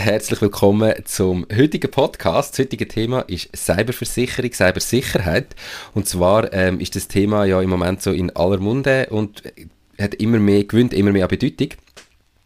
Herzlich 0.00 0.40
willkommen 0.40 0.94
zum 1.04 1.46
heutigen 1.54 1.90
Podcast. 1.90 2.54
Das 2.54 2.60
heutige 2.60 2.88
Thema 2.88 3.20
ist 3.28 3.54
Cyberversicherung, 3.54 4.50
Cybersicherheit. 4.50 5.54
Und 5.92 6.08
zwar 6.08 6.50
ähm, 6.54 6.80
ist 6.80 6.96
das 6.96 7.06
Thema 7.06 7.44
ja 7.44 7.60
im 7.60 7.68
Moment 7.68 8.00
so 8.00 8.10
in 8.10 8.34
aller 8.34 8.56
Munde 8.56 9.08
und 9.10 9.42
hat 10.00 10.14
immer 10.14 10.38
mehr, 10.38 10.64
gewinnt 10.64 10.94
immer 10.94 11.12
mehr 11.12 11.24
an 11.24 11.28
Bedeutung. 11.28 11.68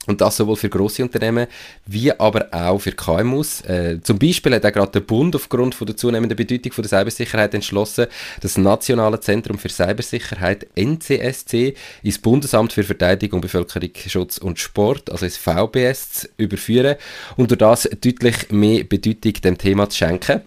Und 0.07 0.21
das 0.21 0.37
sowohl 0.37 0.57
für 0.57 0.69
grosse 0.69 1.03
Unternehmen 1.03 1.47
wie 1.87 2.13
aber 2.13 2.49
auch 2.53 2.79
für 2.79 2.93
KMUs. 2.93 3.63
Äh, 3.63 4.01
zum 4.03 4.19
Beispiel 4.19 4.55
hat 4.55 4.67
auch 4.67 4.73
gerade 4.73 4.93
der 4.93 5.01
Bund 5.01 5.35
aufgrund 5.35 5.75
von 5.75 5.87
der 5.87 5.97
zunehmenden 5.97 6.37
Bedeutung 6.37 6.73
von 6.73 6.83
der 6.83 6.91
Cybersicherheit 6.91 7.55
entschlossen, 7.55 8.07
das 8.41 8.59
Nationale 8.59 9.21
Zentrum 9.21 9.59
für 9.59 9.71
Cybersicherheit 9.71 10.67
NCSC 10.77 11.75
ins 12.03 12.19
Bundesamt 12.19 12.73
für 12.73 12.85
Verteidigung, 12.85 13.41
Bevölkerungsschutz 13.41 14.39
und 14.39 14.59
Sport, 14.59 15.11
also 15.11 15.25
ins 15.25 15.39
VBS, 15.39 16.11
zu 16.13 16.29
überführen 16.37 16.97
und 17.37 17.51
durch 17.51 17.59
das 17.59 17.85
deutlich 17.85 18.51
mehr 18.51 18.85
Bedeutung 18.85 19.33
dem 19.35 19.59
Thema 19.59 19.89
zu 19.89 19.99
schenken. 19.99 20.43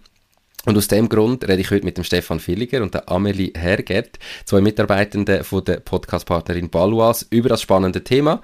Und 0.68 0.77
aus 0.77 0.90
dem 0.90 1.08
Grund 1.08 1.48
rede 1.48 1.62
ich 1.62 1.71
heute 1.71 1.85
mit 1.85 1.96
dem 1.96 2.04
Stefan 2.04 2.46
Villiger 2.46 2.84
und 2.84 2.94
der 2.94 3.10
Amelie 3.10 3.54
Hergert, 3.55 4.20
zwei 4.44 4.60
Mitarbeitenden 4.60 5.46
von 5.46 5.63
der 5.63 5.80
Podcastpartnerin 5.80 6.70
Baluas, 6.70 7.26
über 7.30 7.48
das 7.48 7.62
spannende 7.62 8.04
Thema. 8.04 8.41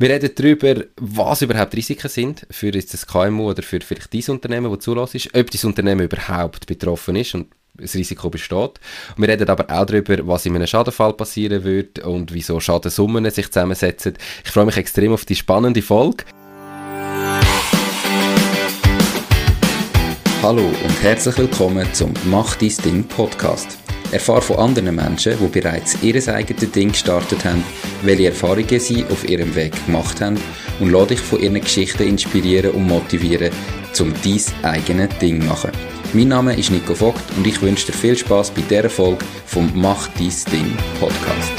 Wir 0.00 0.10
reden 0.10 0.30
darüber, 0.32 0.84
was 0.96 1.42
überhaupt 1.42 1.74
Risiken 1.74 2.08
sind 2.08 2.46
für 2.52 2.70
das 2.70 3.04
KMU 3.04 3.50
oder 3.50 3.64
für 3.64 3.80
vielleicht 3.80 4.12
dieses 4.12 4.28
Unternehmen, 4.28 4.72
das 4.72 4.84
zulässt, 4.84 5.34
ob 5.34 5.50
dieses 5.50 5.64
Unternehmen 5.64 6.02
überhaupt 6.02 6.66
betroffen 6.66 7.16
ist 7.16 7.34
und 7.34 7.48
das 7.74 7.96
Risiko 7.96 8.30
besteht. 8.30 8.78
Wir 9.16 9.28
reden 9.28 9.48
aber 9.48 9.64
auch 9.64 9.86
darüber, 9.86 10.24
was 10.28 10.46
in 10.46 10.54
einem 10.54 10.68
Schadenfall 10.68 11.14
passieren 11.14 11.64
wird 11.64 11.98
und 11.98 12.32
wieso 12.32 12.60
Schadensummen 12.60 13.28
sich 13.30 13.50
zusammensetzen. 13.50 14.14
Ich 14.44 14.52
freue 14.52 14.66
mich 14.66 14.76
extrem 14.76 15.12
auf 15.12 15.24
die 15.24 15.34
spannende 15.34 15.82
Folge. 15.82 16.24
Hallo 20.42 20.62
und 20.62 21.02
herzlich 21.02 21.36
willkommen 21.38 21.92
zum 21.92 22.14
Mach 22.26 22.54
dein 22.54 22.72
Ding 22.84 23.02
Podcast. 23.02 23.78
Erfahre 24.10 24.42
von 24.42 24.56
anderen 24.56 24.94
Menschen, 24.94 25.34
die 25.38 25.60
bereits 25.60 25.98
ihr 26.02 26.14
eigenes 26.34 26.70
Ding 26.72 26.92
gestartet 26.92 27.44
haben, 27.44 27.62
welche 28.02 28.28
Erfahrungen 28.28 28.80
sie 28.80 29.04
auf 29.04 29.28
ihrem 29.28 29.54
Weg 29.54 29.72
gemacht 29.86 30.20
haben 30.20 30.38
und 30.80 30.90
lade 30.90 31.08
dich 31.08 31.20
von 31.20 31.40
ihren 31.40 31.60
Geschichten 31.60 32.08
inspirieren 32.08 32.70
und 32.72 32.86
motivieren, 32.86 33.50
um 34.00 34.14
dein 34.22 34.70
eigenes 34.70 35.18
Ding 35.18 35.40
zu 35.40 35.46
machen. 35.46 35.70
Mein 36.14 36.28
Name 36.28 36.54
ist 36.56 36.70
Nico 36.70 36.94
Vogt 36.94 37.22
und 37.36 37.46
ich 37.46 37.60
wünsche 37.60 37.86
dir 37.86 37.92
viel 37.92 38.16
Spaß 38.16 38.50
bei 38.52 38.62
dieser 38.62 38.88
Folge 38.88 39.24
vom 39.44 39.70
Mach 39.74 40.08
dein 40.08 40.32
Ding 40.52 40.76
Podcast. 40.98 41.52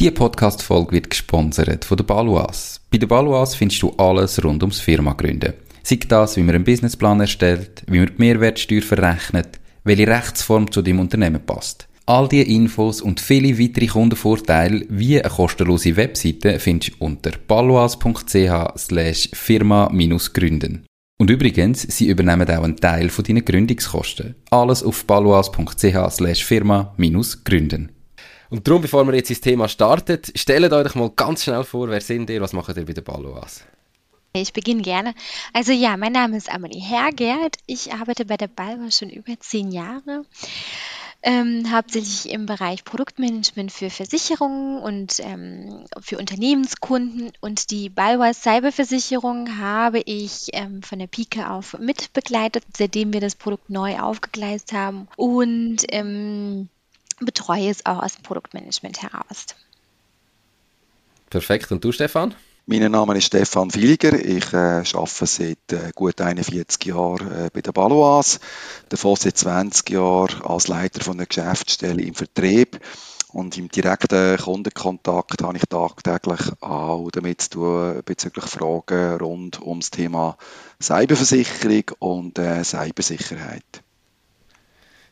Diese 0.00 0.12
Podcast-Folge 0.12 0.92
wird 0.92 1.10
gesponsert 1.10 1.84
von 1.84 1.96
der 1.96 2.04
Baluas. 2.04 2.80
Bei 2.90 2.98
der 2.98 3.06
Baluas 3.06 3.54
findest 3.54 3.82
du 3.82 3.90
alles 3.98 4.42
rund 4.42 4.62
ums 4.62 4.80
Firma 4.80 5.12
gründen. 5.12 5.52
Sei 5.82 5.98
das, 6.08 6.36
wie 6.36 6.42
man 6.42 6.54
einen 6.54 6.64
Businessplan 6.64 7.20
erstellt, 7.20 7.82
wie 7.86 7.98
man 7.98 8.08
die 8.08 8.14
Mehrwertsteuer 8.18 8.82
verrechnet, 8.82 9.60
welche 9.84 10.06
Rechtsform 10.06 10.70
zu 10.70 10.82
deinem 10.82 11.00
Unternehmen 11.00 11.44
passt. 11.44 11.88
All 12.06 12.28
diese 12.28 12.44
Infos 12.44 13.00
und 13.00 13.20
viele 13.20 13.56
weitere 13.58 13.86
Kundenvorteile 13.86 14.84
wie 14.88 15.20
eine 15.20 15.30
kostenlose 15.30 15.96
Webseite 15.96 16.58
findest 16.58 16.94
du 16.94 17.04
unter 17.04 17.30
slash 18.76 19.28
firma-gründen. 19.32 20.86
Und 21.18 21.30
übrigens, 21.30 21.82
sie 21.82 22.08
übernehmen 22.08 22.50
auch 22.50 22.64
einen 22.64 22.76
Teil 22.76 23.10
von 23.10 23.24
deinen 23.24 23.44
Gründungskosten. 23.44 24.34
Alles 24.50 24.82
auf 24.82 25.04
slash 26.10 26.44
firma-gründen. 26.44 27.92
Und 28.48 28.66
darum, 28.66 28.82
bevor 28.82 29.06
wir 29.06 29.14
jetzt 29.14 29.30
ins 29.30 29.40
Thema 29.40 29.68
starten, 29.68 30.18
stellt 30.34 30.72
euch 30.72 30.94
mal 30.96 31.12
ganz 31.14 31.44
schnell 31.44 31.62
vor, 31.62 31.88
wer 31.88 32.00
sind 32.00 32.28
ihr, 32.30 32.40
was 32.40 32.52
macht 32.52 32.76
ihr 32.76 32.84
bei 32.84 32.92
der 32.92 33.02
Baluas? 33.02 33.62
Ich 34.32 34.52
beginne 34.52 34.82
gerne. 34.82 35.14
Also 35.52 35.72
ja, 35.72 35.96
mein 35.96 36.12
Name 36.12 36.36
ist 36.36 36.50
Amelie 36.50 36.80
Hergert. 36.80 37.56
Ich 37.66 37.92
arbeite 37.92 38.24
bei 38.24 38.36
der 38.36 38.46
Baluas 38.46 38.98
schon 38.98 39.10
über 39.10 39.38
zehn 39.40 39.72
Jahre. 39.72 40.24
Ähm, 41.22 41.70
hauptsächlich 41.70 42.32
im 42.32 42.46
Bereich 42.46 42.84
Produktmanagement 42.84 43.72
für 43.72 43.90
Versicherungen 43.90 44.78
und 44.78 45.18
ähm, 45.18 45.84
für 46.00 46.16
Unternehmenskunden. 46.16 47.32
Und 47.40 47.70
die 47.72 47.88
Balwas 47.90 48.42
Cyberversicherung 48.42 49.58
habe 49.58 50.00
ich 50.00 50.48
ähm, 50.52 50.82
von 50.82 51.00
der 51.00 51.08
Pike 51.08 51.50
auf 51.50 51.76
mitbegleitet, 51.78 52.64
seitdem 52.74 53.12
wir 53.12 53.20
das 53.20 53.34
Produkt 53.34 53.68
neu 53.68 53.98
aufgegleist 53.98 54.72
haben. 54.72 55.08
Und 55.16 55.84
ähm, 55.88 56.68
betreue 57.18 57.68
es 57.68 57.84
auch 57.84 58.02
aus 58.02 58.14
dem 58.14 58.22
Produktmanagement 58.22 59.02
heraus. 59.02 59.46
Perfekt. 61.28 61.70
Und 61.72 61.84
du, 61.84 61.92
Stefan? 61.92 62.34
Mein 62.72 62.88
Name 62.92 63.18
ist 63.18 63.24
Stefan 63.24 63.74
Villiger. 63.74 64.12
Ich 64.12 64.52
äh, 64.52 64.84
arbeite 64.94 65.26
seit 65.26 65.72
äh, 65.72 65.90
gut 65.92 66.20
41 66.20 66.84
Jahren 66.84 67.28
äh, 67.28 67.50
bei 67.52 67.62
der 67.62 67.72
Balois. 67.72 68.38
Davor 68.88 69.16
seit 69.16 69.36
20 69.36 69.90
Jahren 69.90 70.40
als 70.42 70.68
Leiter 70.68 71.02
von 71.02 71.16
der 71.18 71.26
Geschäftsstelle 71.26 72.00
im 72.00 72.14
Vertrieb. 72.14 72.78
Und 73.32 73.58
im 73.58 73.68
direkten 73.70 74.36
Kundenkontakt 74.36 75.42
habe 75.42 75.56
ich 75.56 75.64
tagtäglich 75.68 76.42
auch 76.60 77.10
damit 77.10 77.40
zu 77.40 77.50
tun, 77.50 78.02
bezüglich 78.04 78.44
Fragen 78.44 79.18
rund 79.18 79.60
ums 79.60 79.90
Thema 79.90 80.36
Cyberversicherung 80.80 81.90
und 81.98 82.38
äh, 82.38 82.62
Cybersicherheit. 82.62 83.82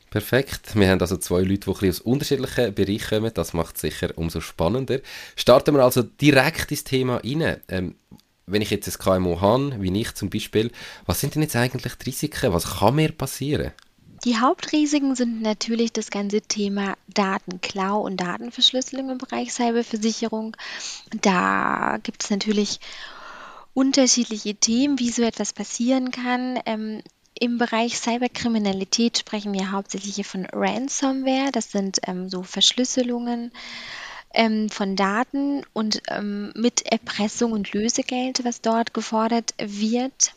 Perfekt. 0.09 0.75
Wir 0.75 0.89
haben 0.89 1.01
also 1.01 1.17
zwei 1.17 1.41
Leute, 1.41 1.71
die 1.79 1.89
aus 1.89 1.99
unterschiedlichen 1.99 2.73
Bereichen 2.73 3.19
kommen. 3.21 3.33
Das 3.33 3.53
macht 3.53 3.75
es 3.75 3.81
sicher 3.81 4.09
umso 4.15 4.41
spannender. 4.41 4.99
Starten 5.35 5.75
wir 5.75 5.83
also 5.83 6.01
direkt 6.01 6.71
ins 6.71 6.83
Thema 6.83 7.17
rein. 7.17 7.57
Ähm, 7.67 7.95
wenn 8.47 8.61
ich 8.63 8.71
jetzt 8.71 8.87
ein 8.87 9.03
KMU 9.03 9.39
habe, 9.41 9.79
wie 9.79 10.01
ich 10.01 10.15
zum 10.15 10.29
Beispiel, 10.29 10.71
was 11.05 11.19
sind 11.19 11.35
denn 11.35 11.43
jetzt 11.43 11.55
eigentlich 11.55 11.93
die 11.95 12.05
Risiken? 12.05 12.53
Was 12.53 12.79
kann 12.79 12.95
mir 12.95 13.11
passieren? 13.11 13.71
Die 14.25 14.37
Hauptrisiken 14.37 15.15
sind 15.15 15.41
natürlich 15.41 15.93
das 15.93 16.09
ganze 16.09 16.41
Thema 16.41 16.95
Datenklau 17.07 18.01
und 18.01 18.17
Datenverschlüsselung 18.17 19.11
im 19.11 19.17
Bereich 19.17 19.53
Cyberversicherung. 19.53 20.57
Da 21.21 21.99
gibt 22.03 22.23
es 22.23 22.29
natürlich 22.29 22.79
unterschiedliche 23.73 24.55
Themen, 24.55 24.99
wie 24.99 25.11
so 25.11 25.21
etwas 25.21 25.53
passieren 25.53 26.11
kann. 26.11 26.59
Ähm, 26.65 27.01
im 27.39 27.57
Bereich 27.57 27.97
Cyberkriminalität 27.97 29.17
sprechen 29.17 29.53
wir 29.53 29.71
hauptsächlich 29.71 30.15
hier 30.15 30.25
von 30.25 30.45
Ransomware. 30.45 31.51
Das 31.51 31.71
sind 31.71 31.99
ähm, 32.05 32.29
so 32.29 32.43
Verschlüsselungen 32.43 33.51
ähm, 34.33 34.69
von 34.69 34.95
Daten 34.95 35.63
und 35.73 36.01
ähm, 36.09 36.51
mit 36.55 36.85
Erpressung 36.85 37.53
und 37.53 37.73
Lösegeld, 37.73 38.43
was 38.43 38.61
dort 38.61 38.93
gefordert 38.93 39.53
wird. 39.57 40.33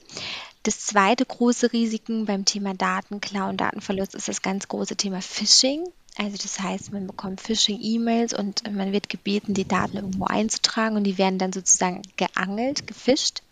Das 0.63 0.81
zweite 0.81 1.27
große 1.27 1.73
Risiken 1.73 2.25
beim 2.25 2.45
Thema 2.45 2.75
Datenklau 2.75 3.49
und 3.49 3.61
Datenverlust 3.61 4.15
ist 4.15 4.29
das 4.29 4.43
ganz 4.43 4.69
große 4.69 4.97
Thema 4.97 5.21
Phishing. 5.21 5.85
Also 6.19 6.37
das 6.41 6.61
heißt, 6.61 6.93
man 6.93 7.07
bekommt 7.07 7.41
Phishing-E-Mails 7.41 8.33
und 8.35 8.71
man 8.73 8.93
wird 8.93 9.09
gebeten, 9.09 9.55
die 9.55 9.67
Daten 9.67 9.97
irgendwo 9.97 10.27
einzutragen 10.27 10.97
und 10.97 11.05
die 11.05 11.19
werden 11.19 11.39
dann 11.39 11.53
sozusagen 11.53 12.03
geangelt, 12.17 12.87
gefischt. 12.87 13.43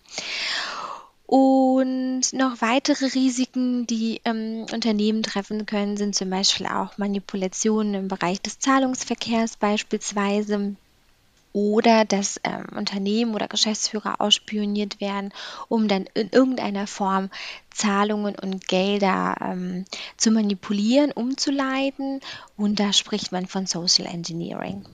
Und 1.31 2.33
noch 2.33 2.61
weitere 2.61 3.07
Risiken, 3.07 3.87
die 3.87 4.21
ähm, 4.25 4.67
Unternehmen 4.73 5.23
treffen 5.23 5.65
können, 5.65 5.97
sind 5.97 6.17
zum 6.17 6.29
Beispiel 6.29 6.67
auch 6.67 6.99
Manipulationen 6.99 7.95
im 7.95 8.09
Bereich 8.09 8.43
des 8.43 8.59
Zahlungsverkehrs 8.59 9.57
beispielsweise 9.57 10.75
oder 11.53 12.05
dass 12.05 12.41
ähm, 12.43 12.67
Unternehmen 12.77 13.37
oder 13.37 13.47
Geschäftsführer 13.47 14.21
ausspioniert 14.21 15.01
werden, 15.01 15.33
um 15.69 15.87
dann 15.87 16.07
in 16.15 16.31
irgendeiner 16.31 16.89
Form 16.89 17.31
Zahlungen 17.73 18.35
und 18.35 18.67
Gelder 18.67 19.37
ähm, 19.41 19.85
zu 20.17 20.33
manipulieren, 20.33 21.13
umzuleiten. 21.13 22.19
Und 22.57 22.81
da 22.81 22.93
spricht 22.93 23.31
man 23.31 23.47
von 23.47 23.67
Social 23.67 24.07
Engineering. 24.13 24.85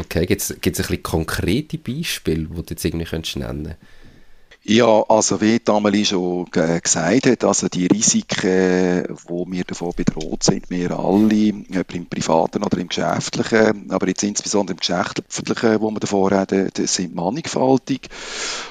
Okay, 0.00 0.26
gibt 0.26 0.42
es 0.42 0.50
ein 0.50 0.58
bisschen 0.58 1.02
konkrete 1.04 1.78
Beispiele, 1.78 2.46
die 2.46 2.54
du 2.54 2.64
jetzt 2.70 2.84
irgendwie 2.84 3.06
nennen 3.14 3.44
könntest? 3.44 3.76
Ja, 4.68 5.04
also 5.08 5.40
wie 5.40 5.60
Amelie 5.66 6.04
schon 6.04 6.46
gesagt 6.46 7.26
hat, 7.26 7.44
also 7.44 7.68
die 7.68 7.86
Risiken, 7.86 9.04
wo 9.28 9.46
wir 9.48 9.62
davon 9.62 9.92
bedroht 9.94 10.42
sind, 10.42 10.68
wir 10.70 10.90
alle, 10.90 11.52
ob 11.78 11.94
im 11.94 12.06
privaten 12.06 12.64
oder 12.64 12.78
im 12.78 12.88
geschäftlichen, 12.88 13.92
aber 13.92 14.08
jetzt 14.08 14.24
insbesondere 14.24 14.72
im 14.74 14.80
geschäftlichen, 14.80 15.80
wo 15.80 15.92
wir 15.92 16.00
davor 16.00 16.32
reden, 16.32 16.68
sind 16.84 17.14
mannigfaltig. 17.14 18.08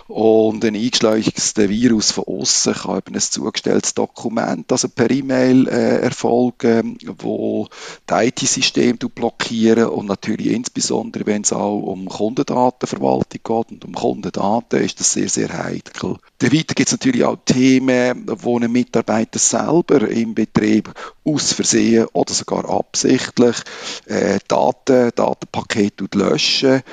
Und 0.08 0.66
ein 0.66 0.76
eingeschleuchtes 0.76 1.56
Virus 1.56 2.12
von 2.12 2.26
außen 2.26 2.74
kann 2.74 2.98
über 2.98 3.12
ein 3.14 3.22
zugestelltes 3.22 3.94
Dokument, 3.94 4.70
also 4.74 4.90
per 4.90 5.10
E-Mail 5.10 5.70
äh, 5.70 6.02
erfolgen, 6.02 6.98
wo 7.20 7.70
die 8.10 8.28
IT-Systeme 8.28 8.98
blockieren 8.98 9.86
und 9.86 10.08
natürlich 10.08 10.48
insbesondere, 10.48 11.26
wenn 11.26 11.44
es 11.44 11.54
auch 11.54 11.80
um 11.80 12.10
Kundendatenverwaltung 12.10 13.40
geht 13.42 13.72
und 13.72 13.86
um 13.86 13.94
Kundendaten, 13.94 14.82
ist 14.82 15.00
das 15.00 15.14
sehr, 15.14 15.30
sehr 15.30 15.58
heikel. 15.58 15.85
Artikel. 15.86 16.18
Weiter 16.42 16.74
gibt 16.74 16.88
es 16.88 16.92
natürlich 16.92 17.24
auch 17.24 17.38
Themen, 17.46 18.26
wo 18.28 18.60
ein 18.60 18.72
Mitarbeiter 18.72 19.40
selber 19.40 20.08
im 20.10 20.36
Betrieb 20.36 20.92
aus 21.24 21.54
Versehen 21.54 22.08
oder 22.14 22.34
sogar 22.34 22.70
absichtlich 22.70 23.58
äh, 24.06 24.40
Daten, 24.48 25.12
Datenpakete 25.16 26.08
löschen 26.14 26.84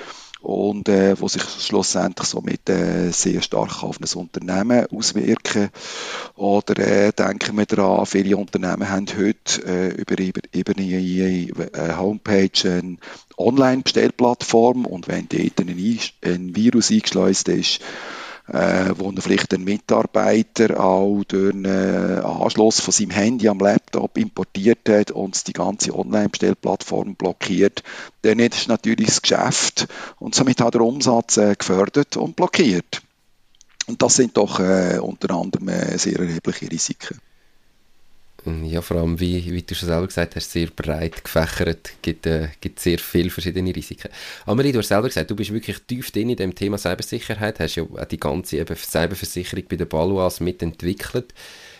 und 0.42 0.88
äh, 0.88 1.18
wo 1.20 1.28
sich 1.28 1.42
schlussendlich 1.42 2.26
somit 2.26 2.68
äh, 2.68 3.10
sehr 3.10 3.42
stark 3.42 3.84
auf 3.84 3.98
ein 4.00 4.18
Unternehmen 4.18 4.86
auswirken. 4.86 5.70
Oder 6.34 6.78
äh, 6.78 7.12
denken 7.12 7.56
wir 7.56 7.66
daran, 7.66 8.06
viele 8.06 8.36
Unternehmen 8.36 8.88
haben 8.88 9.06
heute 9.16 9.64
äh, 9.64 9.88
über, 9.94 10.18
über, 10.18 10.40
über 10.52 10.72
eine, 10.76 11.48
eine 11.72 11.98
Homepage 11.98 12.50
eine 12.64 12.96
Online-Bestellplattform 13.36 14.84
und 14.84 15.06
wenn 15.06 15.28
dort 15.28 15.60
ein, 15.60 15.98
ein 16.24 16.56
Virus 16.56 16.90
eingeschleust 16.90 17.48
ist, 17.48 17.80
äh, 18.48 18.90
wo 18.96 19.12
vielleicht 19.20 19.54
ein 19.54 19.64
Mitarbeiter 19.64 20.82
auch 20.82 21.22
durch 21.24 21.52
einen 21.52 21.64
äh, 21.64 22.20
Anschluss 22.20 22.80
von 22.80 22.92
seinem 22.92 23.10
Handy 23.10 23.48
am 23.48 23.58
Laptop 23.58 24.18
importiert 24.18 24.88
hat 24.88 25.10
und 25.10 25.46
die 25.46 25.52
ganze 25.52 25.96
Online-Bestellplattform 25.96 27.14
blockiert, 27.14 27.82
dann 28.22 28.38
ist 28.38 28.68
natürlich 28.68 29.06
das 29.06 29.22
Geschäft 29.22 29.88
und 30.18 30.34
somit 30.34 30.60
hat 30.60 30.74
der 30.74 30.82
Umsatz 30.82 31.36
äh, 31.36 31.54
gefördert 31.56 32.16
und 32.16 32.36
blockiert. 32.36 33.02
Und 33.86 34.00
das 34.02 34.14
sind 34.14 34.36
doch 34.36 34.60
äh, 34.60 34.98
unter 34.98 35.34
anderem 35.34 35.68
äh, 35.68 35.98
sehr 35.98 36.18
erhebliche 36.18 36.70
Risiken. 36.70 37.18
Ja, 38.44 38.82
vor 38.82 38.96
allem, 38.96 39.20
wie, 39.20 39.52
wie 39.52 39.62
du 39.62 39.74
schon 39.74 39.88
selber 39.88 40.06
gesagt 40.06 40.34
hast, 40.34 40.50
sehr 40.50 40.66
breit 40.66 41.22
gefächert, 41.22 41.92
gibt, 42.02 42.26
äh, 42.26 42.48
gibt 42.60 42.80
sehr 42.80 42.98
viele 42.98 43.30
verschiedene 43.30 43.74
Risiken. 43.74 44.10
Amelie, 44.46 44.72
du 44.72 44.80
hast 44.80 44.88
selber 44.88 45.06
gesagt, 45.06 45.30
du 45.30 45.36
bist 45.36 45.52
wirklich 45.52 45.78
tief 45.86 46.10
drin 46.10 46.30
in 46.30 46.36
dem 46.36 46.54
Thema 46.54 46.76
Cybersicherheit, 46.76 47.60
hast 47.60 47.76
ja 47.76 47.84
auch 47.84 48.04
die 48.04 48.18
ganze 48.18 48.56
eben 48.58 48.74
Cyberversicherung 48.74 49.64
bei 49.68 49.76
der 49.76 49.84
Baluas 49.84 50.40
mitentwickelt. 50.40 51.32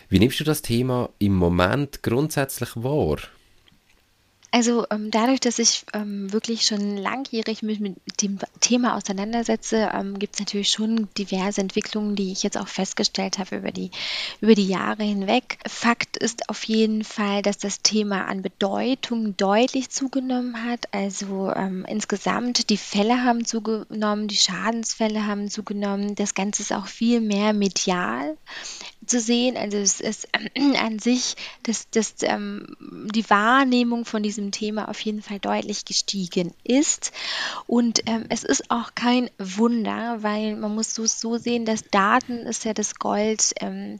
Wie 0.07 0.19
nimmst 0.19 0.39
du 0.39 0.45
das 0.45 0.61
Thema 0.61 1.09
im 1.19 1.35
Moment 1.35 2.01
grundsätzlich 2.01 2.69
wahr? 2.75 3.17
Also 4.53 4.85
ähm, 4.91 5.09
dadurch, 5.09 5.39
dass 5.39 5.57
ich 5.57 5.83
ähm, 5.93 6.31
wirklich 6.31 6.67
schon 6.67 6.95
langjährig 6.95 7.63
mich 7.63 7.79
mit 7.79 7.95
dem 8.21 8.37
Thema 8.59 8.95
auseinandersetze, 8.95 9.89
ähm, 9.91 10.19
gibt 10.19 10.35
es 10.35 10.39
natürlich 10.41 10.69
schon 10.69 11.09
diverse 11.17 11.59
Entwicklungen, 11.59 12.15
die 12.15 12.31
ich 12.31 12.43
jetzt 12.43 12.59
auch 12.59 12.67
festgestellt 12.67 13.39
habe 13.39 13.55
über 13.55 13.71
die, 13.71 13.89
über 14.41 14.53
die 14.53 14.67
Jahre 14.67 15.01
hinweg. 15.01 15.57
Fakt 15.67 16.17
ist 16.17 16.49
auf 16.49 16.63
jeden 16.65 17.03
Fall, 17.03 17.41
dass 17.41 17.57
das 17.57 17.81
Thema 17.81 18.27
an 18.27 18.43
Bedeutung 18.43 19.35
deutlich 19.37 19.89
zugenommen 19.89 20.63
hat. 20.63 20.85
Also 20.91 21.51
ähm, 21.51 21.83
insgesamt 21.89 22.69
die 22.69 22.77
Fälle 22.77 23.23
haben 23.23 23.45
zugenommen, 23.45 24.27
die 24.27 24.35
Schadensfälle 24.35 25.25
haben 25.25 25.49
zugenommen. 25.49 26.13
Das 26.13 26.35
Ganze 26.35 26.61
ist 26.61 26.73
auch 26.73 26.85
viel 26.85 27.21
mehr 27.21 27.53
medial 27.53 28.37
zu 29.05 29.19
sehen. 29.19 29.57
Also 29.57 29.77
es 29.77 29.99
ist 29.99 30.27
äh, 30.33 30.77
an 30.77 30.99
sich 30.99 31.35
dass, 31.63 31.89
dass 31.89 32.15
ähm, 32.21 32.75
die 32.79 33.29
Wahrnehmung 33.29 34.05
von 34.05 34.21
diesem 34.21 34.51
Thema 34.51 34.89
auf 34.89 34.99
jeden 34.99 35.21
Fall 35.21 35.39
deutlich 35.39 35.85
gestiegen 35.85 36.53
ist. 36.63 37.11
Und 37.67 38.01
ähm, 38.05 38.25
es 38.29 38.43
ist 38.43 38.69
auch 38.69 38.95
kein 38.95 39.29
Wunder, 39.37 40.21
weil 40.21 40.55
man 40.55 40.75
muss 40.75 40.93
so, 40.93 41.05
so 41.05 41.37
sehen, 41.37 41.65
dass 41.65 41.83
Daten 41.89 42.39
ist 42.39 42.65
ja 42.65 42.73
das 42.73 42.95
Gold 42.95 43.53
ähm, 43.61 43.99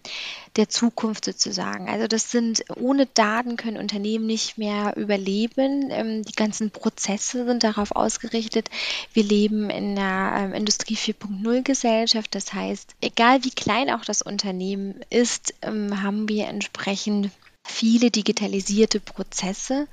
der 0.55 0.69
Zukunft 0.69 1.25
sozusagen. 1.25 1.89
Also 1.89 2.07
das 2.07 2.31
sind, 2.31 2.63
ohne 2.75 3.05
Daten 3.05 3.55
können 3.55 3.77
Unternehmen 3.77 4.25
nicht 4.25 4.57
mehr 4.57 4.95
überleben. 4.97 5.89
Ähm, 5.89 6.23
die 6.23 6.33
ganzen 6.33 6.71
Prozesse 6.71 7.45
sind 7.45 7.63
darauf 7.63 7.91
ausgerichtet. 7.91 8.69
Wir 9.13 9.23
leben 9.23 9.69
in 9.69 9.97
einer 9.97 10.37
ähm, 10.37 10.53
Industrie 10.53 10.95
4.0 10.95 11.63
Gesellschaft. 11.63 12.35
Das 12.35 12.53
heißt, 12.53 12.95
egal 13.01 13.43
wie 13.43 13.51
klein 13.51 13.89
auch 13.89 14.05
das 14.05 14.21
Unternehmen 14.21 14.92
ist, 15.09 15.53
ähm, 15.61 16.01
haben 16.01 16.27
wir 16.29 16.47
entsprechend 16.47 17.31
viele 17.65 18.11
digitalisierte 18.11 18.99
Prozesse 18.99 19.87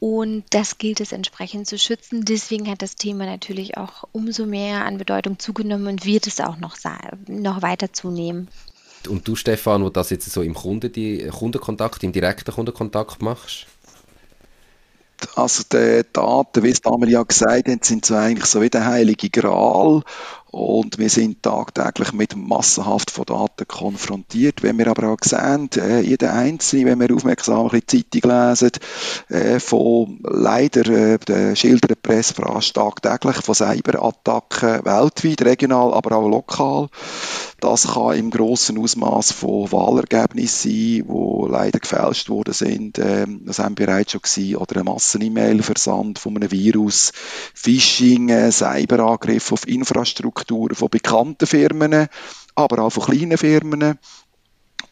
und 0.00 0.44
das 0.50 0.78
gilt 0.78 1.00
es 1.00 1.12
entsprechend 1.12 1.66
zu 1.66 1.78
schützen. 1.78 2.24
Deswegen 2.24 2.68
hat 2.68 2.82
das 2.82 2.96
Thema 2.96 3.26
natürlich 3.26 3.76
auch 3.76 4.04
umso 4.12 4.46
mehr 4.46 4.84
an 4.84 4.98
Bedeutung 4.98 5.38
zugenommen 5.38 5.86
und 5.86 6.04
wird 6.04 6.26
es 6.26 6.40
auch 6.40 6.56
noch, 6.56 6.76
noch 7.26 7.62
weiter 7.62 7.92
zunehmen. 7.92 8.48
Und 9.08 9.28
du, 9.28 9.36
Stefan, 9.36 9.84
wo 9.84 9.90
das 9.90 10.10
jetzt 10.10 10.30
so 10.30 10.42
im 10.42 10.54
Kunde, 10.54 10.88
die 10.88 11.26
Kundenkontakt, 11.28 12.02
im 12.02 12.12
direkten 12.12 12.52
Kundenkontakt 12.52 13.20
machst? 13.20 13.66
Also 15.36 15.62
die 15.70 16.02
Daten, 16.12 16.62
wie 16.62 16.70
es 16.70 16.80
damals 16.80 17.12
ja 17.12 17.22
gesagt 17.22 17.68
haben, 17.68 17.80
sind 17.82 18.04
so 18.04 18.14
eigentlich 18.14 18.46
so 18.46 18.60
wie 18.60 18.70
der 18.70 18.86
heilige 18.86 19.30
Gral 19.30 20.02
und 20.54 20.98
wir 20.98 21.10
sind 21.10 21.42
tagtäglich 21.42 22.12
mit 22.12 22.36
massenhaft 22.36 23.10
von 23.10 23.24
Daten 23.24 23.66
konfrontiert. 23.66 24.62
Wenn 24.62 24.78
wir 24.78 24.86
aber 24.86 25.08
auch 25.08 25.18
sehen, 25.20 25.68
äh, 25.76 26.00
jeder 26.00 26.32
Einzelne, 26.32 26.86
wenn 26.86 27.00
wir 27.00 27.12
aufmerksam 27.12 27.68
ein 27.68 27.80
die 27.90 28.04
Zeitung 28.04 28.30
lesen, 28.30 28.70
äh, 29.30 29.58
von 29.58 30.20
leider 30.22 30.86
äh, 30.88 31.18
der 31.18 31.56
schildert 31.56 32.00
Presse 32.02 32.34
fast 32.34 32.74
tagtäglich 32.74 33.36
von 33.38 33.56
Cyberattacken 33.56 34.84
weltweit, 34.84 35.42
regional, 35.42 35.92
aber 35.92 36.16
auch 36.18 36.28
lokal. 36.28 36.88
Das 37.64 37.94
kann 37.94 38.18
im 38.18 38.30
grossen 38.30 38.76
Ausmaß 38.76 39.32
von 39.32 39.72
Wahlergebnissen 39.72 40.70
sein, 40.70 41.04
wo 41.06 41.46
leider 41.46 41.78
gefälscht 41.78 42.28
worden 42.28 42.52
sind. 42.52 42.98
Ähm, 42.98 43.40
das 43.46 43.58
haben 43.58 43.78
wir 43.78 43.86
bereits 43.86 44.12
schon 44.12 44.20
gesehen. 44.20 44.56
Oder 44.56 44.80
ein 44.80 44.84
Massen-E-Mail-Versand 44.84 46.18
von 46.18 46.36
einem 46.36 46.50
Virus, 46.50 47.12
Phishing, 47.54 48.28
äh, 48.28 48.52
Cyberangriff 48.52 49.50
auf 49.50 49.66
Infrastruktur 49.66 50.74
von 50.74 50.90
bekannten 50.90 51.46
Firmen, 51.46 52.08
aber 52.54 52.82
auch 52.82 52.90
von 52.90 53.04
kleinen 53.04 53.38
Firmen 53.38 53.98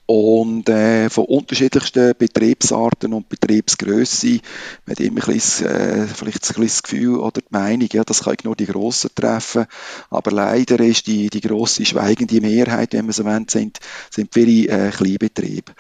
und 0.06 0.69
äh, 0.69 1.08
von 1.08 1.25
unterschiedlichsten 1.26 2.14
Betriebsarten 2.19 3.12
und 3.12 3.28
Betriebsgröße. 3.28 4.40
Man 4.87 4.96
immer 4.96 5.26
ein 5.26 5.34
bisschen, 5.34 5.69
äh, 5.69 6.06
vielleicht 6.06 6.38
ein 6.38 6.54
bisschen 6.54 6.62
das 6.64 6.82
Gefühl 6.82 7.19
oder 7.19 7.40
die 7.40 7.46
Meinung, 7.50 7.88
ja, 7.93 8.02
das 8.04 8.25
kann 8.25 8.34
ich 8.34 8.44
nur 8.44 8.56
die 8.56 8.66
Grossen 8.66 9.10
treffen. 9.14 9.66
Aber 10.10 10.31
leider 10.32 10.81
ist 10.81 11.06
die, 11.06 11.31
die 11.31 11.40
grosse 11.40 11.84
schweigende 11.84 12.40
Mehrheit, 12.40 12.93
wenn 12.93 13.06
wir 13.06 13.12
so 13.12 13.25
wollen, 13.25 13.46
sind, 13.49 13.78
sind 14.10 14.31
viele 14.32 14.69
äh, 14.69 14.90
Kleinbetriebe. 14.90 15.72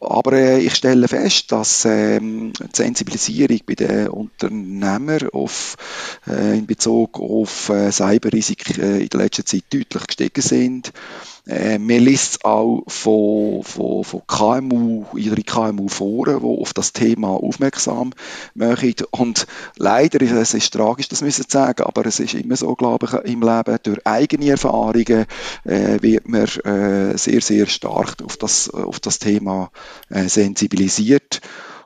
Aber 0.00 0.32
äh, 0.34 0.60
ich 0.60 0.74
stelle 0.74 1.08
fest, 1.08 1.52
dass 1.52 1.84
ähm, 1.86 2.52
die 2.52 2.64
Sensibilisierung 2.72 3.60
bei 3.66 3.74
den 3.74 4.08
Unternehmern 4.08 5.28
auf, 5.32 5.76
äh, 6.26 6.58
in 6.58 6.66
Bezug 6.66 7.18
auf 7.18 7.68
äh, 7.70 7.90
Cyberrisiken 7.90 8.80
äh, 8.80 8.98
in 9.02 9.08
der 9.08 9.20
letzten 9.20 9.46
Zeit 9.46 9.64
deutlich 9.70 10.06
gestiegen 10.06 10.42
sind. 10.42 10.92
Äh, 11.46 11.78
man 11.78 12.00
liest 12.00 12.44
auch 12.44 12.82
von, 12.88 13.62
von, 13.62 14.02
von 14.02 14.22
KMU, 14.26 15.04
ihre 15.16 15.42
KMU-Foren, 15.42 16.40
die 16.40 16.44
auf 16.44 16.74
das 16.74 16.92
Thema 16.92 17.28
aufmerksam 17.28 18.12
machen. 18.54 18.94
Und 19.12 19.46
leider, 19.76 20.20
es 20.22 20.54
ist 20.54 20.72
tragisch, 20.72 21.08
das 21.08 21.22
müssen 21.22 21.44
sagen, 21.48 21.84
aber 21.84 22.04
es 22.06 22.18
ist 22.18 22.34
immer 22.34 22.56
so, 22.56 22.74
glaube 22.74 23.06
ich, 23.06 23.32
im 23.32 23.42
Leben, 23.42 23.78
durch 23.82 24.04
eigene 24.04 24.50
Erfahrungen 24.50 25.26
äh, 25.64 26.02
wird 26.02 26.28
man 26.28 26.44
äh, 26.44 27.16
sehr, 27.16 27.40
sehr 27.40 27.66
stark 27.66 28.22
auf 28.24 28.36
das, 28.36 28.68
auf 28.70 28.98
das 28.98 29.20
Thema 29.20 29.70
äh, 30.10 30.28
sensibilisiert. 30.28 31.40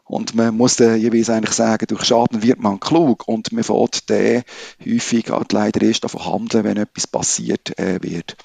Und 0.05 0.35
man 0.35 0.57
muss 0.57 0.79
jeweils 0.79 1.31
eigentlich 1.31 1.55
sagen, 1.55 1.87
durch 1.87 2.05
Schaden 2.05 2.43
wird 2.43 2.59
man 2.59 2.81
klug. 2.81 3.29
Und 3.29 3.52
man 3.52 3.62
fährt 3.62 4.11
dann 4.11 4.43
häufig 4.85 5.31
halt 5.31 5.52
leider 5.52 5.83
erst 5.83 6.02
davon 6.02 6.25
handeln, 6.25 6.64
wenn 6.64 6.79
etwas 6.79 7.07
passiert 7.07 7.79
äh, 7.79 8.02
wird. 8.02 8.37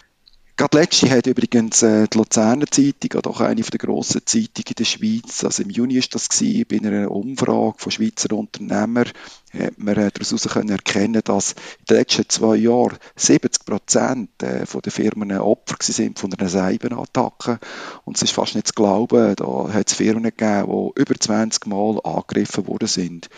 Gerade 0.58 0.78
letzte 0.78 1.10
hat 1.10 1.28
übrigens 1.28 1.84
äh, 1.84 2.08
die 2.08 2.18
Luzerner 2.18 2.68
Zeitung, 2.68 3.26
auch 3.26 3.42
eine 3.42 3.62
der 3.62 3.78
grossen 3.78 4.22
Zeitungen 4.26 4.68
in 4.70 4.76
der 4.78 4.86
Schweiz, 4.86 5.44
also 5.44 5.64
im 5.64 5.70
Juni 5.70 5.96
ist 5.96 6.16
das 6.16 6.30
gewesen, 6.30 6.66
bei 6.70 6.78
einer 6.78 7.12
Umfrage 7.12 7.76
von 7.78 7.92
Schweizer 7.92 8.32
Unternehmern, 8.32 9.12
hat 9.52 9.78
man 9.78 9.98
äh, 9.98 10.12
daraus 10.14 10.48
können 10.48 10.70
erkennen, 10.70 11.22
dass 11.26 11.52
in 11.52 11.86
den 11.90 11.98
letzten 11.98 12.30
zwei 12.30 12.56
Jahren 12.56 12.98
70 13.18 13.66
Prozent 13.66 14.44
äh, 14.44 14.66
von 14.66 14.80
den 14.80 14.92
Firmen 14.92 15.38
Opfer 15.38 15.76
sind 15.82 16.20
von 16.20 16.34
einer 16.34 16.48
Cyberattacke. 16.50 17.60
Und 18.06 18.16
es 18.16 18.24
ist 18.24 18.32
fast 18.32 18.56
nicht 18.56 18.68
zu 18.68 18.74
glauben, 18.76 19.36
da 19.36 19.74
hat 19.74 19.90
es 19.90 19.96
Firmen 19.96 20.24
gegeben, 20.24 20.72
die 20.72 21.02
über 21.02 21.16
20 21.20 21.66
Mal 21.66 22.00
angegriffen 22.02 22.66
worden 22.68 22.88
sind. 22.88 23.30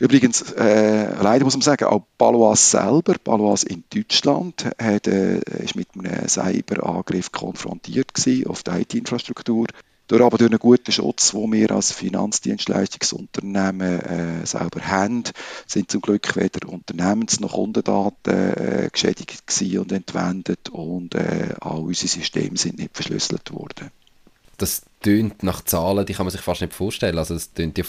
Übrigens, 0.00 0.52
äh, 0.52 1.22
leider 1.22 1.44
muss 1.44 1.54
man 1.54 1.60
sagen, 1.60 1.84
auch 1.84 2.06
Palois 2.16 2.56
selber, 2.56 3.16
Palois 3.22 3.64
in 3.68 3.84
Deutschland, 3.94 4.64
hat, 4.80 5.06
äh, 5.06 5.40
ist 5.62 5.76
mit 5.76 5.88
einem 5.94 6.26
Cyberangriff 6.26 7.32
konfrontiert 7.32 8.14
gewesen 8.14 8.46
auf 8.46 8.62
die 8.62 8.70
IT-Infrastruktur. 8.70 9.66
Durch 10.08 10.22
aber 10.22 10.38
durch 10.38 10.50
einen 10.50 10.58
guten 10.58 10.90
Schutz, 10.90 11.32
den 11.32 11.52
wir 11.52 11.70
als 11.72 11.92
Finanzdienstleistungsunternehmen 11.92 14.00
äh, 14.00 14.46
selber 14.46 14.80
haben, 14.80 15.24
sind 15.66 15.90
zum 15.90 16.00
Glück 16.00 16.34
weder 16.34 16.66
Unternehmens- 16.66 17.38
noch 17.38 17.52
Kundendaten 17.52 18.32
äh, 18.32 18.88
geschädigt 18.90 19.44
und 19.78 19.92
entwendet 19.92 20.70
und 20.70 21.14
äh, 21.14 21.54
auch 21.60 21.82
unsere 21.82 22.08
Systeme 22.08 22.56
sind 22.56 22.78
nicht 22.78 22.96
verschlüsselt 22.96 23.52
worden 23.52 23.90
das 24.60 24.82
tönt 25.00 25.42
nach 25.42 25.64
Zahlen, 25.64 26.04
die 26.06 26.12
kann 26.12 26.26
man 26.26 26.30
sich 26.30 26.40
fast 26.40 26.60
nicht 26.60 26.74
vorstellen. 26.74 27.18
Also 27.18 27.34
es 27.34 27.52
tönt 27.52 27.78
ja 27.78 27.84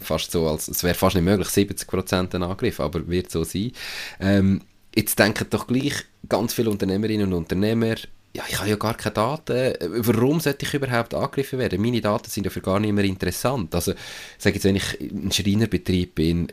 fast 0.00 0.30
so, 0.30 0.48
als 0.48 0.68
es 0.68 0.82
wäre 0.82 0.94
fast 0.94 1.14
nicht 1.14 1.24
möglich, 1.24 1.48
70% 1.48 2.34
ein 2.34 2.42
Angriff, 2.42 2.80
aber 2.80 3.06
wird 3.08 3.30
so 3.30 3.44
sein. 3.44 3.72
Ähm, 4.20 4.62
jetzt 4.94 5.18
denken 5.18 5.46
doch 5.50 5.66
gleich 5.66 6.04
ganz 6.28 6.54
viele 6.54 6.70
Unternehmerinnen 6.70 7.32
und 7.32 7.34
Unternehmer, 7.34 7.94
ja, 8.36 8.42
ich 8.48 8.58
habe 8.58 8.68
ja 8.68 8.74
gar 8.74 8.94
keine 8.94 9.14
Daten. 9.14 9.74
Warum 9.80 10.40
sollte 10.40 10.66
ich 10.66 10.74
überhaupt 10.74 11.14
angegriffen 11.14 11.60
werden? 11.60 11.80
Meine 11.80 12.00
Daten 12.00 12.28
sind 12.28 12.44
ja 12.44 12.50
für 12.50 12.60
gar 12.60 12.80
nicht 12.80 12.92
mehr 12.92 13.04
interessant. 13.04 13.72
Also, 13.72 13.92
sage 14.38 14.56
jetzt, 14.56 14.64
wenn 14.64 14.74
ich 14.74 15.00
ein 15.00 15.30
Schreinerbetrieb 15.30 16.16
bin, 16.16 16.48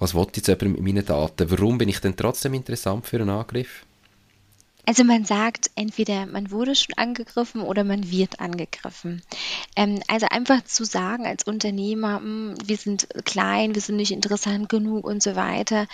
was 0.00 0.12
wollte 0.14 0.40
jetzt 0.40 0.48
jemand 0.48 0.80
mit 0.80 0.82
meinen 0.82 1.06
Daten? 1.06 1.48
Warum 1.52 1.78
bin 1.78 1.88
ich 1.88 2.00
denn 2.00 2.16
trotzdem 2.16 2.54
interessant 2.54 3.06
für 3.06 3.18
einen 3.18 3.30
Angriff? 3.30 3.86
Also 4.86 5.04
man 5.04 5.24
sagt 5.24 5.70
entweder 5.76 6.26
man 6.26 6.50
wurde 6.50 6.74
schon 6.74 6.94
angegriffen 6.96 7.62
oder 7.62 7.84
man 7.84 8.10
wird 8.10 8.40
angegriffen. 8.40 9.22
Ähm, 9.76 10.00
also 10.08 10.26
einfach 10.30 10.64
zu 10.64 10.84
sagen 10.84 11.26
als 11.26 11.44
Unternehmer, 11.44 12.16
hm, 12.16 12.54
wir 12.64 12.76
sind 12.76 13.08
klein, 13.24 13.74
wir 13.74 13.82
sind 13.82 13.96
nicht 13.96 14.12
interessant 14.12 14.68
genug 14.68 15.04
und 15.06 15.22
so 15.22 15.36
weiter, 15.36 15.86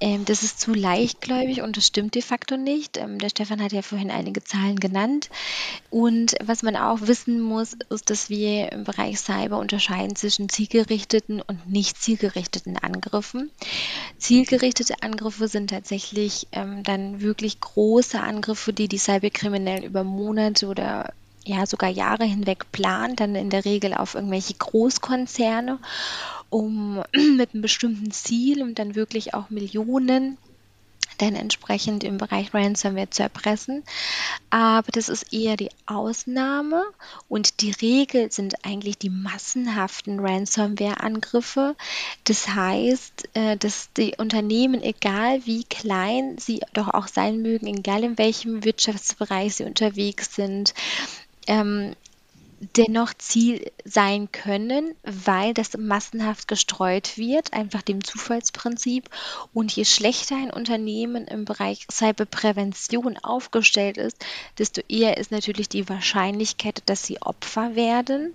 ähm, 0.00 0.26
das 0.26 0.42
ist 0.42 0.60
zu 0.60 0.74
leichtgläubig 0.74 1.62
und 1.62 1.78
das 1.78 1.86
stimmt 1.86 2.14
de 2.14 2.20
facto 2.20 2.58
nicht. 2.58 2.98
Ähm, 2.98 3.18
der 3.18 3.30
Stefan 3.30 3.62
hat 3.62 3.72
ja 3.72 3.80
vorhin 3.80 4.10
einige 4.10 4.44
Zahlen 4.44 4.78
genannt. 4.78 5.30
Und 5.88 6.34
was 6.44 6.62
man 6.62 6.76
auch 6.76 7.00
wissen 7.02 7.40
muss, 7.40 7.74
ist, 7.88 8.10
dass 8.10 8.28
wir 8.28 8.70
im 8.72 8.84
Bereich 8.84 9.18
Cyber 9.18 9.58
unterscheiden 9.58 10.14
zwischen 10.14 10.50
zielgerichteten 10.50 11.40
und 11.40 11.70
nicht 11.70 11.96
zielgerichteten 11.96 12.76
Angriffen. 12.76 13.50
Zielgerichtete 14.18 15.02
Angriffe 15.02 15.48
sind 15.48 15.70
tatsächlich 15.70 16.48
ähm, 16.52 16.82
dann 16.82 17.22
wirklich 17.22 17.60
große 17.60 18.20
Angriffe, 18.20 18.33
die 18.40 18.88
die 18.88 18.98
Cyberkriminellen 18.98 19.84
über 19.84 20.04
Monate 20.04 20.66
oder 20.66 21.12
ja 21.44 21.66
sogar 21.66 21.90
Jahre 21.90 22.24
hinweg 22.24 22.72
planen, 22.72 23.16
dann 23.16 23.34
in 23.34 23.50
der 23.50 23.64
Regel 23.64 23.94
auf 23.94 24.14
irgendwelche 24.14 24.54
Großkonzerne 24.54 25.78
um 26.50 27.02
mit 27.36 27.52
einem 27.52 27.62
bestimmten 27.62 28.10
Ziel 28.10 28.62
und 28.62 28.78
dann 28.78 28.94
wirklich 28.94 29.34
auch 29.34 29.50
Millionen 29.50 30.38
dann 31.18 31.34
entsprechend 31.34 32.04
im 32.04 32.18
Bereich 32.18 32.52
Ransomware 32.54 33.10
zu 33.10 33.22
erpressen. 33.22 33.82
Aber 34.50 34.90
das 34.92 35.08
ist 35.08 35.32
eher 35.32 35.56
die 35.56 35.70
Ausnahme 35.86 36.82
und 37.28 37.60
die 37.60 37.72
Regel 37.72 38.30
sind 38.30 38.64
eigentlich 38.64 38.98
die 38.98 39.10
massenhaften 39.10 40.20
Ransomware-Angriffe. 40.20 41.76
Das 42.24 42.48
heißt, 42.48 43.28
äh, 43.34 43.56
dass 43.56 43.90
die 43.96 44.14
Unternehmen, 44.18 44.82
egal 44.82 45.44
wie 45.46 45.64
klein 45.64 46.36
sie 46.38 46.60
doch 46.72 46.88
auch 46.88 47.08
sein 47.08 47.42
mögen, 47.42 47.66
egal 47.66 48.04
in 48.04 48.18
welchem 48.18 48.64
Wirtschaftsbereich 48.64 49.56
sie 49.56 49.64
unterwegs 49.64 50.34
sind, 50.34 50.74
ähm, 51.46 51.94
dennoch 52.76 53.14
Ziel 53.14 53.70
sein 53.84 54.30
können, 54.32 54.94
weil 55.02 55.54
das 55.54 55.76
massenhaft 55.76 56.48
gestreut 56.48 57.16
wird, 57.18 57.52
einfach 57.52 57.82
dem 57.82 58.02
Zufallsprinzip. 58.02 59.08
Und 59.52 59.72
je 59.72 59.84
schlechter 59.84 60.36
ein 60.36 60.50
Unternehmen 60.50 61.26
im 61.26 61.44
Bereich 61.44 61.86
Cyberprävention 61.90 63.18
aufgestellt 63.18 63.96
ist, 63.96 64.24
desto 64.58 64.80
eher 64.88 65.16
ist 65.16 65.30
natürlich 65.30 65.68
die 65.68 65.88
Wahrscheinlichkeit, 65.88 66.82
dass 66.86 67.04
sie 67.04 67.20
Opfer 67.22 67.76
werden. 67.76 68.34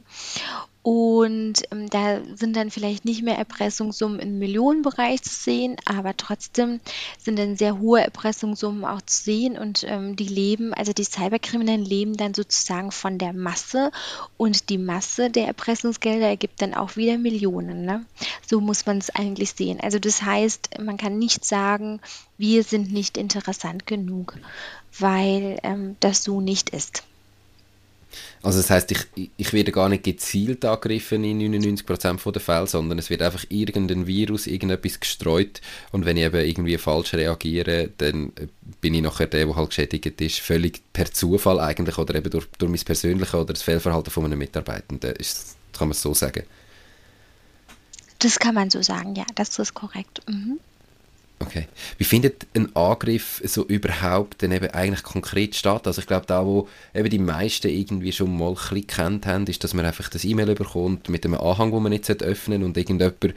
Und 0.82 1.64
ähm, 1.72 1.90
da 1.90 2.22
sind 2.36 2.56
dann 2.56 2.72
vielleicht 2.72 3.04
nicht 3.04 3.22
mehr 3.22 3.38
Erpressungssummen 3.38 4.20
im 4.20 4.40
Millionenbereich 4.40 5.22
zu 5.22 5.30
sehen, 5.30 5.76
aber 5.86 6.16
trotzdem 6.16 6.80
sind 7.18 7.38
dann 7.38 7.58
sehr 7.58 7.80
hohe 7.80 8.02
Erpressungssummen 8.02 8.86
auch 8.86 9.02
zu 9.02 9.24
sehen 9.24 9.58
und 9.58 9.84
ähm, 9.86 10.16
die 10.16 10.28
leben, 10.28 10.74
also 10.74 10.94
die 10.94 11.04
Cyberkriminellen 11.04 11.84
leben 11.84 12.16
dann 12.16 12.34
sozusagen 12.34 12.92
von 12.92 13.18
der 13.18 13.34
Masse 13.34 13.92
und 14.38 14.70
die 14.70 14.78
Masse 14.78 15.30
der 15.30 15.48
Erpressungsgelder 15.48 16.28
ergibt 16.28 16.62
dann 16.62 16.74
auch 16.74 16.96
wieder 16.96 17.18
Millionen. 17.18 17.84
Ne? 17.84 18.06
So 18.48 18.62
muss 18.62 18.86
man 18.86 19.00
es 19.00 19.10
eigentlich 19.10 19.52
sehen. 19.52 19.82
Also 19.82 20.00
das 20.00 20.22
heißt, 20.22 20.80
man 20.80 20.96
kann 20.96 21.20
nicht 21.20 21.44
sagen, 21.44 22.00
wir 22.38 22.64
sind 22.64 22.94
nicht 22.94 23.18
interessant 23.18 23.86
genug, 23.86 24.38
weil 24.98 25.60
ähm, 25.64 25.98
das 26.00 26.24
so 26.24 26.40
nicht 26.40 26.70
ist. 26.70 27.04
Also 28.42 28.60
das 28.60 28.70
heißt, 28.70 28.92
ich, 28.92 29.32
ich 29.38 29.54
werde 29.54 29.72
gar 29.72 29.90
nicht 29.90 30.04
gezielt 30.04 30.66
angegriffen 30.66 31.24
in 31.24 31.40
99% 31.40 32.32
der 32.32 32.42
Fälle, 32.42 32.68
sondern 32.68 32.98
es 32.98 33.10
wird 33.10 33.22
einfach 33.22 33.46
irgendein 33.50 34.08
Virus, 34.08 34.48
irgendetwas 34.48 35.00
gestreut 35.00 35.62
und 35.92 36.06
wenn 36.06 36.18
ich 36.18 36.24
eben 36.24 36.46
irgendwie 36.46 36.78
falsch 36.78 37.14
reagiere, 37.14 37.90
dann 37.98 38.32
bin 38.82 38.94
ich 38.94 39.02
nachher 39.02 39.28
der, 39.28 39.46
der 39.46 39.56
halt 39.56 39.70
geschädigt 39.70 40.22
ist, 40.22 40.40
völlig 40.40 40.82
per 40.94 41.12
Zufall 41.12 41.60
eigentlich 41.60 41.98
oder 41.98 42.16
eben 42.16 42.30
durch, 42.30 42.48
durch 42.58 42.72
mein 42.72 42.80
persönliches 42.80 43.34
oder 43.34 43.54
das 43.54 43.64
Fehlverhalten 43.64 44.12
von 44.12 44.26
einem 44.26 44.40
Mitarbeitenden, 44.40 45.16
ist, 45.16 45.58
kann 45.74 45.90
man 45.90 45.94
es 45.94 46.02
so 46.02 46.14
sagen? 46.14 46.44
Das 48.20 48.40
kann 48.40 48.56
man 48.56 48.70
so 48.70 48.82
sagen, 48.82 49.16
ja, 49.16 49.26
das 49.36 49.58
ist 49.60 49.74
korrekt. 49.74 50.22
Mhm. 50.28 50.60
Okay. 51.42 51.68
Wie 51.98 52.04
findet 52.04 52.48
ein 52.54 52.76
Angriff 52.76 53.42
so 53.46 53.66
überhaupt 53.66 54.42
denn 54.42 54.52
eben 54.52 54.70
eigentlich 54.72 55.04
konkret 55.04 55.56
statt? 55.56 55.88
Also 55.88 56.02
ich 56.02 56.08
glaube, 56.08 56.26
da 56.26 56.46
wo 56.46 56.68
eben 56.94 57.10
die 57.10 57.20
meisten 57.20 57.70
irgendwie 57.70 58.12
schon 58.12 58.38
mal 58.38 58.56
ein 58.72 58.88
kennt 58.88 59.26
haben, 59.26 59.48
ist, 59.48 59.64
dass 59.64 59.74
man 59.74 59.86
einfach 59.86 60.10
das 60.10 60.26
E-Mail 60.26 60.54
bekommt 60.56 61.08
mit 61.08 61.26
einem 61.26 61.36
Anhang, 61.36 61.72
wo 61.72 61.80
man 61.80 61.92
nicht 61.92 62.10
öffnen 62.10 62.64
und 62.64 62.76
irgendjemand 62.76 63.34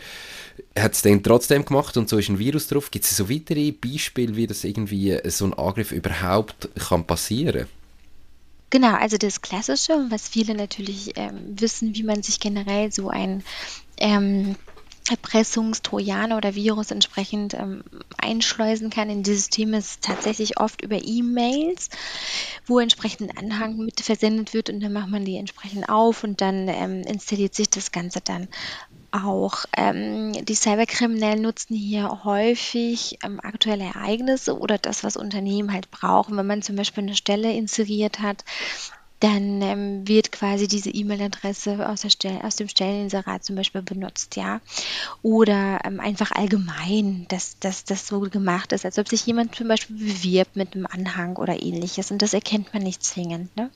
hat 0.76 0.92
es 0.92 1.02
dann 1.02 1.22
trotzdem 1.22 1.64
gemacht 1.64 1.96
und 1.96 2.08
so 2.08 2.18
ist 2.18 2.28
ein 2.28 2.38
Virus 2.38 2.66
drauf. 2.66 2.90
Gibt 2.90 3.04
es 3.04 3.16
so 3.16 3.30
weitere 3.30 3.70
Beispiele, 3.70 4.34
wie 4.34 4.46
das 4.46 4.64
irgendwie 4.64 5.18
so 5.26 5.44
ein 5.44 5.54
Angriff 5.54 5.92
überhaupt 5.92 6.70
kann 6.88 7.06
passieren? 7.06 7.66
Genau, 8.70 8.94
also 8.94 9.18
das 9.18 9.42
Klassische, 9.42 9.92
was 10.08 10.28
viele 10.28 10.54
natürlich 10.54 11.12
ähm, 11.16 11.54
wissen, 11.60 11.94
wie 11.94 12.02
man 12.02 12.22
sich 12.22 12.40
generell 12.40 12.90
so 12.90 13.10
ein 13.10 13.44
ähm, 13.98 14.56
Erpressungstrojaner 15.12 16.36
oder 16.36 16.54
Virus 16.54 16.90
entsprechend 16.90 17.54
ähm, 17.54 17.84
einschleusen 18.18 18.90
kann 18.90 19.10
in 19.10 19.22
die 19.22 19.34
Systeme, 19.34 19.78
ist 19.78 20.02
tatsächlich 20.02 20.58
oft 20.58 20.82
über 20.82 20.98
E-Mails, 21.02 21.90
wo 22.66 22.80
entsprechend 22.80 23.30
ein 23.30 23.36
Anhang 23.36 23.76
mit 23.76 24.00
versendet 24.00 24.54
wird 24.54 24.70
und 24.70 24.80
dann 24.80 24.92
macht 24.92 25.08
man 25.08 25.24
die 25.24 25.36
entsprechend 25.36 25.88
auf 25.88 26.24
und 26.24 26.40
dann 26.40 26.68
ähm, 26.68 27.02
installiert 27.02 27.54
sich 27.54 27.70
das 27.70 27.92
Ganze 27.92 28.20
dann 28.20 28.48
auch. 29.12 29.66
Ähm, 29.76 30.32
die 30.32 30.54
Cyberkriminellen 30.54 31.42
nutzen 31.42 31.76
hier 31.76 32.24
häufig 32.24 33.18
ähm, 33.22 33.38
aktuelle 33.40 33.84
Ereignisse 33.84 34.58
oder 34.58 34.78
das, 34.78 35.04
was 35.04 35.16
Unternehmen 35.16 35.72
halt 35.72 35.90
brauchen. 35.90 36.36
Wenn 36.36 36.46
man 36.46 36.62
zum 36.62 36.76
Beispiel 36.76 37.04
eine 37.04 37.14
Stelle 37.14 37.52
inseriert 37.52 38.20
hat, 38.20 38.44
dann 39.22 39.62
ähm, 39.62 40.08
wird 40.08 40.32
quasi 40.32 40.66
diese 40.66 40.90
E-Mail-Adresse 40.90 41.88
aus, 41.88 42.04
aus 42.04 42.56
dem 42.56 42.68
Stelleninserat 42.68 43.44
zum 43.44 43.54
Beispiel 43.54 43.80
benutzt, 43.80 44.34
ja. 44.34 44.60
Oder 45.22 45.78
ähm, 45.84 46.00
einfach 46.00 46.32
allgemein, 46.32 47.26
dass, 47.28 47.56
dass 47.60 47.84
das 47.84 48.08
so 48.08 48.18
gemacht 48.20 48.72
ist, 48.72 48.84
als 48.84 48.98
ob 48.98 49.08
sich 49.08 49.24
jemand 49.24 49.54
zum 49.54 49.68
Beispiel 49.68 49.96
bewirbt 49.96 50.56
mit 50.56 50.74
einem 50.74 50.86
Anhang 50.86 51.36
oder 51.36 51.62
ähnliches. 51.62 52.10
Und 52.10 52.20
das 52.20 52.34
erkennt 52.34 52.74
man 52.74 52.82
nicht 52.82 53.04
zwingend. 53.04 53.56
Ne? 53.56 53.70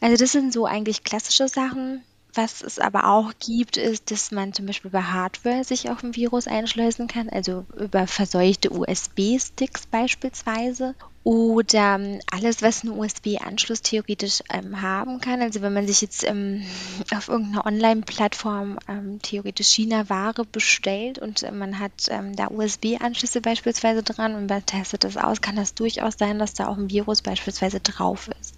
Also 0.00 0.16
das 0.16 0.30
sind 0.30 0.52
so 0.52 0.66
eigentlich 0.66 1.02
klassische 1.02 1.48
Sachen. 1.48 2.02
Was 2.32 2.62
es 2.62 2.78
aber 2.78 3.08
auch 3.08 3.32
gibt, 3.40 3.76
ist, 3.76 4.12
dass 4.12 4.30
man 4.30 4.52
zum 4.52 4.66
Beispiel 4.66 4.92
bei 4.92 5.02
Hardware 5.02 5.64
sich 5.64 5.90
auf 5.90 6.04
ein 6.04 6.14
Virus 6.14 6.46
einschleusen 6.46 7.08
kann, 7.08 7.28
also 7.28 7.66
über 7.76 8.06
verseuchte 8.06 8.70
USB-Sticks 8.70 9.86
beispielsweise 9.86 10.94
oder 11.22 11.96
ähm, 11.96 12.20
alles, 12.30 12.62
was 12.62 12.82
einen 12.82 12.98
USB-Anschluss 12.98 13.82
theoretisch 13.82 14.42
ähm, 14.50 14.80
haben 14.80 15.20
kann. 15.20 15.42
Also 15.42 15.60
wenn 15.60 15.74
man 15.74 15.86
sich 15.86 16.00
jetzt 16.00 16.24
ähm, 16.24 16.64
auf 17.14 17.28
irgendeiner 17.28 17.66
Online-Plattform 17.66 18.78
ähm, 18.88 19.20
theoretisch 19.20 19.68
China-Ware 19.68 20.46
bestellt 20.46 21.18
und 21.18 21.42
äh, 21.42 21.52
man 21.52 21.78
hat 21.78 21.92
ähm, 22.08 22.34
da 22.34 22.48
USB-Anschlüsse 22.48 23.42
beispielsweise 23.42 24.02
dran 24.02 24.34
und 24.34 24.48
man 24.48 24.64
testet 24.64 25.04
das 25.04 25.18
aus, 25.18 25.42
kann 25.42 25.56
das 25.56 25.74
durchaus 25.74 26.14
sein, 26.18 26.38
dass 26.38 26.54
da 26.54 26.68
auch 26.68 26.78
ein 26.78 26.88
Virus 26.90 27.20
beispielsweise 27.20 27.80
drauf 27.80 28.30
ist. 28.40 28.54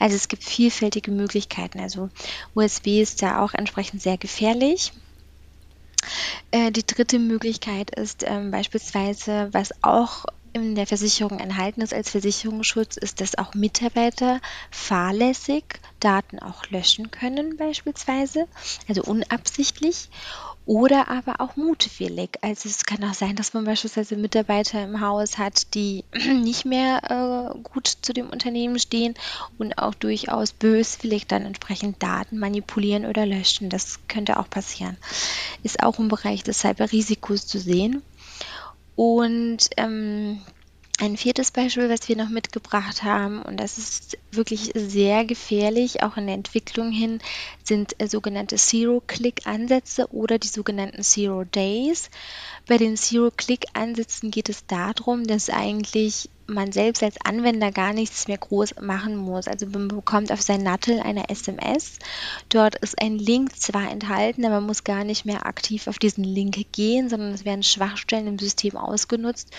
Also 0.00 0.16
es 0.16 0.26
gibt 0.26 0.42
vielfältige 0.42 1.12
Möglichkeiten. 1.12 1.78
Also 1.78 2.10
USB 2.54 3.00
ist 3.00 3.22
da 3.22 3.40
auch 3.40 3.54
entsprechend 3.54 4.02
sehr 4.02 4.18
gefährlich. 4.18 4.92
Äh, 6.50 6.72
die 6.72 6.84
dritte 6.84 7.18
Möglichkeit 7.18 7.94
ist 7.94 8.24
ähm, 8.26 8.50
beispielsweise, 8.50 9.48
was 9.52 9.70
auch 9.82 10.24
in 10.52 10.74
der 10.74 10.86
Versicherung 10.86 11.38
enthalten 11.38 11.80
ist 11.80 11.94
als 11.94 12.10
Versicherungsschutz, 12.10 12.96
ist, 12.96 13.20
dass 13.20 13.38
auch 13.38 13.54
Mitarbeiter 13.54 14.40
fahrlässig 14.70 15.64
Daten 16.00 16.38
auch 16.38 16.68
löschen 16.70 17.10
können 17.10 17.56
beispielsweise, 17.56 18.48
also 18.88 19.02
unabsichtlich 19.02 20.08
oder 20.66 21.08
aber 21.08 21.40
auch 21.40 21.56
mutwillig. 21.56 22.38
Also 22.42 22.68
es 22.68 22.84
kann 22.84 23.02
auch 23.04 23.14
sein, 23.14 23.36
dass 23.36 23.54
man 23.54 23.64
beispielsweise 23.64 24.16
Mitarbeiter 24.16 24.82
im 24.82 25.00
Haus 25.00 25.38
hat, 25.38 25.74
die 25.74 26.04
nicht 26.14 26.64
mehr 26.64 27.52
äh, 27.54 27.58
gut 27.60 27.86
zu 27.86 28.12
dem 28.12 28.30
Unternehmen 28.30 28.78
stehen 28.78 29.14
und 29.58 29.78
auch 29.78 29.94
durchaus 29.94 30.52
böswillig 30.52 31.26
dann 31.26 31.44
entsprechend 31.44 32.02
Daten 32.02 32.38
manipulieren 32.38 33.06
oder 33.06 33.26
löschen. 33.26 33.68
Das 33.68 33.98
könnte 34.08 34.38
auch 34.38 34.48
passieren. 34.48 34.96
Ist 35.62 35.82
auch 35.82 35.98
im 35.98 36.08
Bereich 36.08 36.42
des 36.42 36.60
Cyberrisikos 36.60 37.46
zu 37.46 37.58
sehen. 37.58 38.02
Und 38.96 39.70
ähm, 39.76 40.40
ein 41.00 41.16
viertes 41.16 41.50
Beispiel, 41.50 41.88
was 41.88 42.08
wir 42.08 42.16
noch 42.16 42.28
mitgebracht 42.28 43.02
haben, 43.02 43.40
und 43.40 43.58
das 43.58 43.78
ist 43.78 44.18
wirklich 44.32 44.72
sehr 44.74 45.24
gefährlich, 45.24 46.02
auch 46.02 46.18
in 46.18 46.26
der 46.26 46.34
Entwicklung 46.34 46.90
hin, 46.90 47.20
sind 47.64 47.98
äh, 47.98 48.06
sogenannte 48.06 48.56
Zero-Click-Ansätze 48.56 50.12
oder 50.12 50.38
die 50.38 50.48
sogenannten 50.48 51.02
Zero 51.02 51.44
Days. 51.44 52.10
Bei 52.68 52.76
den 52.76 52.96
Zero-Click-Ansätzen 52.96 54.30
geht 54.30 54.50
es 54.50 54.66
darum, 54.66 55.26
dass 55.26 55.48
eigentlich 55.48 56.28
man 56.50 56.72
selbst 56.72 57.02
als 57.02 57.16
Anwender 57.24 57.70
gar 57.72 57.92
nichts 57.92 58.28
mehr 58.28 58.38
groß 58.38 58.76
machen 58.80 59.16
muss. 59.16 59.48
Also 59.48 59.66
man 59.66 59.88
bekommt 59.88 60.32
auf 60.32 60.42
sein 60.42 60.62
Nattel 60.62 61.00
eine 61.00 61.28
SMS. 61.28 61.98
Dort 62.48 62.76
ist 62.76 63.00
ein 63.00 63.18
Link 63.18 63.58
zwar 63.58 63.90
enthalten, 63.90 64.44
aber 64.44 64.56
man 64.56 64.66
muss 64.66 64.84
gar 64.84 65.04
nicht 65.04 65.24
mehr 65.24 65.46
aktiv 65.46 65.86
auf 65.86 65.98
diesen 65.98 66.24
Link 66.24 66.72
gehen, 66.72 67.08
sondern 67.08 67.32
es 67.32 67.44
werden 67.44 67.62
Schwachstellen 67.62 68.26
im 68.26 68.38
System 68.38 68.76
ausgenutzt, 68.76 69.50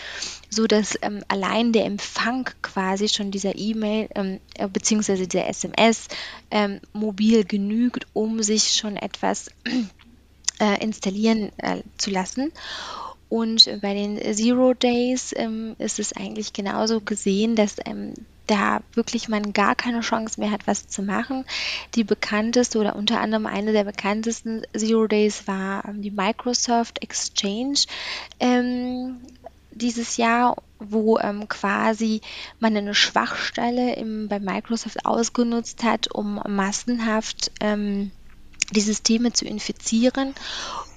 sodass 0.50 0.98
ähm, 1.02 1.24
allein 1.28 1.74
der 1.74 1.86
Empfang 1.86 2.50
quasi 2.62 3.08
schon 3.10 3.32
dieser 3.32 3.56
E-Mail 3.56 4.10
ähm, 4.16 4.40
äh, 4.56 4.68
bzw. 4.68 5.26
dieser 5.26 5.48
SMS 5.48 6.08
ähm, 6.52 6.80
mobil 6.94 7.46
genügt, 7.46 8.06
um 8.14 8.44
sich 8.44 8.74
schon 8.74 8.98
etwas 8.98 9.50
äh, 10.60 10.84
installieren 10.84 11.52
äh, 11.58 11.82
zu 11.98 12.12
lassen. 12.12 12.52
Und 13.32 13.70
bei 13.80 13.94
den 13.94 14.20
Zero 14.36 14.74
Days 14.74 15.34
ähm, 15.38 15.78
ist 15.78 16.00
es 16.00 16.12
eigentlich 16.12 16.52
genauso 16.52 17.00
gesehen, 17.00 17.56
dass 17.56 17.78
ähm, 17.86 18.14
da 18.46 18.82
wirklich 18.94 19.30
man 19.30 19.54
gar 19.54 19.74
keine 19.74 20.02
Chance 20.02 20.38
mehr 20.38 20.52
hat, 20.52 20.68
was 20.68 20.90
zu 20.90 21.02
machen. 21.02 21.46
Die 21.96 22.04
bekannteste 22.04 22.78
oder 22.78 22.98
unter 22.98 23.22
anderem 23.22 23.46
eine 23.46 23.72
der 23.72 23.86
bekanntesten 23.86 24.64
Zero 24.76 25.08
Days 25.08 25.48
war 25.48 25.86
ähm, 25.88 26.02
die 26.02 26.12
Microsoft 26.12 27.02
Exchange 27.02 27.86
ähm, 28.42 29.22
dieses 29.72 30.18
Jahr, 30.18 30.58
wo 30.80 31.18
ähm, 31.18 31.48
quasi 31.48 32.20
man 32.60 32.76
eine 32.76 32.94
Schwachstelle 32.94 33.96
im, 33.96 34.28
bei 34.28 34.42
Microsoft 34.42 35.06
ausgenutzt 35.06 35.86
hat, 35.86 36.14
um 36.14 36.42
massenhaft 36.50 37.50
ähm, 37.62 38.12
die 38.72 38.82
Systeme 38.82 39.32
zu 39.34 39.46
infizieren. 39.46 40.34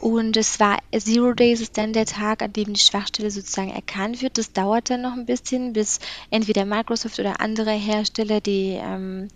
Und 0.04 0.36
es 0.36 0.60
war 0.60 0.80
Zero 0.94 1.32
Days 1.32 1.62
ist 1.62 1.78
dann 1.78 1.94
der 1.94 2.04
Tag, 2.04 2.42
an 2.42 2.52
dem 2.52 2.74
die 2.74 2.80
Schwachstelle 2.80 3.30
sozusagen 3.30 3.70
erkannt 3.70 4.20
wird. 4.20 4.36
Das 4.36 4.52
dauert 4.52 4.90
dann 4.90 5.00
noch 5.00 5.14
ein 5.14 5.24
bisschen, 5.24 5.72
bis 5.72 5.98
entweder 6.28 6.66
Microsoft 6.66 7.18
oder 7.20 7.40
andere 7.40 7.70
Hersteller 7.70 8.42
die, 8.42 8.78
ähm, 8.78 9.28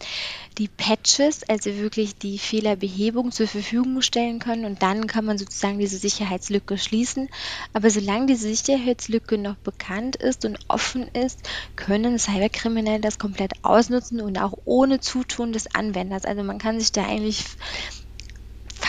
die 0.58 0.68
Patches, 0.68 1.42
also 1.48 1.74
wirklich 1.76 2.16
die 2.16 2.36
Fehlerbehebung 2.36 3.32
zur 3.32 3.48
Verfügung 3.48 4.02
stellen 4.02 4.40
können. 4.40 4.66
Und 4.66 4.82
dann 4.82 5.06
kann 5.06 5.24
man 5.24 5.38
sozusagen 5.38 5.78
diese 5.78 5.96
Sicherheitslücke 5.96 6.76
schließen. 6.76 7.30
Aber 7.72 7.88
solange 7.88 8.26
diese 8.26 8.54
Sicherheitslücke 8.54 9.38
noch 9.38 9.56
bekannt 9.56 10.16
ist 10.16 10.44
und 10.44 10.58
offen 10.68 11.08
ist, 11.14 11.48
können 11.76 12.18
Cyberkriminelle 12.18 13.00
das 13.00 13.18
komplett 13.18 13.52
ausnutzen 13.62 14.20
und 14.20 14.36
auch 14.36 14.52
ohne 14.66 15.00
Zutun 15.00 15.54
des 15.54 15.74
Anwenders. 15.74 16.26
Also 16.26 16.42
man 16.42 16.58
kann 16.58 16.78
sich 16.78 16.92
da 16.92 17.06
eigentlich 17.06 17.46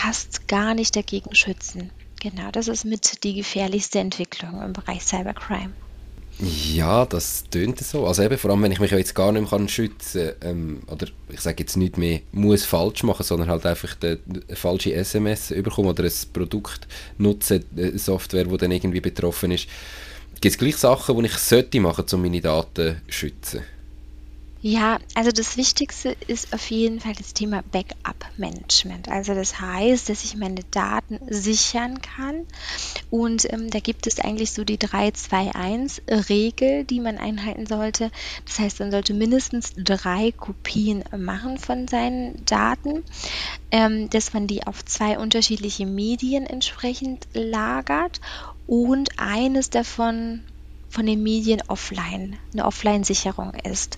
fast 0.00 0.48
gar 0.48 0.74
nicht 0.74 0.96
dagegen 0.96 1.34
schützen. 1.34 1.90
Genau, 2.20 2.50
das 2.52 2.68
ist 2.68 2.84
mit 2.84 3.24
die 3.24 3.34
gefährlichste 3.34 3.98
Entwicklung 3.98 4.62
im 4.62 4.72
Bereich 4.72 5.02
Cybercrime. 5.02 5.72
Ja, 6.72 7.04
das 7.04 7.44
tönt 7.50 7.78
so. 7.80 8.06
Also 8.06 8.22
eben, 8.22 8.38
vor 8.38 8.50
allem, 8.50 8.62
wenn 8.62 8.72
ich 8.72 8.80
mich 8.80 8.90
jetzt 8.90 9.14
gar 9.14 9.30
nicht 9.32 9.50
mehr 9.50 9.68
schützen 9.68 10.32
kann, 10.40 10.50
ähm, 10.50 10.82
oder 10.86 11.06
ich 11.28 11.40
sage 11.40 11.62
jetzt 11.62 11.76
nicht 11.76 11.98
mehr, 11.98 12.20
muss 12.32 12.64
falsch 12.64 13.02
machen, 13.02 13.24
sondern 13.24 13.50
halt 13.50 13.66
einfach 13.66 13.94
eine 14.00 14.18
falsche 14.54 14.94
SMS 14.94 15.48
bekommen 15.48 15.88
oder 15.88 16.04
ein 16.04 16.12
Produkt 16.32 16.88
nutzen, 17.18 17.64
eine 17.76 17.98
Software, 17.98 18.44
die 18.44 18.56
dann 18.56 18.70
irgendwie 18.70 19.00
betroffen 19.00 19.50
ist. 19.50 19.66
Gibt 20.40 20.54
es 20.54 20.58
gleich 20.58 20.76
Sachen, 20.76 21.18
die 21.18 21.26
ich 21.26 21.36
sollte 21.36 21.80
machen, 21.80 22.06
um 22.12 22.22
meine 22.22 22.40
Daten 22.40 23.02
zu 23.06 23.12
schützen? 23.12 23.60
Ja, 24.62 24.98
also 25.14 25.30
das 25.30 25.56
Wichtigste 25.56 26.14
ist 26.26 26.52
auf 26.52 26.70
jeden 26.70 27.00
Fall 27.00 27.14
das 27.14 27.32
Thema 27.32 27.62
Backup-Management. 27.72 29.08
Also 29.08 29.34
das 29.34 29.58
heißt, 29.58 30.10
dass 30.10 30.22
ich 30.22 30.36
meine 30.36 30.60
Daten 30.70 31.18
sichern 31.30 32.02
kann. 32.02 32.44
Und 33.08 33.50
ähm, 33.50 33.70
da 33.70 33.80
gibt 33.80 34.06
es 34.06 34.20
eigentlich 34.20 34.52
so 34.52 34.64
die 34.64 34.76
3-2-1-Regel, 34.76 36.84
die 36.84 37.00
man 37.00 37.16
einhalten 37.16 37.66
sollte. 37.66 38.10
Das 38.44 38.58
heißt, 38.58 38.80
man 38.80 38.90
sollte 38.90 39.14
mindestens 39.14 39.72
drei 39.78 40.30
Kopien 40.32 41.04
machen 41.16 41.56
von 41.56 41.88
seinen 41.88 42.44
Daten, 42.44 43.02
ähm, 43.70 44.10
dass 44.10 44.34
man 44.34 44.46
die 44.46 44.66
auf 44.66 44.84
zwei 44.84 45.18
unterschiedliche 45.18 45.86
Medien 45.86 46.44
entsprechend 46.44 47.26
lagert 47.32 48.20
und 48.66 49.18
eines 49.18 49.70
davon 49.70 50.44
von 50.90 51.06
den 51.06 51.22
Medien 51.22 51.62
offline, 51.68 52.38
eine 52.52 52.66
Offline-Sicherung 52.66 53.54
ist 53.54 53.96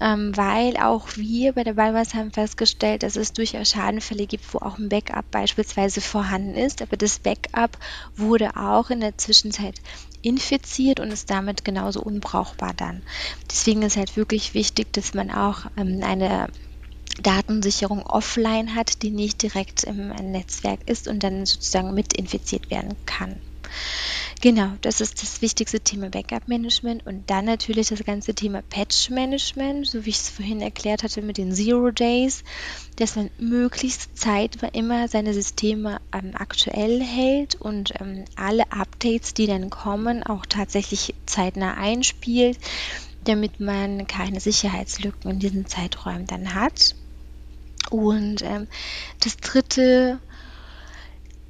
ähm, 0.00 0.36
weil 0.36 0.76
auch 0.76 1.08
wir 1.16 1.52
bei 1.52 1.64
der 1.64 1.74
Ballwas 1.74 2.14
haben 2.14 2.32
festgestellt, 2.32 3.02
dass 3.02 3.16
es 3.16 3.32
durchaus 3.32 3.70
Schadenfälle 3.70 4.26
gibt, 4.26 4.52
wo 4.52 4.58
auch 4.58 4.78
ein 4.78 4.88
Backup 4.88 5.30
beispielsweise 5.30 6.00
vorhanden 6.00 6.54
ist, 6.54 6.82
aber 6.82 6.96
das 6.96 7.18
Backup 7.18 7.78
wurde 8.16 8.56
auch 8.56 8.90
in 8.90 9.00
der 9.00 9.16
Zwischenzeit 9.18 9.80
infiziert 10.22 11.00
und 11.00 11.12
ist 11.12 11.30
damit 11.30 11.64
genauso 11.64 12.00
unbrauchbar 12.00 12.74
dann. 12.74 13.02
Deswegen 13.50 13.82
ist 13.82 13.96
halt 13.96 14.16
wirklich 14.16 14.54
wichtig, 14.54 14.92
dass 14.92 15.14
man 15.14 15.30
auch 15.30 15.66
ähm, 15.76 16.00
eine 16.02 16.48
Datensicherung 17.20 18.06
offline 18.06 18.74
hat, 18.74 19.02
die 19.02 19.10
nicht 19.10 19.42
direkt 19.42 19.84
im 19.84 20.08
Netzwerk 20.08 20.80
ist 20.86 21.08
und 21.08 21.22
dann 21.22 21.44
sozusagen 21.44 21.92
mit 21.94 22.14
infiziert 22.14 22.70
werden 22.70 22.96
kann. 23.04 23.40
Genau, 24.40 24.72
das 24.80 25.00
ist 25.00 25.22
das 25.22 25.40
wichtigste 25.40 25.78
Thema 25.78 26.10
Backup-Management 26.10 27.06
und 27.06 27.30
dann 27.30 27.44
natürlich 27.44 27.88
das 27.88 28.02
ganze 28.04 28.34
Thema 28.34 28.62
Patch-Management, 28.62 29.86
so 29.86 30.04
wie 30.04 30.10
ich 30.10 30.16
es 30.16 30.30
vorhin 30.30 30.60
erklärt 30.60 31.04
hatte 31.04 31.22
mit 31.22 31.38
den 31.38 31.52
Zero 31.54 31.92
Days, 31.92 32.42
dass 32.96 33.14
man 33.14 33.30
möglichst 33.38 34.18
zeitnah 34.18 34.68
immer 34.72 35.06
seine 35.06 35.32
Systeme 35.32 36.00
ähm, 36.12 36.32
aktuell 36.34 37.00
hält 37.00 37.54
und 37.54 37.92
ähm, 38.00 38.24
alle 38.34 38.72
Updates, 38.72 39.32
die 39.32 39.46
dann 39.46 39.70
kommen, 39.70 40.24
auch 40.24 40.44
tatsächlich 40.44 41.14
zeitnah 41.24 41.74
einspielt, 41.74 42.58
damit 43.24 43.60
man 43.60 44.08
keine 44.08 44.40
Sicherheitslücken 44.40 45.30
in 45.30 45.38
diesen 45.38 45.66
Zeiträumen 45.66 46.26
dann 46.26 46.54
hat. 46.54 46.96
Und 47.90 48.42
ähm, 48.42 48.66
das 49.20 49.36
dritte 49.36 50.18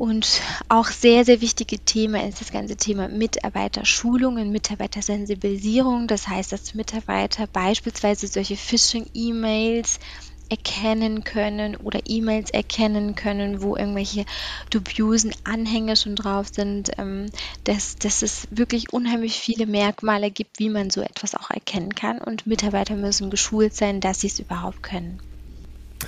und 0.02 0.42
auch 0.68 0.88
sehr, 0.88 1.24
sehr 1.24 1.40
wichtige 1.40 1.78
Thema 1.78 2.26
ist 2.26 2.40
das 2.40 2.50
ganze 2.50 2.74
Thema 2.74 3.06
Mitarbeiterschulungen, 3.06 4.50
Mitarbeitersensibilisierung. 4.50 6.08
Das 6.08 6.26
heißt, 6.26 6.50
dass 6.50 6.74
Mitarbeiter 6.74 7.46
beispielsweise 7.46 8.26
solche 8.26 8.56
Phishing-E-Mails 8.56 10.00
erkennen 10.48 11.22
können 11.22 11.76
oder 11.76 12.00
E-Mails 12.04 12.50
erkennen 12.50 13.14
können, 13.14 13.62
wo 13.62 13.76
irgendwelche 13.76 14.24
dubiosen 14.70 15.36
Anhänge 15.44 15.94
schon 15.94 16.16
drauf 16.16 16.48
sind, 16.52 16.90
ähm, 16.98 17.30
dass, 17.62 17.94
dass 17.94 18.22
es 18.22 18.48
wirklich 18.50 18.92
unheimlich 18.92 19.38
viele 19.38 19.66
Merkmale 19.66 20.32
gibt, 20.32 20.58
wie 20.58 20.68
man 20.68 20.90
so 20.90 21.00
etwas 21.00 21.36
auch 21.36 21.50
erkennen 21.50 21.94
kann. 21.94 22.18
Und 22.18 22.48
Mitarbeiter 22.48 22.96
müssen 22.96 23.30
geschult 23.30 23.76
sein, 23.76 24.00
dass 24.00 24.22
sie 24.22 24.26
es 24.26 24.40
überhaupt 24.40 24.82
können. 24.82 25.20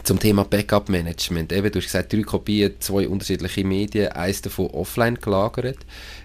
Zum 0.02 0.18
Thema 0.18 0.44
Backup-Management. 0.44 1.52
Eben, 1.52 1.70
du 1.70 1.78
hast 1.78 1.86
gesagt, 1.86 2.12
drei 2.12 2.22
Kopien, 2.22 2.74
zwei 2.80 3.08
unterschiedliche 3.08 3.64
Medien, 3.64 4.12
eins 4.12 4.42
davon 4.42 4.66
offline 4.66 5.14
gelagert. 5.14 5.78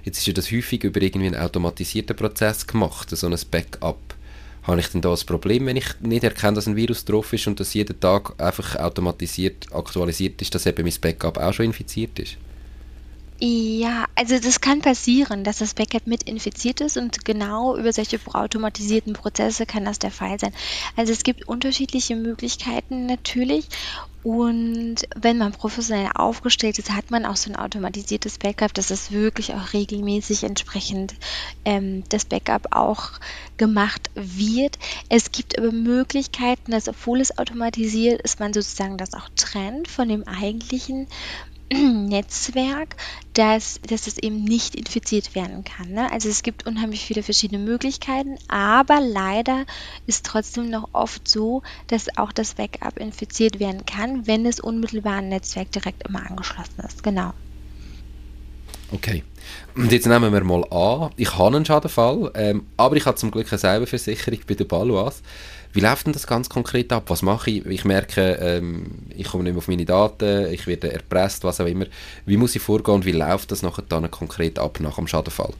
Jetzt 0.03 0.17
ist 0.17 0.27
ja 0.27 0.33
das 0.33 0.51
häufig 0.51 0.83
über 0.83 1.01
irgendwie 1.01 1.27
einen 1.27 1.39
automatisierten 1.39 2.15
Prozess 2.15 2.65
gemacht, 2.65 3.09
so 3.09 3.27
ein 3.27 3.37
Backup. 3.51 4.15
Habe 4.63 4.79
ich 4.81 4.87
denn 4.87 5.01
da 5.01 5.09
das 5.09 5.23
Problem, 5.23 5.65
wenn 5.65 5.77
ich 5.77 5.87
nicht 6.01 6.23
erkenne, 6.23 6.53
dass 6.53 6.67
ein 6.67 6.75
Virus 6.75 7.05
drauf 7.05 7.31
ist 7.31 7.47
und 7.47 7.59
dass 7.59 7.73
jeden 7.73 7.99
Tag 7.99 8.33
einfach 8.41 8.75
automatisiert 8.75 9.67
aktualisiert 9.71 10.41
ist, 10.41 10.53
dass 10.53 10.65
eben 10.65 10.83
mein 10.83 10.99
Backup 10.99 11.37
auch 11.37 11.53
schon 11.53 11.67
infiziert 11.67 12.19
ist? 12.19 12.37
Ja, 13.41 14.05
also 14.15 14.37
das 14.37 14.59
kann 14.59 14.81
passieren, 14.81 15.45
dass 15.45 15.59
das 15.59 15.73
Backup 15.73 16.05
mit 16.07 16.23
infiziert 16.23 16.81
ist 16.81 16.97
und 16.97 17.23
genau 17.23 17.77
über 17.77 17.93
solche 17.93 18.19
automatisierten 18.33 19.13
Prozesse 19.13 19.65
kann 19.65 19.85
das 19.85 19.97
der 19.97 20.11
Fall 20.11 20.37
sein. 20.37 20.51
Also 20.97 21.13
es 21.13 21.23
gibt 21.23 21.47
unterschiedliche 21.47 22.17
Möglichkeiten 22.17 23.05
natürlich 23.05 23.69
und 24.21 24.97
wenn 25.15 25.37
man 25.37 25.53
professionell 25.53 26.09
aufgestellt 26.13 26.77
ist, 26.79 26.91
hat 26.91 27.09
man 27.11 27.25
auch 27.25 27.37
so 27.37 27.49
ein 27.49 27.55
automatisiertes 27.55 28.37
Backup, 28.39 28.73
dass 28.73 28.89
es 28.91 29.11
wirklich 29.11 29.53
auch 29.53 29.71
regelmäßig 29.71 30.43
entsprechend 30.43 31.15
ähm, 31.63 32.03
das 32.09 32.25
Backup 32.25 32.67
auch 32.71 33.11
gemacht 33.55 34.09
wird. 34.15 34.77
Es 35.07 35.31
gibt 35.31 35.57
aber 35.57 35.71
Möglichkeiten, 35.71 36.71
dass 36.71 36.89
obwohl 36.89 37.21
es 37.21 37.37
automatisiert 37.37 38.21
ist, 38.21 38.41
man 38.41 38.51
sozusagen 38.51 38.97
das 38.97 39.13
auch 39.13 39.29
trennt 39.37 39.87
von 39.87 40.09
dem 40.09 40.27
eigentlichen 40.27 41.07
Netzwerk, 41.73 42.95
dass, 43.33 43.79
dass 43.87 44.07
es 44.07 44.17
eben 44.17 44.43
nicht 44.43 44.75
infiziert 44.75 45.35
werden 45.35 45.63
kann. 45.63 45.91
Ne? 45.91 46.11
Also 46.11 46.29
es 46.29 46.43
gibt 46.43 46.65
unheimlich 46.65 47.05
viele 47.05 47.23
verschiedene 47.23 47.63
Möglichkeiten, 47.63 48.37
aber 48.47 48.99
leider 48.99 49.65
ist 50.07 50.25
trotzdem 50.25 50.69
noch 50.69 50.89
oft 50.93 51.27
so, 51.27 51.61
dass 51.87 52.17
auch 52.17 52.31
das 52.31 52.55
Backup 52.55 52.97
infiziert 52.97 53.59
werden 53.59 53.85
kann, 53.85 54.27
wenn 54.27 54.45
es 54.45 54.59
unmittelbar 54.59 55.17
an 55.17 55.29
Netzwerk 55.29 55.71
direkt 55.71 56.07
immer 56.07 56.29
angeschlossen 56.29 56.79
ist. 56.85 57.03
Genau. 57.03 57.33
Okay. 58.91 59.23
Und 59.75 59.91
jetzt 59.91 60.07
nehmen 60.07 60.33
wir 60.33 60.43
mal 60.43 60.63
an, 60.71 61.11
ich 61.15 61.37
habe 61.37 61.55
einen 61.55 61.65
Schadenfall, 61.65 62.31
ähm, 62.33 62.65
aber 62.75 62.95
ich 62.95 63.05
habe 63.05 63.17
zum 63.17 63.31
Glück 63.31 63.47
eine 63.51 63.59
Cyberversicherung 63.59 64.39
bei 64.47 64.55
der 64.55 64.65
Baluas. 64.65 65.21
Wie 65.71 65.81
läuft 65.81 66.07
denn 66.07 66.13
das 66.13 66.25
ganz 66.25 66.49
konkret 66.49 66.91
ab? 66.91 67.05
Was 67.07 67.21
mache 67.21 67.51
ich? 67.51 67.65
Ich 67.65 67.85
merke, 67.85 68.39
ähm, 68.41 68.87
ich 69.15 69.27
komme 69.27 69.43
nicht 69.43 69.53
mehr 69.53 69.59
auf 69.59 69.67
meine 69.67 69.85
Daten, 69.85 70.51
ich 70.51 70.65
werde 70.65 70.91
erpresst, 70.91 71.43
was 71.43 71.61
auch 71.61 71.67
immer. 71.67 71.85
Wie 72.25 72.37
muss 72.37 72.55
ich 72.55 72.61
vorgehen 72.61 72.95
und 72.95 73.05
wie 73.05 73.11
läuft 73.11 73.51
das 73.51 73.61
nachher 73.61 73.83
dann 73.87 74.09
konkret 74.09 74.57
ab 74.57 74.79
nach 74.79 74.95
dem 74.95 75.07
Schadenfall? 75.07 75.53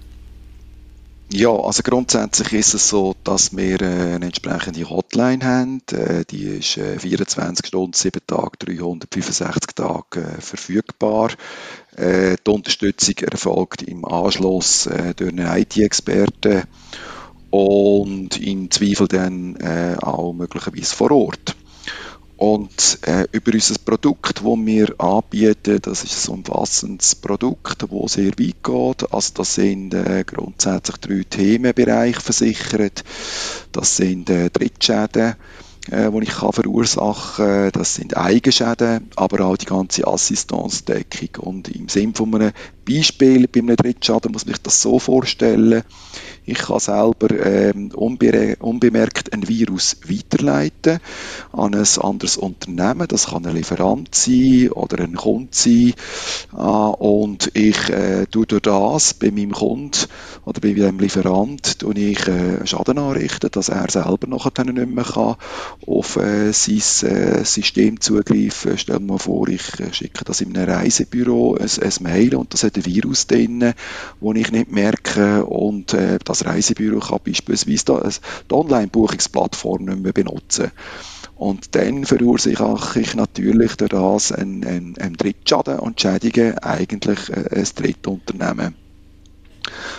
Ja, 1.32 1.52
also 1.52 1.84
grundsätzlich 1.84 2.54
ist 2.54 2.74
es 2.74 2.89
so, 2.89 3.15
dass 3.24 3.56
wir 3.56 3.80
äh, 3.84 4.15
eine 4.15 4.26
entsprechende 4.26 4.89
Hotline 4.89 5.45
haben. 5.45 5.84
Äh, 5.91 6.26
die 6.26 6.45
ist 6.58 6.80
24 6.98 7.67
Stunden, 7.67 7.93
7 7.93 8.19
Tage, 8.26 8.58
365 8.58 9.76
Tage 9.76 10.26
verfügbar. 10.39 11.30
Die 11.98 12.50
Unterstützung 12.50 13.15
erfolgt 13.30 13.82
im 13.82 14.06
Anschluss 14.06 14.88
durch 15.17 15.32
einen 15.32 15.58
IT-Experten 15.58 16.63
und 17.49 18.39
im 18.39 18.69
Zweifel 18.71 19.07
dann 19.07 19.57
auch 20.01 20.33
möglicherweise 20.33 20.95
vor 20.95 21.12
Ort. 21.12 21.55
Und 22.39 22.99
äh, 23.01 23.27
über 23.33 23.53
unser 23.53 23.75
Produkt, 23.83 24.38
das 24.38 24.45
wir 24.45 24.95
anbieten, 24.97 25.79
das 25.81 26.05
ist 26.05 26.29
ein 26.29 26.35
umfassendes 26.35 27.15
Produkt, 27.15 27.83
das 27.83 28.13
sehr 28.13 28.31
weit 28.31 28.63
geht. 28.63 29.13
Also 29.13 29.33
das 29.33 29.55
sind 29.55 29.93
äh, 29.93 30.23
grundsätzlich 30.25 30.95
drei 31.01 31.23
Themenbereiche 31.29 32.21
versichert. 32.21 33.03
Das 33.73 33.97
sind 33.97 34.29
äh, 34.29 34.49
Drittschäden, 34.51 35.35
äh, 35.91 36.09
die 36.09 36.23
ich 36.23 36.29
kann 36.29 36.53
verursachen 36.53 37.45
kann. 37.45 37.71
Das 37.73 37.95
sind 37.95 38.15
Eigenschäden, 38.15 39.09
aber 39.17 39.45
auch 39.45 39.57
die 39.57 39.65
ganze 39.65 40.07
Assistenzdeckung. 40.07 41.45
Und 41.45 41.67
im 41.67 41.89
Sinne 41.89 42.13
von 42.15 42.33
einem 42.35 42.53
Beispiel 42.88 43.49
bei 43.49 43.59
einem 43.59 43.75
Drittschaden 43.75 44.31
muss 44.31 44.45
man 44.45 44.53
sich 44.53 44.63
das 44.63 44.81
so 44.81 44.97
vorstellen, 44.97 45.83
ich 46.49 46.57
kann 46.57 46.79
selber 46.79 47.29
ähm, 47.45 47.91
unbemerkt 47.91 49.33
ein 49.33 49.47
Virus 49.47 49.97
weiterleiten 50.07 50.99
an 51.51 51.75
ein 51.75 51.85
anderes 52.01 52.38
Unternehmen. 52.38 53.07
Das 53.07 53.27
kann 53.27 53.45
ein 53.45 53.55
Lieferant 53.55 54.15
sein 54.15 54.69
oder 54.71 55.03
ein 55.03 55.15
Kunde 55.15 55.49
sein. 55.51 55.93
Äh, 56.53 56.57
und 56.57 57.51
ich 57.53 57.89
äh, 57.89 58.25
tue 58.25 58.45
durch 58.45 58.62
das 58.62 59.13
bei 59.13 59.31
meinem 59.31 59.51
Kunden 59.51 60.07
oder 60.45 60.62
bei 60.62 60.73
meinem 60.73 60.99
Lieferant 60.99 61.79
tue 61.79 61.93
ich 61.93 62.27
äh, 62.27 62.65
Schaden 62.65 62.97
anrichten, 62.97 63.49
dass 63.51 63.69
er 63.69 63.89
selber 63.89 64.27
nachher 64.27 64.63
nicht 64.65 64.89
mehr 64.89 65.03
kann 65.03 65.35
auf 65.85 66.15
äh, 66.17 66.51
sein 66.51 67.09
äh, 67.09 67.45
System 67.45 68.01
zugreifen. 68.01 68.77
Stell 68.77 68.99
mir 68.99 69.19
vor, 69.19 69.47
ich 69.47 69.79
äh, 69.79 69.93
schicke 69.93 70.23
das 70.25 70.41
in 70.41 70.55
einem 70.55 70.69
Reisebüro 70.69 71.55
ein, 71.55 71.69
ein 71.81 71.93
Mail 72.01 72.35
und 72.35 72.53
das 72.53 72.63
hat 72.63 72.75
ein 72.77 72.85
Virus 72.85 73.27
drin, 73.27 73.59
das 73.59 74.35
ich 74.35 74.51
nicht 74.51 74.71
merke 74.71 75.45
und 75.45 75.93
äh, 75.93 76.19
das 76.23 76.38
das 76.39 76.45
Reisebüro 76.45 76.99
kann 76.99 77.19
beispielsweise 77.23 78.21
die 78.49 78.54
Online-Buchungsplattform 78.54 79.86
nicht 79.86 79.99
mehr 79.99 80.13
benutzen. 80.13 80.71
Und 81.36 81.75
dann 81.75 82.06
verursache 82.06 82.99
ich 82.99 83.15
natürlich 83.15 83.75
durch 83.78 83.91
das 83.91 84.32
einen, 84.32 84.65
einen, 84.65 84.97
einen 84.97 85.15
Drittschaden 85.15 85.80
und 85.80 86.02
schädige 86.02 86.62
eigentlich 86.63 87.30
äh, 87.30 87.60
ein 87.60 87.67
Drittunternehmen. 87.75 88.75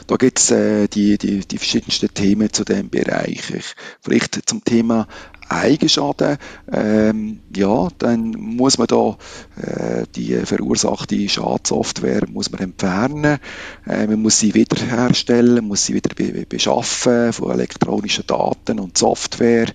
Da 0.06 0.16
gibt 0.16 0.38
es 0.38 0.50
äh, 0.50 0.88
die, 0.88 1.16
die, 1.16 1.40
die 1.40 1.58
verschiedensten 1.58 2.12
Themen 2.12 2.52
zu 2.52 2.64
dem 2.64 2.90
Bereich. 2.90 3.50
Ich, 3.50 3.74
vielleicht 4.00 4.48
zum 4.48 4.64
Thema 4.64 5.06
Eigenschaden, 5.50 6.38
ähm, 6.72 7.40
ja, 7.54 7.88
dann 7.98 8.30
muss 8.30 8.78
man 8.78 8.86
da 8.86 9.16
äh, 9.60 10.04
die 10.14 10.34
verursachte 10.44 11.28
Schadsoftware 11.28 12.28
muss 12.28 12.52
man 12.52 12.60
entfernen, 12.60 13.38
äh, 13.86 14.06
man 14.06 14.22
muss 14.22 14.38
sie 14.38 14.54
wiederherstellen, 14.54 15.66
muss 15.66 15.86
sie 15.86 15.94
wieder 15.94 16.14
be 16.14 16.46
beschaffen 16.48 17.32
von 17.32 17.50
elektronischen 17.50 18.26
Daten 18.26 18.78
und 18.78 18.96
Software. 18.96 19.66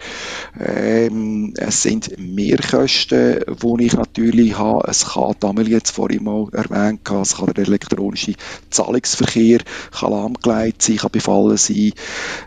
Ähm, 0.60 1.54
es 1.58 1.84
sind 1.84 2.18
Mehrkosten, 2.18 3.42
die 3.48 3.86
ich 3.86 3.94
natürlich 3.94 4.58
habe. 4.58 4.88
Es 4.88 5.06
kann, 5.06 5.36
damals 5.40 5.68
jetzt 5.68 5.92
vorhin 5.92 6.24
mal 6.24 6.48
erwähnt, 6.54 7.02
es 7.10 7.36
kann 7.36 7.54
der 7.54 7.68
elektronische 7.68 8.36
Zahlungsverkehr 8.70 9.60
lahmgelegt 10.02 10.82
sein, 10.82 10.98
kann 10.98 11.12
befallen 11.12 11.58
sein. 11.58 11.92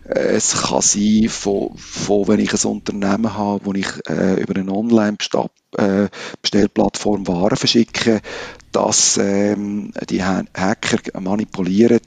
Es 0.04 0.62
kann 0.62 0.80
sein, 0.80 1.28
von, 1.28 1.76
von 1.76 2.28
wenn 2.28 2.40
ich 2.40 2.52
ein 2.52 2.70
Unternehmen 2.70 3.17
Unternehmen 3.18 3.36
habe, 3.36 3.64
wo 3.64 3.72
ich 3.74 3.88
äh, 4.08 4.40
über 4.40 4.56
eine 4.56 4.72
Online-Bestellplattform 4.72 7.22
äh, 7.22 7.28
Waren 7.28 7.56
verschicke, 7.56 8.20
dass 8.72 9.18
ähm, 9.20 9.92
die 10.08 10.22
Hacker 10.22 11.20
manipulieren, 11.20 12.00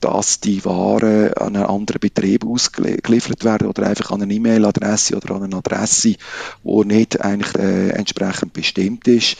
dass 0.00 0.40
die 0.40 0.64
Waren 0.64 1.34
an 1.34 1.56
einen 1.56 1.66
anderen 1.66 2.00
Betrieb 2.00 2.46
ausgeliefert 2.46 3.44
werden 3.44 3.68
oder 3.68 3.86
einfach 3.86 4.10
an 4.10 4.22
eine 4.22 4.32
E-Mail-Adresse 4.32 5.16
oder 5.16 5.34
an 5.34 5.42
eine 5.44 5.56
Adresse, 5.56 6.16
die 6.64 6.84
nicht 6.86 7.20
eigentlich 7.20 7.54
äh, 7.56 7.90
entsprechend 7.90 8.54
bestimmt 8.54 9.06
ist. 9.08 9.36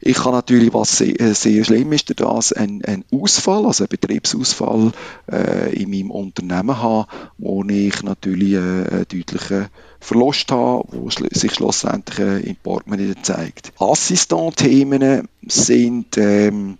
Ich 0.00 0.16
kann 0.16 0.32
natürlich, 0.32 0.74
was 0.74 0.98
sehr, 0.98 1.20
äh, 1.20 1.34
sehr 1.34 1.64
schlimm 1.64 1.92
ist, 1.92 2.20
dass 2.20 2.52
ein, 2.52 2.82
ein 2.84 3.04
Ausfall, 3.12 3.66
also 3.66 3.84
ein 3.84 3.88
Betriebsausfall 3.88 4.90
äh, 5.30 5.72
in 5.74 5.90
meinem 5.90 6.10
Unternehmen 6.10 6.82
haben, 6.82 7.06
wo 7.38 7.64
ich 7.64 8.02
natürlich 8.02 8.54
äh, 8.54 8.58
einen 8.58 9.06
deutlichen 9.08 9.68
Verlust 10.04 10.52
habe, 10.52 10.84
wo 10.92 11.08
sich 11.10 11.54
schlussendlich 11.54 12.18
äh, 12.18 12.40
im 12.40 12.56
Portemonnaie 12.56 13.14
zeigt. 13.22 13.72
Assistant-Themen 13.78 15.28
sind 15.46 16.18
ähm, 16.18 16.78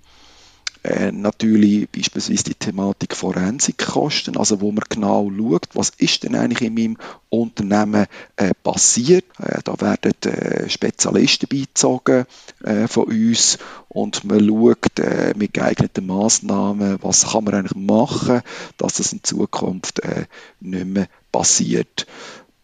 äh, 0.85 1.11
natürlich 1.13 1.89
beispielsweise 1.89 2.45
die 2.45 2.55
Thematik 2.55 3.17
Forensikkosten, 3.17 4.37
also 4.37 4.61
wo 4.61 4.71
man 4.71 4.85
genau 4.91 5.31
schaut, 5.35 5.69
was 5.73 5.89
ist 5.97 6.25
denn 6.25 6.35
eigentlich 6.35 6.61
in 6.61 6.75
meinem 6.75 6.99
Unternehmen 7.31 8.05
äh, 8.37 8.53
passiert. 8.63 9.25
Äh, 9.39 9.61
da 9.65 9.81
werden 9.81 10.13
äh, 10.31 10.69
Spezialisten 10.69 11.49
beizogen 11.49 12.27
äh, 12.63 12.87
von 12.87 13.05
uns 13.05 13.57
und 13.89 14.25
man 14.25 14.47
schaut 14.47 15.37
mit 15.37 15.55
geeigneten 15.55 16.07
Maßnahmen, 16.07 16.99
was 17.01 17.31
kann 17.31 17.45
man 17.45 17.55
eigentlich 17.55 17.77
machen, 17.77 18.43
dass 18.77 18.95
das 18.95 19.15
in 19.15 19.23
Zukunft 19.23 20.03
nicht 20.61 20.87
mehr 20.87 21.09
passiert. 21.33 22.07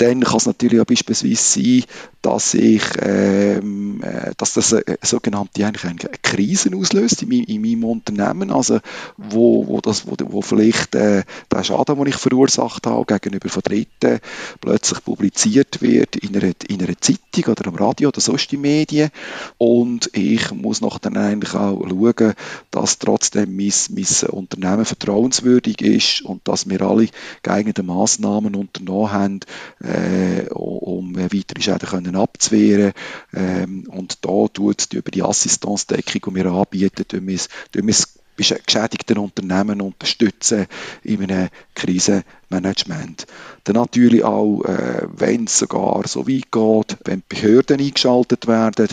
Dann 0.00 0.20
kann 0.20 0.38
es 0.38 0.46
natürlich 0.46 0.80
auch 0.80 0.86
beispielsweise 0.86 1.36
sein, 1.36 1.84
dass 2.22 2.54
ich, 2.54 2.82
ähm, 3.00 4.02
äh, 4.02 4.32
dass 4.36 4.54
das 4.54 4.74
eine 4.74 4.98
sogenannte 5.02 5.64
eigentlich 5.64 5.84
eine 5.84 6.18
Krise 6.22 6.70
auslöst 6.76 7.22
in, 7.22 7.30
in 7.30 7.62
meinem 7.62 7.84
Unternehmen, 7.84 8.50
also 8.50 8.80
wo, 9.16 9.66
wo 9.66 9.80
das, 9.80 10.06
wo, 10.06 10.16
wo 10.26 10.42
vielleicht 10.42 10.94
äh, 10.94 11.24
der 11.50 11.64
Schaden, 11.64 11.96
den 11.96 12.06
ich 12.06 12.16
verursacht 12.16 12.86
habe 12.86 13.06
gegenüber 13.06 13.48
von 13.48 13.62
Dritten, 13.62 14.20
plötzlich 14.60 15.02
publiziert 15.04 15.80
wird 15.80 16.16
in 16.16 16.36
einer, 16.36 16.52
in 16.68 16.82
einer 16.82 17.00
Zeitung 17.00 17.52
oder 17.52 17.68
am 17.68 17.74
Radio 17.76 18.08
oder 18.08 18.20
sonst 18.20 18.52
in 18.52 18.60
Medien. 18.60 19.10
Und 19.56 20.10
ich 20.12 20.50
muss 20.52 20.80
noch 20.80 20.98
dann 20.98 21.16
eigentlich 21.16 21.54
auch 21.54 21.86
schauen, 21.88 22.34
dass 22.70 22.98
trotzdem 22.98 23.56
mein, 23.56 23.72
mein 23.90 24.30
Unternehmen 24.30 24.84
vertrauenswürdig 24.84 25.80
ist 25.80 26.22
und 26.22 26.46
dass 26.46 26.68
wir 26.68 26.82
alle 26.82 27.08
geeignete 27.42 27.82
Maßnahmen 27.82 28.54
unternommen 28.54 29.12
haben, 29.12 29.40
äh, 29.82 30.48
um 30.50 31.16
weitere 31.16 31.62
Schäden 31.62 31.88
können 31.88 32.09
können 32.10 32.22
abzuwehren. 32.22 32.92
Ähm, 33.34 33.84
und 33.88 34.24
da 34.24 34.48
tut 34.52 34.92
über 34.92 35.10
die 35.10 35.22
Assistenzdeckung, 35.22 36.34
die 36.34 36.44
wir 36.44 36.52
anbieten, 36.52 37.06
tun 37.06 37.26
wir, 37.26 37.38
tun 37.72 37.86
wir 37.86 37.94
geschädigten 38.36 39.18
Unternehmen 39.18 39.82
unterstützen 39.82 40.66
in 41.02 41.22
einem 41.30 41.48
Krisenmanagement. 41.74 43.26
Dann 43.64 43.76
natürlich 43.76 44.24
auch, 44.24 44.62
äh, 44.64 45.06
wenn 45.14 45.44
es 45.44 45.58
sogar 45.58 46.06
so 46.08 46.26
weit 46.26 46.50
geht, 46.50 46.96
wenn 47.04 47.22
Behörden 47.28 47.80
eingeschaltet 47.80 48.46
werden, 48.46 48.88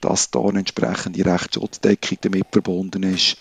dass 0.00 0.30
da 0.30 0.40
eine 0.40 0.60
entsprechende 0.60 1.24
Rechtsschutzdeckung 1.24 2.18
damit 2.20 2.46
verbunden 2.52 3.02
ist. 3.02 3.38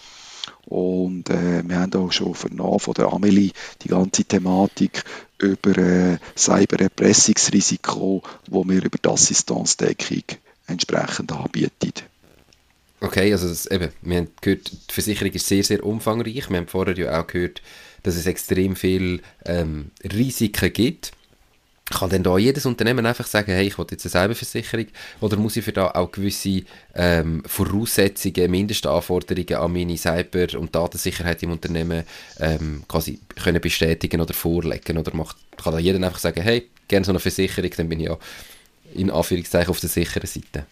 Und 0.66 1.30
äh, 1.30 1.68
wir 1.68 1.80
haben 1.80 1.94
auch 1.96 2.12
schon 2.12 2.36
vernommen 2.36 2.80
von 2.80 2.94
der 2.94 3.12
Amelie 3.12 3.52
die 3.82 3.90
ganze 3.90 4.24
Thematik 4.24 5.04
über 5.40 5.78
äh, 5.78 6.18
Cybererpressungsrisiko, 6.38 8.22
wo 8.48 8.64
wir 8.64 8.84
über 8.84 8.98
die 8.98 9.10
Assistenzdeckung 9.10 10.24
entsprechend 10.68 11.32
anbieten. 11.32 11.94
Okay, 13.02 13.32
also 13.32 13.50
das, 13.50 13.66
eben, 13.66 13.90
wir 14.04 14.18
haben 14.18 14.28
gehört, 14.42 14.72
die 14.72 14.94
Versicherung 14.94 15.32
ist 15.32 15.48
sehr, 15.48 15.64
sehr 15.64 15.84
umfangreich. 15.84 16.50
Wir 16.50 16.58
haben 16.58 16.68
vorher 16.68 16.96
ja 16.96 17.20
auch 17.20 17.26
gehört, 17.26 17.64
dass 18.04 18.16
es 18.16 18.28
extrem 18.28 18.76
viele 18.76 19.22
ähm, 19.46 19.90
Risiken 20.04 20.72
gibt. 20.72 21.12
Kann 21.92 22.10
denn 22.10 22.24
da 22.24 22.38
jedes 22.38 22.66
Unternehmen 22.66 23.06
einfach 23.06 23.28
sagen, 23.28 23.52
hey, 23.52 23.68
ich 23.68 23.78
will 23.78 23.86
jetzt 23.92 24.06
eine 24.06 24.12
Cyberversicherung? 24.12 24.88
Oder 25.20 25.38
muss 25.38 25.58
ich 25.58 25.66
für 25.66 25.72
da 25.72 25.92
auch 25.92 26.12
gewisse 26.12 26.64
ähm, 26.96 27.44
Voraussetzungen, 27.46 28.50
Mindestanforderungen 28.50 29.56
an 29.56 29.74
meine 29.74 29.98
Cyber- 29.98 30.58
und 30.58 30.74
Datensicherheit 30.74 31.44
im 31.44 31.52
Unternehmen 31.52 32.04
ähm, 32.40 32.84
quasi 32.88 33.20
können 33.36 33.62
bestätigen 33.62 34.22
oder 34.22 34.34
vorlegen? 34.34 34.98
Oder 34.98 35.16
macht, 35.16 35.38
kann 35.58 35.74
da 35.74 35.80
jeder 35.80 36.04
einfach 36.04 36.20
sagen, 36.20 36.42
hey, 36.42 36.70
gerne 36.88 37.06
so 37.06 37.12
eine 37.12 37.20
Versicherung, 37.20 37.72
dann 37.76 37.90
bin 37.90 38.00
ich 38.00 38.08
ja 38.08 38.18
in 38.94 39.12
Anführungszeichen 39.12 39.70
auf 39.70 39.80
der 39.80 39.90
sicheren 39.90 40.28
Seite? 40.28 40.66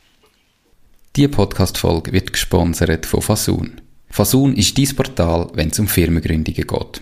Diese 1.15 1.29
Podcast-Folge 1.29 2.13
wird 2.13 2.33
gesponsert 2.33 3.05
von 3.05 3.21
Fasun. 3.21 3.81
Fasun 4.09 4.55
ist 4.55 4.77
dein 4.77 4.95
Portal, 4.95 5.49
wenn 5.53 5.69
es 5.69 5.79
um 5.79 5.87
Firmengründungen 5.87 6.65
geht. 6.65 7.01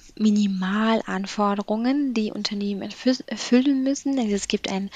Minimalanforderungen, 0.17 2.13
die 2.13 2.31
Unternehmen 2.31 2.81
erfüllen 3.27 3.83
müssen. 3.83 4.17
Es 4.17 4.47
gibt 4.47 4.69
einen 4.69 4.89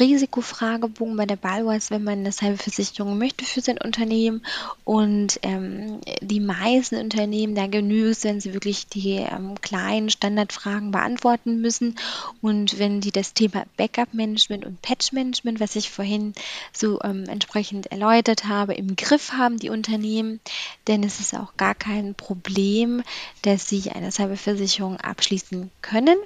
Risikofragebogen 0.00 1.16
bei 1.16 1.26
der 1.26 1.36
Balwas, 1.36 1.90
wenn 1.90 2.04
man 2.04 2.20
eine 2.20 2.32
Cyberversicherung 2.32 3.18
möchte 3.18 3.44
für 3.44 3.60
sein 3.60 3.78
Unternehmen. 3.78 4.44
Und 4.84 5.40
ähm, 5.42 6.00
die 6.20 6.40
meisten 6.40 6.96
Unternehmen, 6.96 7.54
da 7.54 7.66
genügt 7.66 8.12
wenn 8.22 8.40
sie 8.40 8.52
wirklich 8.52 8.86
die 8.88 9.16
ähm, 9.16 9.60
kleinen 9.60 10.10
Standardfragen 10.10 10.90
beantworten 10.90 11.60
müssen. 11.60 11.96
Und 12.40 12.78
wenn 12.78 13.00
die 13.00 13.12
das 13.12 13.34
Thema 13.34 13.64
Backup-Management 13.76 14.64
und 14.64 14.82
Patch-Management, 14.82 15.60
was 15.60 15.76
ich 15.76 15.90
vorhin 15.90 16.34
so 16.72 17.00
ähm, 17.02 17.24
entsprechend 17.28 17.86
erläutert 17.86 18.44
habe, 18.46 18.74
im 18.74 18.96
Griff 18.96 19.32
haben, 19.32 19.58
die 19.58 19.70
Unternehmen, 19.70 20.40
denn 20.88 21.02
es 21.04 21.20
ist 21.20 21.34
auch 21.34 21.56
gar 21.56 21.74
kein 21.74 22.14
Problem, 22.14 23.02
dass 23.42 23.68
sie 23.68 23.90
eine 23.90 24.10
Cyberversicherung 24.10 24.96
abschließen 24.96 25.70
können 25.80 26.18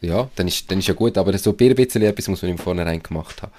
ja, 0.00 0.28
dann 0.36 0.48
ist, 0.48 0.70
dann 0.70 0.78
ist 0.78 0.88
ja 0.88 0.94
gut, 0.94 1.18
aber 1.18 1.36
so 1.38 1.50
ein 1.50 1.74
bisschen 1.74 2.02
etwas 2.02 2.28
muss 2.28 2.42
man 2.42 2.52
im 2.52 2.58
Vornherein 2.58 3.02
gemacht 3.02 3.42
haben. 3.42 3.52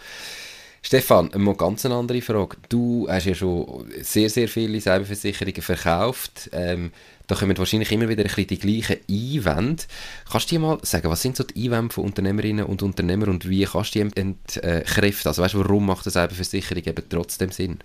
Stefan, 0.82 1.34
eine 1.34 1.56
ganz 1.56 1.86
andere 1.86 2.22
Frage. 2.22 2.58
Du 2.70 3.08
hast 3.10 3.26
ja 3.26 3.36
schon 3.36 3.86
sehr, 4.02 4.30
sehr 4.30 4.48
viele 4.48 4.80
Cyberversicherungen 4.80 5.62
verkauft. 5.62 6.50
Ähm, 6.54 6.92
da 7.28 7.36
kommen 7.36 7.58
wahrscheinlich 7.58 7.92
immer 7.92 8.08
wieder 8.10 8.24
ein 8.24 8.28
bisschen 8.28 8.48
die 8.48 8.60
gleichen 8.60 8.98
Einwände. 9.10 9.84
Kannst 10.32 10.50
du 10.50 10.56
dir 10.56 10.60
mal 10.60 10.80
sagen, 10.82 11.10
was 11.10 11.22
sind 11.22 11.36
so 11.36 11.44
die 11.44 11.66
Einwände 11.66 11.94
von 11.94 12.06
Unternehmerinnen 12.06 12.66
und 12.66 12.82
Unternehmern 12.82 13.30
und 13.30 13.48
wie 13.48 13.66
kannst 13.66 13.94
du 13.94 14.04
die 14.04 14.20
entkräften? 14.20 15.28
Also 15.28 15.44
weißt 15.44 15.54
du, 15.54 15.60
warum 15.60 15.86
macht 15.86 16.08
eine 16.08 16.14
Cyberversicherung 16.14 16.84
eben 16.84 17.04
trotzdem 17.10 17.52
Sinn? 17.52 17.80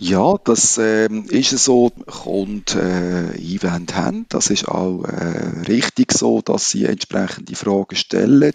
Ja, 0.00 0.36
das 0.44 0.78
äh, 0.78 1.08
ist 1.08 1.50
so, 1.50 1.90
kommt 2.06 2.76
äh, 2.76 3.32
Einwände 3.34 3.96
haben. 3.96 4.26
Das 4.28 4.48
ist 4.50 4.68
auch 4.68 5.02
äh, 5.04 5.62
richtig 5.68 6.12
so, 6.12 6.40
dass 6.40 6.70
sie 6.70 6.84
entsprechende 6.84 7.56
Fragen 7.56 7.96
stellen. 7.96 8.52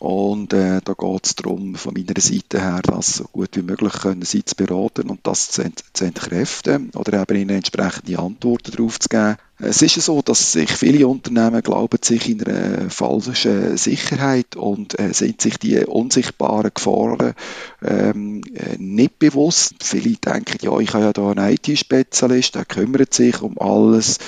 Und 0.00 0.54
äh, 0.54 0.80
da 0.82 0.94
geht 0.94 1.26
es 1.26 1.34
darum, 1.36 1.74
von 1.74 1.92
meiner 1.92 2.18
Seite 2.18 2.58
her, 2.58 2.80
das 2.82 3.16
so 3.16 3.24
gut 3.24 3.54
wie 3.54 3.62
möglich 3.62 3.92
können, 3.92 4.22
sie 4.22 4.42
zu 4.42 4.54
beraten 4.56 5.10
und 5.10 5.20
das 5.24 5.50
zu, 5.50 5.60
ent 5.60 5.84
zu 5.92 6.06
entkräften 6.06 6.90
oder 6.94 7.20
eben 7.20 7.36
ihnen 7.36 7.56
entsprechende 7.56 8.18
Antworten 8.18 8.72
darauf 8.72 8.98
zu 8.98 9.10
geben. 9.10 9.36
Es 9.58 9.82
ist 9.82 10.00
so, 10.00 10.22
dass 10.22 10.52
sich 10.52 10.70
viele 10.70 11.06
Unternehmen 11.06 11.60
glauben 11.62 11.98
sich 12.00 12.30
in 12.30 12.42
einer 12.42 12.88
falschen 12.88 13.76
Sicherheit 13.76 14.56
und 14.56 14.98
äh, 14.98 15.12
sind 15.12 15.42
sich 15.42 15.58
die 15.58 15.84
unsichtbaren 15.84 16.70
Gefahren 16.72 17.34
ähm, 17.82 18.40
äh, 18.54 18.78
nicht 18.78 19.18
bewusst. 19.18 19.74
Viele 19.82 20.16
denken, 20.16 20.56
ja, 20.62 20.78
ich 20.78 20.94
habe 20.94 21.04
ja 21.04 21.12
da 21.12 21.32
einen 21.32 21.52
IT-Spezialist, 21.52 22.54
der 22.54 22.64
kümmert 22.64 23.12
sich 23.12 23.42
um 23.42 23.58
alles 23.58 24.18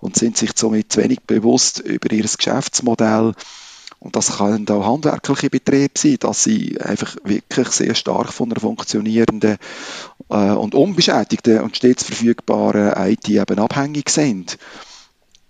und 0.00 0.16
sind 0.16 0.36
sich 0.36 0.50
somit 0.54 0.92
zu 0.92 1.02
wenig 1.02 1.22
bewusst 1.22 1.78
über 1.78 2.12
ihr 2.12 2.24
Geschäftsmodell 2.24 3.32
und 4.02 4.16
das 4.16 4.38
können 4.38 4.68
auch 4.68 4.84
handwerkliche 4.84 5.48
Betriebe 5.48 5.92
sein, 5.96 6.16
dass 6.18 6.42
sie 6.42 6.80
einfach 6.80 7.16
wirklich 7.24 7.68
sehr 7.68 7.94
stark 7.94 8.32
von 8.32 8.50
einer 8.50 8.60
funktionierenden 8.60 9.58
äh, 10.28 10.34
und 10.34 10.74
unbeschädigten 10.74 11.60
und 11.60 11.76
stets 11.76 12.02
verfügbaren 12.02 12.92
IT 13.10 13.28
eben 13.28 13.58
abhängig 13.60 14.10
sind. 14.10 14.58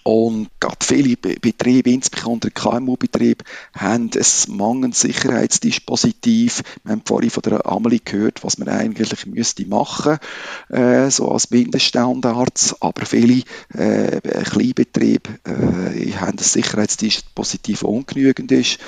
Und 0.04 0.48
gerade 0.58 0.76
viele 0.82 1.16
Betriebe, 1.16 1.90
insbesondere 1.90 2.50
KMU-Betriebe, 2.50 3.44
haben 3.72 4.10
ein 4.14 4.56
mangelndes 4.56 5.02
Sicherheitsdispositiv. 5.02 6.62
Wir 6.82 6.92
haben 6.92 7.02
vorhin 7.04 7.30
von 7.30 7.42
der 7.42 7.66
Amelie 7.66 8.00
gehört, 8.04 8.42
was 8.42 8.58
man 8.58 8.68
eigentlich 8.68 9.26
müsste 9.26 9.66
machen, 9.66 10.18
äh, 10.70 11.08
so 11.10 11.30
als 11.30 11.50
Mindeststandards. 11.50 12.82
Aber 12.82 13.06
viele 13.06 13.42
äh, 13.74 14.20
Kleinbetriebe 14.20 15.30
äh, 15.44 16.12
haben 16.14 16.32
ein 16.32 16.38
Sicherheitsdispositiv, 16.38 17.80
das 17.80 17.88
ungenügend 17.88 18.50
ist. 18.50 18.78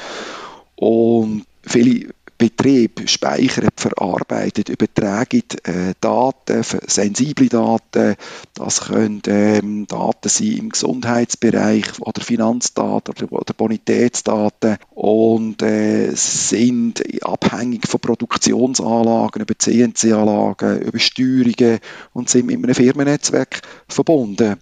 Und 0.75 1.47
viele 1.63 2.09
Betrieb 2.37 3.09
speichert, 3.09 3.81
verarbeitet, 3.81 4.69
überträgt 4.69 5.67
äh, 5.69 5.95
Daten, 6.01 6.63
sensible 6.87 7.49
Daten. 7.49 8.17
Das 8.55 8.83
können 8.83 9.23
ähm, 9.27 9.87
Daten 9.87 10.29
sein 10.29 10.57
im 10.59 10.69
Gesundheitsbereich 10.71 12.01
oder 12.01 12.21
Finanzdaten 12.21 13.15
oder, 13.15 13.33
oder 13.33 13.55
Bonitätsdaten 13.55 14.77
und 14.91 15.63
äh, 15.63 16.11
sind 16.15 17.03
abhängig 17.25 17.87
von 17.87 18.01
Produktionsanlagen, 18.01 19.43
über 19.43 19.59
CNC-Anlagen, 19.59 20.83
über 20.83 20.99
Steuerungen 20.99 21.79
und 22.13 22.29
sind 22.29 22.47
mit 22.47 22.57
einem 22.57 22.75
Firmennetzwerk 22.75 23.63
verbunden 23.89 24.57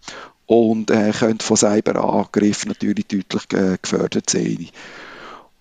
und 0.47 0.91
äh, 0.91 1.13
können 1.13 1.41
von 1.41 1.57
Cyberangriffen 1.57 2.69
natürlich 2.69 3.07
deutlich 3.07 3.45
äh, 3.55 3.79
gefördert 3.81 4.29
sein. 4.29 4.69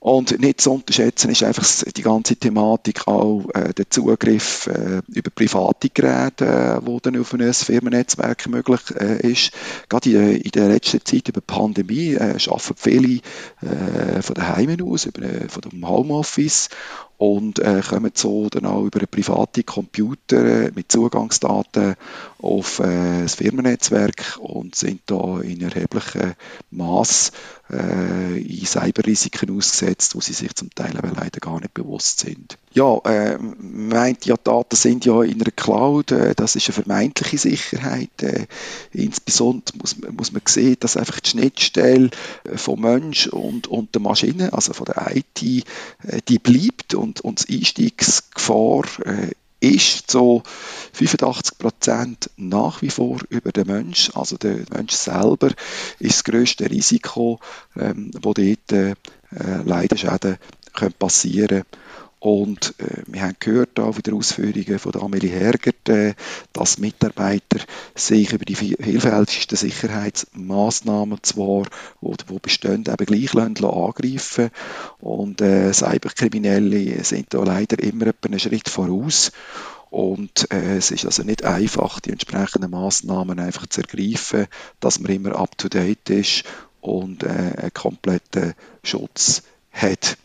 Und 0.04 0.40
nicht 0.40 0.62
zu 0.62 0.72
unterschätzen 0.72 1.30
ist 1.30 1.44
einfach 1.44 1.64
die 1.96 2.02
ganze 2.02 2.36
Thematik 2.36 3.08
auch 3.08 3.46
äh, 3.54 3.72
der 3.72 3.88
Zugriff 3.88 4.66
äh, 4.66 5.04
über 5.08 5.30
private 5.30 5.90
Geräte, 5.90 6.44
äh, 6.48 6.80
wo 6.84 7.00
dann 7.00 7.20
auf 7.20 7.32
ein 7.36 7.54
Firmennetzwerk 7.54 8.50
möglich 8.50 8.80
äh, 9.00 9.32
ist. 9.32 9.52
Gerade 9.90 10.10
in, 10.10 10.42
in, 10.42 10.52
der 10.52 10.70
letzten 10.70 11.06
Zeit 11.06 11.30
über 11.30 11.42
die 11.42 11.46
Pandemie 11.46 12.14
äh, 12.16 12.36
arbeiten 12.48 12.74
viele 12.78 13.20
äh, 13.62 14.24
von 14.24 14.34
daheim 14.34 14.76
aus, 14.82 15.06
über, 15.06 15.22
äh, 15.22 15.48
von 15.48 15.62
dem 15.62 15.88
Homeoffice 15.88 16.70
und 17.22 17.60
äh, 17.60 17.84
kommen 17.88 18.12
so 18.16 18.50
dann 18.50 18.66
auch 18.66 18.84
über 18.84 18.98
einen 18.98 19.08
privaten 19.08 19.64
Computer 19.64 20.44
äh, 20.44 20.72
mit 20.74 20.92
Zugangsdaten 20.92 21.94
auf 22.42 22.80
äh, 22.80 23.22
das 23.22 23.36
Firmennetzwerk 23.36 24.40
und 24.40 24.74
sind 24.74 25.02
da 25.06 25.40
in 25.42 25.62
erheblichem 25.62 26.34
Maß 26.72 27.32
äh, 27.72 28.42
in 28.42 28.66
Cyberrisiken 28.66 29.56
ausgesetzt, 29.56 30.16
wo 30.16 30.22
sie 30.22 30.34
sich 30.34 30.56
zum 30.56 30.70
Teil 30.74 30.98
aber 30.98 31.12
leider 31.16 31.40
gar 31.40 31.60
nicht 31.60 31.74
bewusst 31.74 32.20
sind. 32.20 32.58
Ja, 32.74 32.98
äh, 33.06 33.38
meint 33.38 34.26
ja, 34.26 34.36
Daten 34.42 34.76
sind 34.76 35.06
ja 35.06 35.22
in 35.24 35.42
einer 35.42 35.52
Cloud, 35.52 36.12
äh, 36.12 36.34
das 36.36 36.56
ist 36.56 36.68
eine 36.68 36.84
vermeintliche 36.84 37.38
Sicherheit. 37.38 38.24
Äh, 38.24 38.48
insbesondere 38.94 39.78
muss, 39.78 39.96
muss 40.12 40.32
man 40.32 40.42
sehen, 40.46 40.78
dass 40.80 40.98
einfach 40.98 41.20
die 41.20 41.30
Schnittstelle 41.30 42.10
äh, 42.46 42.58
vom 42.58 42.82
Mensch 42.82 43.28
und, 43.28 43.68
und 43.68 43.94
der 43.94 44.02
Maschine, 44.02 44.54
also 44.54 44.74
von 44.74 44.86
der 44.86 45.16
IT, 45.16 45.42
äh, 45.44 46.22
die 46.28 46.40
bleibt 46.40 46.94
und 46.94 47.11
und, 47.12 47.21
und 47.21 47.50
die 47.50 47.60
Einstiegsgefahr 47.60 48.84
äh, 49.06 49.32
ist 49.60 50.10
so 50.10 50.43
85 50.93 51.58
Prozent 51.58 52.30
nach 52.38 52.82
wie 52.82 52.89
vor 52.89 53.19
über 53.30 53.52
den 53.52 53.67
Mensch. 53.67 54.12
Also 54.15 54.38
der 54.38 54.62
Mensch 54.74 54.93
selber 54.93 55.50
ist 56.00 56.17
das 56.17 56.24
grösste 56.24 56.69
Risiko, 56.69 57.39
ähm, 57.76 58.12
wo 58.21 58.34
dort 58.34 58.71
äh, 58.71 58.95
leider 59.65 59.97
Schäden 59.97 60.38
können 60.74 60.93
passieren 60.93 61.47
können. 61.47 61.65
Und 62.22 62.76
äh, 62.78 63.02
wir 63.08 63.24
haben 63.24 63.36
gehört 63.40 63.80
auch 63.80 63.94
von 63.94 64.04
den 64.04 64.14
Ausführungen 64.14 64.78
von 64.78 64.96
Amelie 64.96 65.32
Hergert, 65.32 65.90
äh, 65.90 66.14
dass 66.54 66.78
Mitarbeiter 66.78 67.58
sich 67.96 68.32
über 68.32 68.46
die 68.46 68.54
vielfältigsten 68.54 69.58
Sicherheitsmaßnahmen 69.58 71.18
zwar, 71.24 71.66
wo, 72.00 72.16
wo 72.28 72.38
bestehen, 72.38 72.86
eben 72.88 73.06
gleich 73.08 73.34
lassen, 73.34 73.66
angreifen 73.66 74.52
Und 75.00 75.42
äh, 75.42 75.74
Cyberkriminelle 75.74 77.04
sind 77.04 77.34
da 77.34 77.44
leider 77.44 77.82
immer 77.82 78.12
einen 78.24 78.40
Schritt 78.40 78.70
voraus. 78.70 79.32
Und 79.90 80.46
äh, 80.54 80.78
es 80.78 80.92
ist 80.92 81.06
also 81.06 81.24
nicht 81.24 81.44
einfach, 81.44 82.00
die 82.02 82.12
entsprechenden 82.12 82.70
Maßnahmen 82.70 83.40
einfach 83.40 83.66
zu 83.66 83.82
ergreifen, 83.82 84.46
dass 84.80 85.00
man 85.00 85.12
immer 85.12 85.36
up 85.38 85.58
to 85.58 85.70
date 85.70 86.12
ist 86.12 86.44
und 86.82 87.24
äh, 87.24 87.28
einen 87.30 87.74
kompletten 87.74 88.54
Schutz 88.84 89.42
hat. 89.72 90.18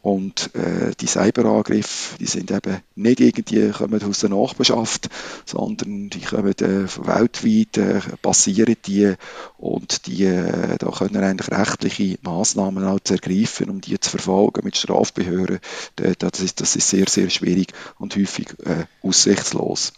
Und 0.00 0.54
äh, 0.54 0.92
die 1.00 1.06
Cyberangriffe, 1.06 2.18
die 2.18 2.26
sind 2.26 2.52
eben 2.52 2.78
nicht 2.94 3.20
irgendwie 3.20 3.70
kommen 3.70 4.02
aus 4.02 4.20
der 4.20 4.30
Nachbarschaft, 4.30 5.08
sondern 5.44 6.08
die 6.08 6.20
kommen 6.20 6.52
äh, 6.52 6.86
weltweit, 7.04 7.78
äh, 7.78 8.00
passieren 8.22 8.76
die 8.86 9.14
und 9.56 10.06
die, 10.06 10.24
äh, 10.24 10.78
da 10.78 10.90
können 10.90 11.24
eigentlich 11.24 11.50
rechtliche 11.50 12.18
Maßnahmen 12.22 12.84
auch 12.84 13.00
zu 13.00 13.14
ergreifen, 13.14 13.70
um 13.70 13.80
die 13.80 13.98
zu 13.98 14.10
verfolgen 14.10 14.64
mit 14.64 14.76
Strafbehörden. 14.76 15.58
Das 15.96 16.40
ist, 16.40 16.60
das 16.60 16.76
ist 16.76 16.88
sehr, 16.88 17.08
sehr 17.08 17.28
schwierig 17.28 17.72
und 17.98 18.14
häufig 18.14 18.54
äh, 18.64 18.84
aussichtslos. 19.02 19.92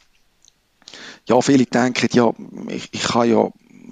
Ja, 1.27 1.41
viele 1.43 1.67
denken, 1.67 2.09
ja, 2.13 2.33
ich, 2.69 2.89
ich 2.93 3.03
kann 3.03 3.31
ja 3.31 3.51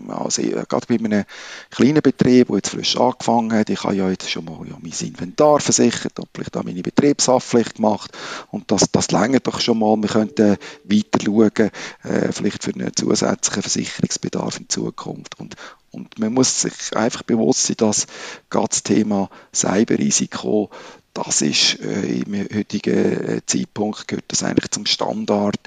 also 0.09 0.43
gerade 0.43 0.87
bei 0.87 0.95
einem 0.97 1.25
kleinen 1.71 2.03
Betrieb, 2.03 2.49
der 2.49 2.57
jetzt 2.57 2.71
frisch 2.71 2.97
angefangen 2.97 3.53
hat, 3.53 3.71
ich 3.71 3.83
habe 3.85 3.95
ja 3.95 4.09
jetzt 4.11 4.31
schon 4.31 4.45
mal 4.45 4.59
ja, 4.67 4.77
mein 4.81 4.93
Inventar 4.93 5.61
versichert 5.61 6.19
und 6.19 6.29
vielleicht 6.35 6.57
auch 6.57 6.65
meine 6.65 6.83
Betriebshaftpflicht 6.83 7.77
gemacht 7.77 8.17
und 8.51 8.71
das, 8.71 8.91
das 8.93 9.11
längert 9.11 9.47
doch 9.47 9.61
schon 9.61 9.79
mal. 9.79 9.97
Wir 9.97 10.09
könnten 10.09 10.57
weiter 10.85 11.19
schauen, 11.25 11.71
äh, 12.05 12.33
vielleicht 12.33 12.65
für 12.65 12.75
einen 12.75 12.95
zusätzlichen 12.95 13.63
Versicherungsbedarf 13.63 14.61
in 14.61 14.69
Zukunft 14.69 15.39
und, 15.39 15.55
und 15.90 16.18
man 16.18 16.33
muss 16.33 16.62
sich 16.62 16.96
einfach 16.96 17.22
bewusst 17.22 17.66
sein, 17.66 17.77
dass 17.79 18.07
gerade 18.51 18.68
das 18.68 18.83
Thema 18.83 19.31
Cyberrisiko 19.55 20.70
das 21.24 21.42
ist 21.42 21.81
äh, 21.81 22.20
im 22.20 22.48
heutigen 22.55 22.94
äh, 22.94 23.40
Zeitpunkt 23.44 24.07
gehört 24.07 24.27
das 24.29 24.44
eigentlich 24.44 24.70
zum 24.70 24.87
Standard 24.87 25.59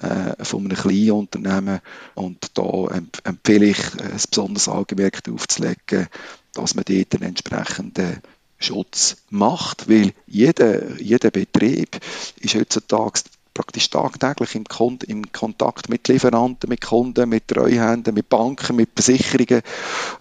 äh, 0.00 0.44
von 0.44 0.64
einem 0.66 0.76
kleinen 0.76 1.12
Unternehmen. 1.12 1.80
Und 2.14 2.58
da 2.58 2.88
emp 2.88 3.18
empfehle 3.24 3.66
ich, 3.66 3.78
äh, 3.78 4.02
ein 4.02 4.20
besonderes 4.30 4.68
Augenmerk 4.68 5.24
darauf 5.24 5.48
zu 5.48 5.62
legen, 5.62 6.08
dass 6.52 6.74
man 6.74 6.84
dort 6.86 7.14
einen 7.14 7.28
entsprechenden 7.30 8.18
Schutz 8.58 9.16
macht, 9.30 9.88
weil 9.88 10.12
jeder, 10.26 11.00
jeder 11.00 11.30
Betrieb 11.30 11.98
ist 12.40 12.54
heutzutage 12.54 13.20
praktisch 13.58 13.90
tagtäglich 13.90 14.54
im, 14.54 14.64
Kon 14.66 15.00
im 15.08 15.32
Kontakt 15.32 15.88
mit 15.88 16.06
Lieferanten, 16.06 16.70
mit 16.70 16.80
Kunden, 16.80 17.28
mit 17.28 17.48
Treuhändern, 17.48 18.14
mit 18.14 18.28
Banken, 18.28 18.76
mit 18.76 18.90
Versicherungen 18.94 19.62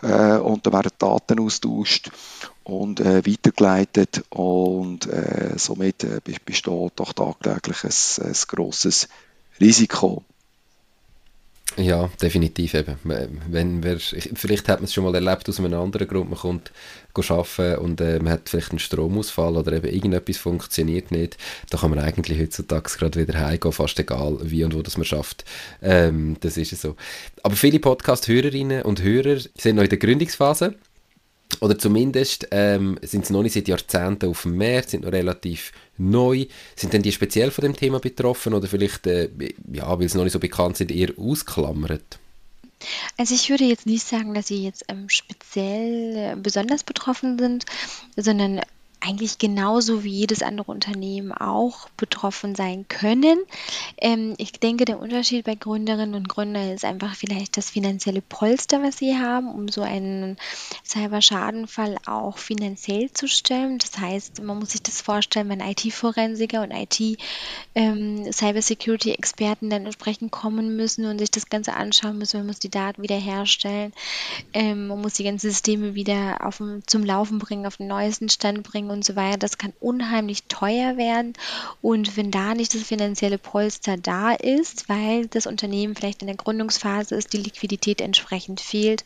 äh, 0.02 0.38
und 0.40 0.66
da 0.66 0.74
werden 0.74 0.92
Daten 0.98 1.40
austauscht 1.40 2.10
und 2.64 3.00
äh, 3.00 3.24
weitergeleitet 3.28 4.24
und 4.32 5.06
äh, 5.06 5.54
somit 5.56 6.04
äh, 6.04 6.20
besteht 6.44 6.66
doch 6.96 7.14
tagtäglich 7.14 7.84
ein, 7.84 8.26
ein 8.26 8.36
grosses 8.48 9.08
Risiko. 9.62 10.24
Ja, 11.76 12.10
definitiv 12.22 12.74
eben. 12.74 12.98
Wenn 13.04 13.84
wir, 13.84 14.00
vielleicht 14.00 14.68
hat 14.68 14.80
man 14.80 14.86
es 14.86 14.94
schon 14.94 15.04
mal 15.04 15.14
erlebt 15.14 15.48
aus 15.48 15.60
einem 15.60 15.80
anderen 15.80 16.08
Grund, 16.08 16.30
man 16.30 16.40
kommt 16.40 16.72
arbeiten 17.14 17.80
und 17.80 18.02
äh, 18.02 18.20
man 18.20 18.34
hat 18.34 18.50
vielleicht 18.50 18.72
einen 18.72 18.80
Stromausfall 18.80 19.58
oder 19.58 19.74
eben 19.74 19.88
irgendetwas 19.88 20.38
funktioniert 20.38 21.12
nicht, 21.12 21.38
da 21.70 21.80
kann 21.80 21.90
man 21.90 22.00
eigentlich 22.00 22.40
heutzutage 22.40 22.90
gerade 22.98 23.20
wieder 23.20 23.40
heimgehen, 23.40 23.72
fast 23.72 24.00
egal 24.00 24.38
wie 24.44 24.64
und 24.64 24.76
wo 24.76 24.82
das 24.82 24.98
man 24.98 25.06
schafft. 25.06 25.44
Ähm, 25.82 26.38
das 26.40 26.58
ist 26.58 26.80
so. 26.80 26.96
Aber 27.44 27.56
viele 27.56 27.80
Podcast-Hörerinnen 27.80 28.84
und 28.84 29.02
Hörer 29.02 29.40
sind 29.56 29.76
noch 29.76 29.84
in 29.84 29.90
der 29.90 29.98
Gründungsphase 29.98 30.76
oder 31.62 31.78
zumindest 31.78 32.48
ähm, 32.52 33.00
sind 33.02 33.26
sie 33.26 33.34
noch 33.34 33.44
nicht 33.44 33.54
seit 33.54 33.68
Jahrzehnten 33.68 34.30
auf 34.30 34.44
dem 34.44 34.58
Markt, 34.58 34.92
sind 34.92 35.04
noch 35.04 35.12
relativ 35.12 35.72
neu. 35.98 36.46
Sind 36.76 36.94
denn 36.94 37.02
die 37.02 37.12
speziell 37.12 37.52
von 37.52 37.64
dem 37.64 37.76
Thema 37.76 38.00
betroffen 38.00 38.54
oder 38.54 38.68
vielleicht, 38.68 39.08
äh, 39.08 39.30
ja, 39.72 40.00
weil 40.00 40.08
sie 40.10 40.18
noch 40.18 40.24
nicht 40.24 40.34
so 40.34 40.40
bekannt 40.40 40.78
sind, 40.78 40.92
eher 40.92 41.14
ausklammert? 41.18 42.20
Also 43.18 43.34
ich 43.34 43.50
würde 43.50 43.64
jetzt 43.64 43.86
nicht 43.86 44.06
sagen, 44.06 44.34
dass 44.34 44.48
sie 44.48 44.64
jetzt 44.64 44.86
ähm, 44.88 45.10
speziell 45.10 46.16
äh, 46.16 46.36
besonders 46.36 46.84
betroffen 46.84 47.40
sind, 47.40 47.66
sondern 48.16 48.62
eigentlich 49.00 49.38
genauso 49.38 50.04
wie 50.04 50.10
jedes 50.10 50.42
andere 50.42 50.72
Unternehmen 50.72 51.32
auch 51.32 51.88
betroffen 51.98 52.56
sein 52.56 52.88
können. 52.88 53.38
Ähm, 53.98 54.34
ich 54.38 54.54
denke, 54.54 54.86
der 54.86 55.00
Unterschied 55.00 55.46
bei 55.46 55.54
Gründerinnen 55.56 56.16
und 56.16 56.30
Gründern 56.30 56.72
ist 56.72 56.84
einfach 56.84 57.14
vielleicht 57.16 57.58
das 57.58 57.70
finanzielle 57.70 58.22
Polster, 58.22 58.82
was 58.82 58.98
sie 58.98 59.16
haben, 59.18 59.52
um 59.52 59.68
so 59.68 59.82
einen 59.82 60.38
Cyberschadenfall 60.86 61.98
auch 62.06 62.38
finanziell 62.38 63.12
zu 63.12 63.28
stellen. 63.28 63.78
Das 63.78 64.00
heißt, 64.00 64.42
man 64.42 64.58
muss 64.60 64.72
sich 64.72 64.82
das 64.82 65.02
vorstellen, 65.02 65.50
wenn 65.50 65.60
IT-Forensiker 65.60 66.64
und 66.64 66.72
IT-Cybersecurity-Experten 66.72 69.66
ähm, 69.66 69.70
dann 69.70 69.86
entsprechend 69.86 70.32
kommen 70.32 70.76
müssen 70.76 71.06
und 71.06 71.20
sich 71.20 71.32
das 71.32 71.50
Ganze 71.50 71.76
anschauen 71.76 72.18
müssen, 72.18 72.40
man 72.40 72.48
muss 72.48 72.60
die 72.60 72.70
Daten 72.70 73.04
wiederherstellen, 73.04 73.94
ähm, 74.54 74.88
man 74.88 75.02
muss 75.02 75.14
die 75.14 75.24
ganzen 75.24 75.50
Systeme 75.50 75.96
wieder 75.96 76.46
auf, 76.46 76.62
zum 76.88 77.04
Laufen 77.04 77.40
bringen, 77.40 77.66
auf 77.66 77.78
den 77.78 77.88
neuesten 77.88 78.30
Stand 78.30 78.64
bringen 78.64 78.92
und 78.98 79.06
so 79.06 79.16
weiter, 79.16 79.38
das 79.38 79.58
kann 79.58 79.74
unheimlich 79.80 80.44
teuer 80.44 80.98
werden. 80.98 81.34
Und 81.82 82.18
wenn 82.18 82.32
da 82.32 82.54
nicht 82.54 82.74
das 82.74 82.84
finanzielle 82.84 83.38
Polster 83.38 83.98
da 83.98 84.34
ist, 84.34 84.90
weil 84.90 85.28
das 85.28 85.48
Unternehmen 85.48 85.96
vielleicht 85.96 86.22
in 86.22 86.28
der 86.28 86.36
Gründungsphase 86.36 87.16
ist, 87.16 87.34
die 87.34 87.38
Liquidität 87.38 88.02
entsprechend 88.02 88.60
fehlt, 88.60 89.04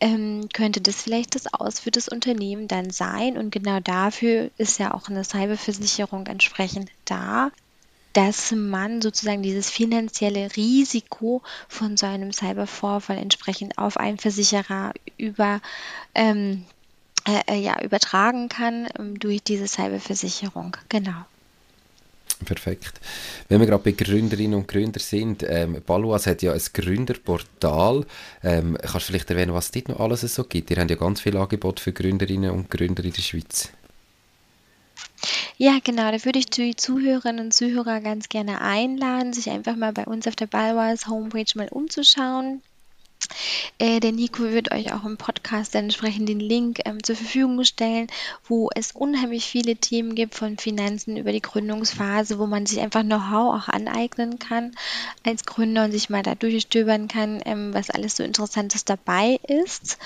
ähm, 0.00 0.48
könnte 0.52 0.80
das 0.80 1.02
vielleicht 1.02 1.34
das 1.34 1.52
Aus 1.52 1.78
für 1.80 1.90
das 1.90 2.08
Unternehmen 2.08 2.68
dann 2.68 2.90
sein. 2.90 3.36
Und 3.38 3.50
genau 3.50 3.80
dafür 3.80 4.50
ist 4.58 4.78
ja 4.78 4.92
auch 4.92 5.08
eine 5.08 5.24
Cyberversicherung 5.24 6.26
entsprechend 6.26 6.90
da 7.04 7.50
dass 8.16 8.50
man 8.50 9.02
sozusagen 9.02 9.42
dieses 9.42 9.68
finanzielle 9.68 10.56
Risiko 10.56 11.42
von 11.68 11.98
so 11.98 12.06
einem 12.06 12.32
Cybervorfall 12.32 13.18
entsprechend 13.18 13.76
auf 13.76 13.98
einen 13.98 14.16
Versicherer 14.16 14.94
über 15.18 15.60
ähm, 16.14 16.64
äh, 17.26 17.54
äh, 17.54 17.60
ja, 17.60 17.80
übertragen 17.82 18.48
kann 18.48 18.88
ähm, 18.98 19.18
durch 19.18 19.42
diese 19.42 19.66
Cyberversicherung. 19.66 20.76
Genau. 20.88 21.24
Perfekt. 22.44 23.00
Wenn 23.48 23.60
wir 23.60 23.66
gerade 23.66 23.82
bei 23.82 23.92
Gründerinnen 23.92 24.58
und 24.58 24.68
Gründern 24.68 25.00
sind, 25.00 25.42
ähm, 25.48 25.82
Baluas 25.84 26.26
hat 26.26 26.42
ja 26.42 26.52
ein 26.52 26.60
Gründerportal. 26.72 28.04
Ähm, 28.44 28.76
kannst 28.80 29.08
du 29.08 29.12
vielleicht 29.12 29.30
erwähnen, 29.30 29.54
was 29.54 29.66
es 29.66 29.70
dort 29.72 29.88
noch 29.88 30.00
alles 30.00 30.20
so 30.20 30.44
gibt? 30.44 30.70
Ihr 30.70 30.76
habt 30.76 30.90
ja 30.90 30.96
ganz 30.96 31.22
viel 31.22 31.36
Angebot 31.36 31.80
für 31.80 31.92
Gründerinnen 31.92 32.50
und 32.50 32.70
Gründer 32.70 33.04
in 33.04 33.12
der 33.12 33.22
Schweiz. 33.22 33.70
Ja, 35.56 35.78
genau, 35.82 36.12
da 36.12 36.24
würde 36.24 36.38
ich 36.38 36.46
die 36.46 36.76
Zuhörerinnen 36.76 37.46
und 37.46 37.52
Zuhörer 37.52 38.00
ganz 38.00 38.28
gerne 38.28 38.60
einladen, 38.60 39.32
sich 39.32 39.48
einfach 39.48 39.74
mal 39.74 39.92
bei 39.92 40.04
uns 40.04 40.26
auf 40.28 40.36
der 40.36 40.46
Balwas 40.46 41.06
Homepage 41.06 41.46
mal 41.54 41.68
umzuschauen. 41.68 42.60
Äh, 43.78 44.00
der 44.00 44.12
Nico 44.12 44.42
wird 44.42 44.72
euch 44.72 44.92
auch 44.92 45.04
im 45.04 45.16
Podcast 45.16 45.74
entsprechend 45.74 46.28
den 46.28 46.40
Link 46.40 46.80
ähm, 46.84 47.02
zur 47.02 47.16
Verfügung 47.16 47.62
stellen, 47.64 48.06
wo 48.44 48.70
es 48.74 48.92
unheimlich 48.92 49.46
viele 49.46 49.76
Themen 49.76 50.14
gibt 50.14 50.34
von 50.34 50.58
Finanzen 50.58 51.16
über 51.16 51.32
die 51.32 51.42
Gründungsphase, 51.42 52.38
wo 52.38 52.46
man 52.46 52.66
sich 52.66 52.80
einfach 52.80 53.02
Know-how 53.02 53.54
auch 53.54 53.68
aneignen 53.68 54.38
kann 54.38 54.74
als 55.24 55.44
Gründer 55.44 55.84
und 55.84 55.92
sich 55.92 56.10
mal 56.10 56.22
da 56.22 56.34
durchstöbern 56.34 57.08
kann, 57.08 57.40
ähm, 57.44 57.74
was 57.74 57.90
alles 57.90 58.16
so 58.16 58.22
Interessantes 58.22 58.84
dabei 58.84 59.40
ist. 59.48 59.98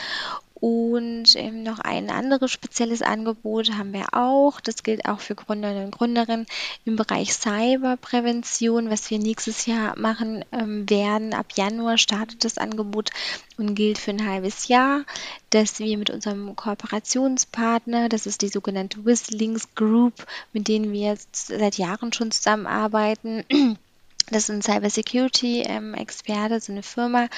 Und 0.61 1.37
ähm, 1.37 1.63
noch 1.63 1.79
ein 1.79 2.11
anderes 2.11 2.51
spezielles 2.51 3.01
Angebot 3.01 3.73
haben 3.73 3.95
wir 3.95 4.13
auch. 4.13 4.61
Das 4.61 4.83
gilt 4.83 5.07
auch 5.07 5.21
für 5.21 5.35
Gründerinnen 5.35 5.87
und 5.87 5.97
Gründerinnen 5.97 6.47
im 6.85 6.97
Bereich 6.97 7.33
Cyberprävention, 7.33 8.91
was 8.91 9.11
wir 9.11 9.19
nächstes 9.19 9.65
Jahr 9.65 9.99
machen 9.99 10.45
ähm, 10.53 10.89
werden. 10.89 11.33
Ab 11.33 11.47
Januar 11.55 11.97
startet 11.97 12.45
das 12.45 12.59
Angebot 12.59 13.09
und 13.57 13.75
gilt 13.75 13.97
für 13.97 14.11
ein 14.11 14.29
halbes 14.29 14.69
Jahr, 14.69 15.05
dass 15.49 15.79
wir 15.79 15.97
mit 15.97 16.11
unserem 16.11 16.55
Kooperationspartner, 16.55 18.11
das 18.11 18.27
ist 18.27 18.43
die 18.43 18.49
sogenannte 18.49 19.05
Whistlinks 19.05 19.75
Group, 19.75 20.27
mit 20.53 20.69
denen 20.69 20.93
wir 20.93 21.09
jetzt 21.09 21.47
seit 21.47 21.79
Jahren 21.79 22.13
schon 22.13 22.31
zusammenarbeiten, 22.33 23.45
Das 24.27 24.49
ist 24.49 24.51
ein 24.51 24.63
Cybersecurity-Experte, 24.63 26.61
so 26.61 26.73
eine 26.73 26.83
Firma, 26.83 27.29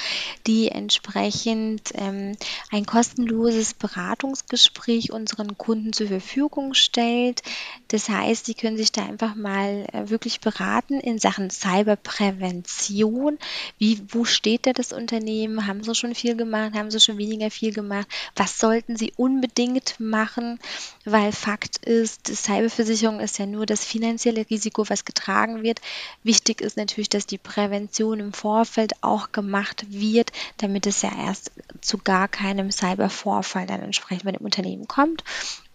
die 0.46 0.68
entsprechend 0.68 1.90
ähm, 1.94 2.36
ein 2.70 2.84
kostenloses 2.84 3.74
Beratungsgespräch 3.74 5.10
unseren 5.12 5.56
Kunden 5.56 5.92
zur 5.92 6.08
Verfügung 6.08 6.74
stellt. 6.74 7.42
Das 7.88 8.08
heißt, 8.08 8.46
sie 8.46 8.54
können 8.54 8.76
sich 8.76 8.92
da 8.92 9.04
einfach 9.04 9.34
mal 9.34 9.86
äh, 9.92 10.10
wirklich 10.10 10.40
beraten 10.40 11.00
in 11.00 11.18
Sachen 11.18 11.50
Cyberprävention. 11.50 13.38
Wie, 13.78 14.02
wo 14.08 14.24
steht 14.24 14.66
da 14.66 14.72
das 14.72 14.92
Unternehmen? 14.92 15.66
Haben 15.66 15.82
sie 15.82 15.94
schon 15.94 16.14
viel 16.14 16.36
gemacht? 16.36 16.74
Haben 16.74 16.90
sie 16.90 17.00
schon 17.00 17.18
weniger 17.18 17.50
viel 17.50 17.72
gemacht? 17.72 18.06
Was 18.36 18.58
sollten 18.58 18.96
sie 18.96 19.12
unbedingt 19.16 19.98
machen? 19.98 20.58
Weil 21.04 21.32
Fakt 21.32 21.78
ist, 21.86 22.26
Cyberversicherung 22.26 23.20
ist 23.20 23.38
ja 23.38 23.46
nur 23.46 23.66
das 23.66 23.84
finanzielle 23.84 24.44
Risiko, 24.50 24.88
was 24.88 25.04
getragen 25.04 25.62
wird. 25.62 25.80
Wichtig 26.22 26.60
ist 26.60 26.71
natürlich, 26.76 27.08
dass 27.08 27.26
die 27.26 27.38
Prävention 27.38 28.20
im 28.20 28.32
Vorfeld 28.32 28.92
auch 29.02 29.32
gemacht 29.32 29.86
wird, 29.88 30.32
damit 30.58 30.86
es 30.86 31.02
ja 31.02 31.10
erst 31.26 31.52
zu 31.80 31.98
gar 31.98 32.28
keinem 32.28 32.70
Cybervorfall 32.70 33.66
dann 33.66 33.82
entsprechend 33.82 34.24
bei 34.24 34.32
dem 34.32 34.44
Unternehmen 34.44 34.88
kommt. 34.88 35.24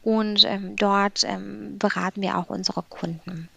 Und 0.04 0.46
ähm, 0.46 0.76
dort 0.76 1.24
ähm, 1.26 1.78
beraten 1.78 2.22
wir 2.22 2.38
auch 2.38 2.50
unsere 2.50 2.84
Kunden. 2.84 3.50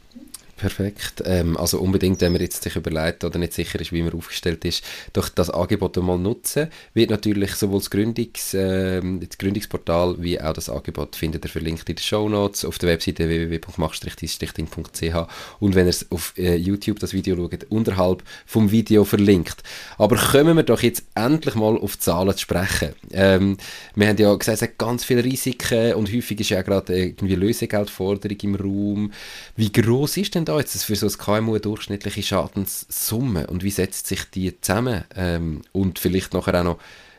Perfekt. 0.61 1.23
Ähm, 1.25 1.57
also 1.57 1.81
unbedingt, 1.81 2.21
wenn 2.21 2.33
man 2.33 2.43
jetzt 2.43 2.63
sich 2.63 2.77
überlegt 2.77 3.25
oder 3.25 3.39
nicht 3.39 3.55
sicher 3.55 3.81
ist, 3.81 3.93
wie 3.93 4.03
man 4.03 4.13
aufgestellt 4.13 4.63
ist, 4.67 4.85
doch 5.15 5.31
das 5.31 5.49
Angebot 5.49 5.97
einmal 5.97 6.19
nutzen. 6.19 6.69
Wird 6.93 7.09
natürlich 7.09 7.55
sowohl 7.55 7.79
das, 7.79 7.89
Gründungs, 7.89 8.53
äh, 8.53 9.01
das 9.01 9.39
Gründungsportal 9.39 10.17
wie 10.19 10.39
auch 10.39 10.53
das 10.53 10.69
Angebot 10.69 11.17
findet 11.17 11.47
ihr 11.47 11.51
verlinkt 11.51 11.89
in 11.89 11.97
den 11.97 12.03
Show 12.03 12.29
Notes 12.29 12.67
auf 12.67 12.77
der 12.77 12.91
Webseite 12.91 13.27
www.mach-ch 13.27 15.15
und 15.61 15.75
wenn 15.75 15.87
ihr 15.87 15.95
auf 16.11 16.35
äh, 16.37 16.57
YouTube 16.57 16.99
das 16.99 17.15
Video 17.15 17.37
schaut, 17.37 17.65
unterhalb 17.71 18.23
vom 18.45 18.71
Video 18.71 19.07
verlinkt. 19.07 19.63
Aber 19.97 20.17
kommen 20.17 20.59
wir 20.59 20.63
doch 20.63 20.83
jetzt 20.83 21.05
endlich 21.15 21.55
mal 21.55 21.79
auf 21.79 21.99
Zahlen 21.99 22.33
zu 22.33 22.41
sprechen. 22.41 22.91
Ähm, 23.13 23.57
wir 23.95 24.09
haben 24.09 24.19
ja 24.19 24.35
gesagt, 24.35 24.57
es 24.57 24.63
hat 24.63 24.77
ganz 24.77 25.05
viele 25.05 25.25
Risiken 25.25 25.95
und 25.95 26.13
häufig 26.13 26.39
ist 26.39 26.51
ja 26.51 26.61
gerade 26.61 26.95
irgendwie 26.95 27.35
Lösegeldforderung 27.35 28.37
im 28.43 28.55
Raum. 28.57 29.13
Wie 29.57 29.73
groß 29.73 30.19
ist 30.19 30.35
denn 30.35 30.50
da 30.51 30.59
jetzt 30.59 30.85
für 30.85 30.97
so 30.97 31.07
ein 31.07 31.13
KMU 31.13 31.53
eine 31.53 31.61
durchschnittliche 31.61 32.23
Schadenssumme 32.23 33.47
und 33.47 33.63
wie 33.63 33.71
setzt 33.71 34.07
sich 34.09 34.25
die 34.31 34.61
zusammen? 34.61 35.05
Ähm, 35.15 35.63
und 35.73 35.99
vielleicht 35.99 36.35
nachher 36.35 36.61
auch 36.61 36.65
noch, 36.65 36.79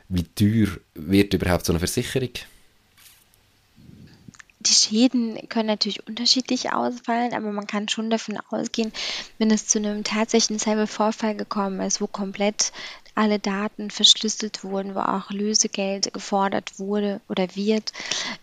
wie 0.10 0.24
teuer 0.24 0.68
wird 0.96 1.34
überhaupt 1.34 1.66
so 1.66 1.72
eine 1.72 1.80
Versicherung? 1.80 2.32
Die 4.60 4.74
Schäden 4.74 5.40
können 5.50 5.68
natürlich 5.68 6.06
unterschiedlich 6.08 6.72
ausfallen, 6.72 7.34
aber 7.34 7.52
man 7.52 7.66
kann 7.66 7.88
schon 7.88 8.10
davon 8.10 8.38
ausgehen, 8.50 8.92
wenn 9.40 9.50
es 9.50 9.66
zu 9.66 9.80
einem 9.80 10.04
tatsächlichen 10.04 10.60
Cybervorfall 10.60 11.36
gekommen 11.36 11.80
ist, 11.80 12.00
wo 12.00 12.08
komplett 12.08 12.72
alle 13.16 13.40
Daten 13.40 13.92
verschlüsselt 13.92 14.64
wurden, 14.64 14.96
wo 14.96 15.00
auch 15.00 15.32
Lösegeld 15.32 16.14
gefordert 16.14 16.80
wurde 16.80 17.22
oder 17.30 17.56
wird, 17.56 17.92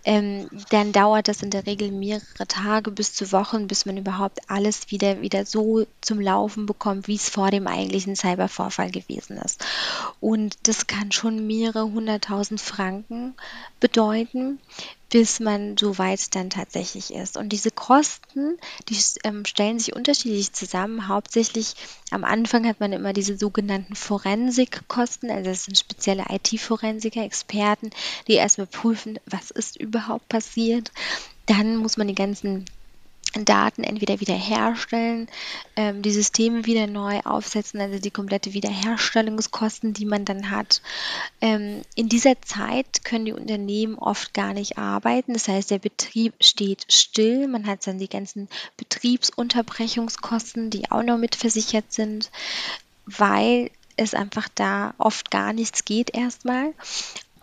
ähm, 0.05 0.49
dann 0.71 0.93
dauert 0.93 1.29
das 1.29 1.43
in 1.43 1.51
der 1.51 1.67
Regel 1.67 1.91
mehrere 1.91 2.47
Tage 2.47 2.91
bis 2.91 3.15
zu 3.15 3.33
Wochen, 3.33 3.67
bis 3.67 3.87
man 3.87 3.97
überhaupt 3.97 4.51
alles 4.51 4.91
wieder, 4.91 5.21
wieder 5.23 5.47
so 5.47 5.87
zum 6.01 6.21
Laufen 6.21 6.67
bekommt, 6.67 7.09
wie 7.09 7.17
es 7.17 7.29
vor 7.29 7.51
dem 7.51 7.67
eigentlichen 7.67 8.17
Cybervorfall 8.17 8.91
gewesen 8.91 9.39
ist. 9.39 9.65
Und 10.21 10.57
das 10.65 10.87
kann 10.87 11.13
schon 11.13 11.47
mehrere 11.47 11.85
hunderttausend 11.85 12.61
Franken 12.61 13.35
bedeuten 13.81 14.59
bis 15.11 15.41
man 15.41 15.77
so 15.77 15.99
weit 15.99 16.35
dann 16.35 16.51
tatsächlich 16.51 17.15
ist. 17.15 17.37
Und 17.37 17.51
diese 17.51 17.71
Kosten, 17.71 18.59
die 18.89 18.97
ähm, 19.25 19.45
stellen 19.45 19.79
sich 19.79 19.97
unterschiedlich 19.97 20.53
zusammen. 20.53 21.09
Hauptsächlich 21.09 21.75
am 22.11 22.25
Anfang 22.25 22.67
hat 22.67 22.81
man 22.81 22.93
immer 22.93 23.13
diese 23.13 23.39
sogenannten 23.39 23.95
Forensikkosten, 23.95 25.31
also 25.31 25.51
das 25.51 25.65
sind 25.65 25.79
spezielle 25.79 26.27
IT-Forensiker, 26.29 27.23
Experten, 27.23 27.91
die 28.27 28.35
erstmal 28.35 28.67
prüfen, 28.67 29.19
was 29.27 29.51
ist 29.51 29.77
überhaupt 29.77 30.29
passiert. 30.29 30.93
Dann 31.47 31.77
muss 31.77 31.97
man 31.97 32.09
die 32.09 32.15
ganzen 32.15 32.67
Daten 33.45 33.85
entweder 33.85 34.21
wiederherstellen, 34.21 35.29
ähm, 35.77 36.03
die 36.03 36.11
Systeme 36.11 36.67
wieder 36.67 36.87
neu 36.87 37.21
aufsetzen, 37.21 37.81
also 37.81 37.99
die 37.99 38.11
komplette 38.11 38.55
Wiederherstellungskosten, 38.55 39.93
die 39.93 40.07
man 40.07 40.25
dann 40.25 40.51
hat. 40.51 40.81
Ähm, 41.41 41.83
in 41.95 42.09
dieser 42.09 42.41
Zeit 42.43 43.05
können 43.05 43.27
die 43.27 43.33
Unternehmen 43.33 43.97
oft 43.97 44.35
gar 44.35 44.55
nicht 44.55 44.79
arbeiten, 44.79 45.35
das 45.35 45.49
heißt, 45.49 45.71
der 45.71 45.79
Betrieb 45.79 46.35
steht 46.41 46.87
still, 46.89 47.49
man 47.49 47.67
hat 47.67 47.87
dann 47.87 47.99
die 47.99 48.09
ganzen 48.09 48.49
Betriebsunterbrechungskosten, 48.77 50.71
die 50.71 50.91
auch 50.91 51.03
noch 51.03 51.19
mitversichert 51.19 51.93
sind, 51.93 52.31
weil 53.05 53.71
es 53.97 54.15
einfach 54.15 54.49
da 54.55 54.95
oft 54.99 55.31
gar 55.31 55.53
nichts 55.53 55.85
geht 55.85 56.15
erstmal. 56.15 56.73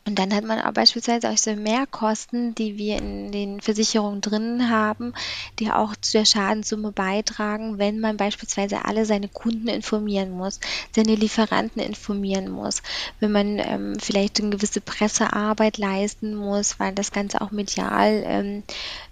Und 0.07 0.19
dann 0.19 0.35
hat 0.35 0.43
man 0.43 0.61
auch 0.61 0.71
beispielsweise 0.71 1.31
auch 1.31 1.37
so 1.37 1.55
Mehrkosten, 1.55 2.53
die 2.53 2.77
wir 2.77 2.97
in 2.97 3.31
den 3.31 3.59
Versicherungen 3.59 4.21
drin 4.21 4.69
haben, 4.69 5.15
die 5.57 5.71
auch 5.71 5.95
zu 5.95 6.19
der 6.19 6.25
Schadenssumme 6.25 6.91
beitragen, 6.91 7.79
wenn 7.79 7.99
man 7.99 8.15
beispielsweise 8.15 8.85
alle 8.85 9.07
seine 9.07 9.29
Kunden 9.29 9.67
informieren 9.67 10.29
muss, 10.29 10.59
seine 10.95 11.15
Lieferanten 11.15 11.81
informieren 11.81 12.49
muss, 12.49 12.83
wenn 13.19 13.31
man 13.31 13.57
ähm, 13.57 13.97
vielleicht 13.99 14.39
eine 14.39 14.51
gewisse 14.51 14.79
Pressearbeit 14.79 15.79
leisten 15.79 16.35
muss, 16.35 16.79
weil 16.79 16.93
das 16.93 17.11
Ganze 17.11 17.41
auch 17.41 17.49
medial 17.49 18.23
ähm, 18.27 18.63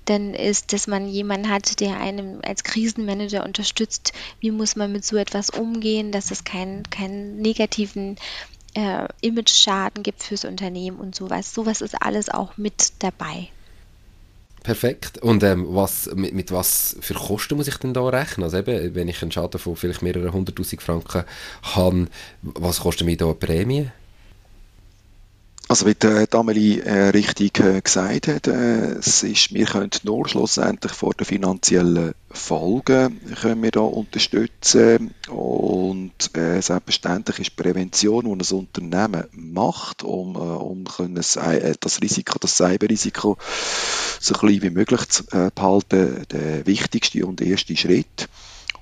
dann 0.05 0.33
ist, 0.33 0.73
dass 0.73 0.87
man 0.87 1.07
jemanden 1.07 1.49
hat, 1.49 1.79
der 1.79 1.99
einem 1.99 2.39
als 2.43 2.63
Krisenmanager 2.63 3.43
unterstützt. 3.45 4.13
Wie 4.39 4.51
muss 4.51 4.75
man 4.75 4.91
mit 4.91 5.05
so 5.05 5.17
etwas 5.17 5.49
umgehen, 5.49 6.11
dass 6.11 6.29
es 6.29 6.43
keinen, 6.43 6.83
keinen 6.89 7.37
negativen 7.37 8.17
äh, 8.73 9.07
Image-Schaden 9.21 10.03
gibt 10.03 10.23
fürs 10.23 10.45
Unternehmen 10.45 10.97
und 10.97 11.15
sowas. 11.15 11.53
Sowas 11.53 11.81
ist 11.81 12.01
alles 12.01 12.29
auch 12.29 12.57
mit 12.57 12.93
dabei. 12.99 13.49
Perfekt. 14.63 15.17
Und 15.17 15.43
ähm, 15.43 15.67
was, 15.69 16.09
mit, 16.15 16.33
mit, 16.33 16.51
was 16.51 16.95
für 17.01 17.13
Kosten 17.15 17.57
muss 17.57 17.67
ich 17.67 17.77
denn 17.77 17.93
da 17.93 18.07
rechnen? 18.07 18.45
Also 18.45 18.57
eben, 18.57 18.95
wenn 18.95 19.09
ich 19.09 19.21
einen 19.21 19.31
Schaden 19.31 19.59
von 19.59 19.75
vielleicht 19.75 20.01
mehreren 20.01 20.31
hunderttausend 20.31 20.81
Franken 20.81 21.25
habe, 21.63 22.07
was 22.41 22.79
kostet 22.79 23.05
mir 23.05 23.17
da 23.17 23.25
eine 23.25 23.35
Prämie? 23.35 23.89
Also 25.73 25.87
wie 25.87 25.95
der 25.95 26.27
Amelie 26.35 26.81
äh, 26.81 27.09
richtig 27.09 27.59
äh, 27.59 27.81
gesagt 27.81 28.27
hat, 28.27 28.45
äh, 28.45 28.91
es 28.99 29.23
ist, 29.23 29.55
wir 29.55 29.65
können 29.65 29.89
nur 30.03 30.27
schlussendlich 30.27 30.91
vor 30.91 31.15
den 31.15 31.25
finanziellen 31.25 32.13
Folgen 32.29 33.19
können 33.41 33.63
wir 33.63 33.71
da 33.71 33.79
unterstützen 33.79 35.15
und 35.29 36.37
äh, 36.37 36.61
selbstverständlich 36.61 37.39
ist 37.39 37.55
Prävention, 37.55 38.25
die 38.25 38.45
ein 38.45 38.59
Unternehmen 38.59 39.23
macht, 39.31 40.03
um, 40.03 40.35
äh, 40.35 40.37
um 40.37 40.83
können 40.83 41.17
äh, 41.17 41.73
das 41.79 42.01
Risiko, 42.03 42.37
das 42.37 42.55
Cyberrisiko 42.55 43.39
so 44.19 44.35
klein 44.35 44.61
wie 44.61 44.69
möglich 44.69 45.09
zu 45.09 45.23
behalten, 45.25 46.23
der 46.31 46.67
wichtigste 46.67 47.25
und 47.25 47.41
erste 47.41 47.75
Schritt. 47.75 48.29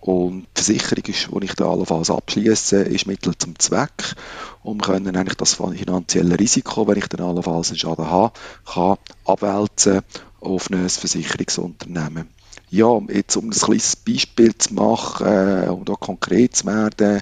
Und 0.02 0.48
die 0.58 0.64
Versicherung, 0.64 1.04
ist, 1.06 1.30
die 1.32 1.46
ich 1.46 1.54
da 1.54 1.70
allenfalls 1.70 2.10
abschließe, 2.10 2.82
ist 2.82 3.06
Mittel 3.06 3.38
zum 3.38 3.58
Zweck, 3.60 4.16
um 4.64 4.82
können 4.82 5.16
eigentlich 5.16 5.38
das 5.38 5.54
finanzielle 5.54 6.40
Risiko, 6.40 6.88
wenn 6.88 6.98
ich 6.98 7.08
dann 7.08 7.26
allenfalls 7.26 7.70
einen 7.70 7.78
Schaden 7.78 8.10
habe, 8.10 8.34
kann 8.66 8.98
abwälzen 9.26 10.02
auf 10.40 10.72
ein 10.72 10.90
Versicherungsunternehmen. 10.90 12.30
Ja, 12.72 13.00
jetzt 13.10 13.36
um 13.36 13.50
ein 13.50 13.52
kleines 13.52 13.96
Beispiel 13.96 14.58
zu 14.58 14.74
machen, 14.74 15.28
äh, 15.28 15.68
um 15.70 15.86
da 15.86 15.94
konkret 15.94 16.56
zu 16.56 16.66
werden, 16.66 17.22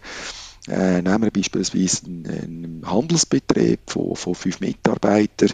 äh, 0.69 1.01
nehmen 1.01 1.23
wir 1.23 1.31
beispielsweise 1.31 2.05
einen, 2.05 2.27
einen 2.27 2.81
Handelsbetrieb 2.85 3.79
von, 3.87 4.15
von 4.15 4.35
fünf 4.35 4.61
Mitarbeitern. 4.61 5.49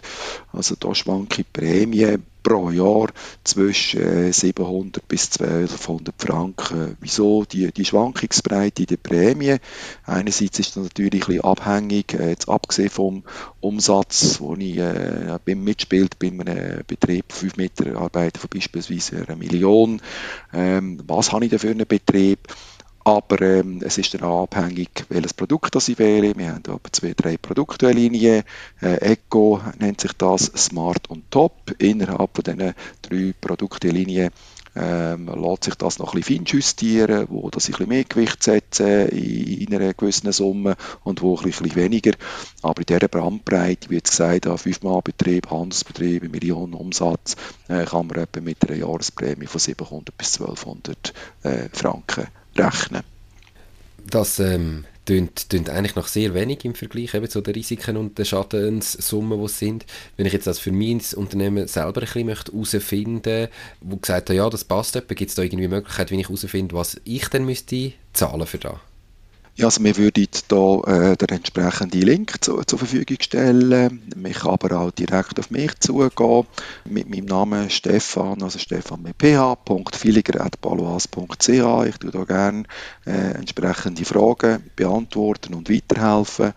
Also 0.52 0.76
da 0.78 0.94
schwankt 0.94 1.38
die 1.38 1.44
Prämie 1.44 2.18
pro 2.46 2.70
Jahr 2.70 3.08
zwischen 3.42 4.32
700 4.32 5.02
äh, 5.02 5.06
bis 5.08 5.32
1200 5.40 6.14
Franken. 6.16 6.96
Wieso 7.00 7.44
die, 7.44 7.72
die 7.72 7.84
Schwankungsbreite 7.84 8.86
der 8.86 8.98
Prämie? 8.98 9.56
Einerseits 10.04 10.60
ist 10.60 10.76
das 10.76 10.84
natürlich 10.84 11.28
ein 11.28 11.40
abhängig, 11.40 12.14
äh, 12.14 12.28
jetzt 12.28 12.48
abgesehen 12.48 12.90
vom 12.90 13.24
Umsatz, 13.60 14.38
wo 14.38 14.54
ich 14.54 14.76
äh, 14.78 15.36
bin 15.44 15.64
mitspielt 15.64 16.20
bei 16.20 16.28
einem 16.28 16.84
Betrieb, 16.86 17.32
fünf 17.32 17.56
Mitarbeiter 17.56 18.38
von 18.38 18.50
beispielsweise 18.54 19.24
einer 19.26 19.34
Million. 19.36 20.00
Ähm, 20.52 21.00
was 21.04 21.32
habe 21.32 21.46
ich 21.46 21.50
denn 21.50 21.58
für 21.58 21.70
einen 21.70 21.86
Betrieb? 21.86 22.46
Aber 23.06 23.40
ähm, 23.40 23.82
es 23.84 23.98
ist 23.98 24.14
dann 24.14 24.24
auch 24.24 24.42
abhängig, 24.42 25.04
welches 25.10 25.32
Produkt 25.32 25.76
das 25.76 25.88
ich 25.88 25.96
wähle. 26.00 26.36
Wir 26.36 26.48
haben 26.48 26.58
etwa 26.58 26.80
zwei, 26.90 27.14
drei 27.16 27.36
Produktlinien. 27.36 28.42
Äh, 28.82 29.12
Eco 29.12 29.60
nennt 29.78 30.00
sich 30.00 30.12
das, 30.14 30.46
Smart 30.56 31.08
und 31.08 31.30
Top. 31.30 31.72
Innerhalb 31.78 32.30
von 32.34 32.42
diesen 32.42 32.74
drei 33.02 33.32
Produktlinien 33.40 34.30
ähm, 34.74 35.30
lässt 35.40 35.62
sich 35.62 35.76
das 35.76 36.00
noch 36.00 36.14
ein 36.14 36.20
bisschen 36.20 36.46
feinjustieren, 36.46 37.28
wo 37.30 37.48
das 37.48 37.68
ein 37.68 37.72
bisschen 37.74 37.88
mehr 37.90 38.02
Gewicht 38.02 38.42
setzen 38.42 39.08
in, 39.10 39.68
in 39.68 39.74
einer 39.76 39.94
gewissen 39.94 40.32
Summe 40.32 40.74
und 41.04 41.22
wo 41.22 41.36
ein 41.36 41.44
bisschen 41.44 41.76
weniger. 41.76 42.10
Aber 42.62 42.80
in 42.80 42.86
dieser 42.86 43.06
Brandbreite, 43.06 43.88
wie 43.88 43.94
jetzt 43.94 44.10
gesagt, 44.10 44.48
an 44.48 44.58
Fünfmalbetrieb, 44.58 45.48
Handelsbetrieb, 45.48 46.28
Millionen 46.28 46.74
Umsatz, 46.74 47.36
äh, 47.68 47.84
kann 47.84 48.08
man 48.08 48.18
etwa 48.18 48.40
mit 48.40 48.68
einer 48.68 48.76
Jahresprämie 48.76 49.46
von 49.46 49.60
700 49.60 50.18
bis 50.18 50.40
1200 50.40 51.14
äh, 51.44 51.68
Franken 51.72 52.26
rechnen. 52.58 53.02
Das 54.08 54.38
ähm, 54.38 54.84
tönt, 55.06 55.48
tönt 55.48 55.70
eigentlich 55.70 55.96
noch 55.96 56.08
sehr 56.08 56.34
wenig 56.34 56.64
im 56.64 56.74
Vergleich 56.74 57.14
eben 57.14 57.28
zu 57.28 57.40
den 57.40 57.54
Risiken 57.54 57.96
und 57.96 58.18
den 58.18 58.24
Schadenssummen, 58.24 59.38
die 59.38 59.44
es 59.44 59.58
sind. 59.58 59.86
Wenn 60.16 60.26
ich 60.26 60.32
jetzt 60.32 60.46
das 60.46 60.58
für 60.58 60.72
mein 60.72 61.00
Unternehmen 61.16 61.66
selber 61.66 62.02
ein 62.02 62.06
bisschen 62.06 62.28
herausfinden 62.28 63.14
möchte, 63.14 63.50
wo 63.80 63.96
gesagt 63.96 64.30
hat, 64.30 64.36
ja, 64.36 64.48
das 64.50 64.64
passt 64.64 64.94
gibt 65.08 65.22
es 65.22 65.34
da 65.34 65.42
irgendwie 65.42 65.68
Möglichkeit, 65.68 66.10
wie 66.10 66.20
ich 66.20 66.28
herausfinde, 66.28 66.74
was 66.74 67.00
ich 67.04 67.28
dann 67.28 67.44
müsste 67.44 67.92
zahlen 68.12 68.46
für 68.46 68.58
das? 68.58 68.74
Ja, 69.58 69.64
also 69.66 69.82
wir 69.82 69.96
würden 69.96 70.28
hier 70.50 70.82
äh, 70.86 71.16
den 71.16 71.30
entsprechenden 71.30 72.02
Link 72.02 72.44
zu, 72.44 72.62
zur 72.64 72.78
Verfügung 72.78 73.16
stellen. 73.22 74.02
Man 74.14 74.32
kann 74.32 74.50
aber 74.50 74.78
auch 74.78 74.90
direkt 74.90 75.38
auf 75.38 75.50
mich 75.50 75.80
zugehen 75.80 76.46
mit 76.84 77.08
meinem 77.08 77.24
Namen 77.24 77.70
Stefan, 77.70 78.42
also 78.42 78.58
Stefan 78.58 79.00
mit 79.00 79.16
ph.filiger.paloas.ch. 79.16 81.48
Ich 81.48 81.96
tue 81.96 82.10
da 82.10 82.24
gerne 82.24 82.64
äh, 83.06 83.30
entsprechende 83.30 84.04
Fragen 84.04 84.62
beantworten 84.76 85.54
und 85.54 85.70
weiterhelfen. 85.70 86.52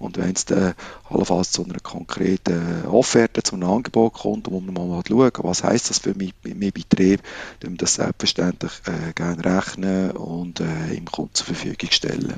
Und 0.00 0.16
wenn 0.16 0.32
es 0.32 0.46
dann 0.46 0.74
allenfalls 1.10 1.52
zu 1.52 1.62
einer 1.62 1.78
konkreten 1.78 2.86
Offerte, 2.86 3.42
zu 3.42 3.54
einem 3.54 3.68
Angebot 3.68 4.14
kommt, 4.14 4.50
man 4.50 4.74
mal 4.74 5.02
schauen 5.06 5.30
was 5.42 5.62
heißt 5.62 5.90
das 5.90 5.98
für 5.98 6.14
meinen 6.14 6.72
Betrieb, 6.72 7.20
dann 7.60 7.76
das 7.76 7.94
selbstverständlich 7.94 8.72
äh, 8.86 9.12
gerne 9.12 9.44
rechnen 9.44 10.12
und 10.12 10.60
äh, 10.60 10.94
im 10.94 11.04
Kunden 11.04 11.34
zur 11.34 11.46
Verfügung 11.46 11.90
stellen. 11.90 12.34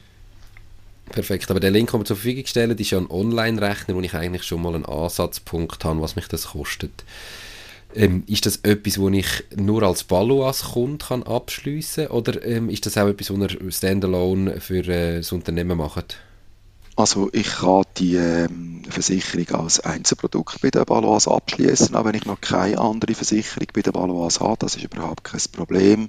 Perfekt, 1.11 1.51
aber 1.51 1.61
der 1.61 1.71
Link, 1.71 1.91
den 1.93 2.01
wir 2.01 2.05
zur 2.05 2.17
Verfügung 2.17 2.47
stellen, 2.47 2.77
ist 2.77 2.91
ja 2.91 2.99
ein 2.99 3.11
Online-Rechner, 3.11 3.95
wo 3.95 4.01
ich 4.01 4.15
eigentlich 4.15 4.43
schon 4.43 4.63
mal 4.63 4.75
einen 4.75 4.87
Ansatzpunkt 4.87 5.85
habe, 5.85 6.01
was 6.01 6.17
mich 6.17 6.27
das 6.27 6.49
kostet. 6.49 7.05
Ähm, 7.95 8.25
ist 8.27 8.47
das 8.47 8.57
etwas, 8.65 8.99
wo 8.99 9.09
ich 9.11 9.45
nur 9.55 9.85
als 9.85 10.03
Balloas-Kunde 10.05 11.05
abschliessen 11.27 12.07
kann 12.07 12.17
oder 12.17 12.45
ähm, 12.45 12.71
ist 12.71 12.87
das 12.87 12.97
auch 12.97 13.07
etwas, 13.07 13.31
was 13.31 13.53
ihr 13.53 13.71
standalone 13.71 14.61
für 14.61 14.85
äh, 14.89 15.19
das 15.19 15.31
Unternehmen 15.31 15.79
macht? 15.79 16.17
Also 16.95 17.31
ich 17.33 17.49
kann 17.49 17.85
die 17.97 18.17
ähm, 18.17 18.83
Versicherung 18.89 19.63
als 19.63 19.81
Einzelprodukt 19.81 20.61
bei 20.61 20.71
der 20.71 20.85
Baloise 20.85 21.31
abschließen, 21.31 21.97
auch 21.97 22.05
wenn 22.05 22.15
ich 22.15 22.27
noch 22.27 22.41
keine 22.41 22.79
andere 22.79 23.15
Versicherung 23.15 23.69
bei 23.73 23.81
der 23.81 23.93
Baloise 23.93 24.41
habe, 24.41 24.59
das 24.59 24.77
ist 24.77 24.85
überhaupt 24.85 25.25
kein 25.25 25.41
Problem. 25.53 26.09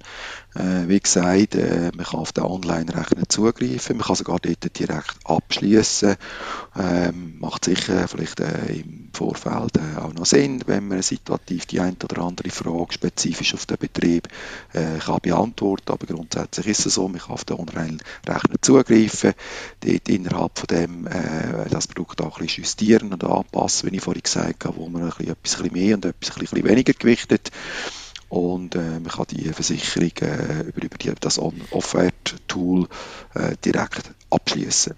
Äh, 0.56 0.88
wie 0.88 1.00
gesagt, 1.00 1.56
äh, 1.56 1.92
man 1.96 2.06
kann 2.06 2.20
auf 2.20 2.32
den 2.32 2.44
Online-Rechner 2.44 3.28
zugreifen, 3.28 3.98
man 3.98 4.06
kann 4.06 4.16
sogar 4.16 4.40
dort 4.40 4.80
direkt 4.80 5.16
abschließen. 5.26 6.16
Ähm, 6.76 7.40
macht 7.40 7.66
sicher 7.66 8.08
vielleicht 8.08 8.40
äh, 8.40 8.74
im 8.74 9.10
Vorfeld 9.14 9.78
äh, 9.78 10.00
auch 10.00 10.14
noch 10.14 10.26
Sinn, 10.26 10.62
wenn 10.66 10.88
man 10.88 11.02
situativ 11.02 11.66
die 11.66 11.80
eine 11.80 11.96
oder 12.04 12.24
andere 12.24 12.50
Frage 12.50 12.94
spezifisch 12.94 13.54
auf 13.54 13.66
den 13.66 13.78
Betrieb 13.78 14.28
äh, 14.74 15.00
kann 15.00 15.20
beantworten. 15.22 15.92
Aber 15.92 16.06
grundsätzlich 16.06 16.68
ist 16.68 16.86
es 16.86 16.96
so, 16.96 17.08
man 17.08 17.20
kann 17.20 17.32
auf 17.32 17.46
den 17.46 17.58
Online-Rechner 17.58 18.56
zugreifen, 18.62 19.34
dort 19.80 20.10
innerhalb 20.10 20.60
von 20.60 20.68
dem 20.68 21.08
äh, 21.08 21.70
das 21.70 21.88
Produkt 21.88 22.22
auch 22.22 22.38
ein 22.38 22.46
bisschen 22.46 22.64
justieren 22.64 23.14
und 23.14 23.24
anpassen, 23.24 23.92
wie 23.92 23.96
ich 23.96 24.04
vorhin 24.04 24.24
gesagt 24.24 24.66
habe, 24.66 24.78
wo 24.78 24.88
man 24.88 25.04
ein 25.04 25.10
bisschen, 25.10 25.30
etwas 25.30 25.72
mehr 25.72 25.96
und 25.96 26.06
etwas 26.06 26.54
weniger 26.54 26.94
gewichtet 26.94 27.52
und 28.34 28.74
äh, 28.74 29.00
man 29.00 29.10
kann 29.10 29.28
die 29.30 29.48
Versicherung 29.50 30.10
äh, 30.22 30.62
über, 30.62 30.84
über 30.84 30.98
die, 30.98 31.12
das 31.20 31.38
Offert-Tool 31.38 32.88
äh, 33.36 33.56
direkt 33.64 34.10
abschließen. 34.32 34.96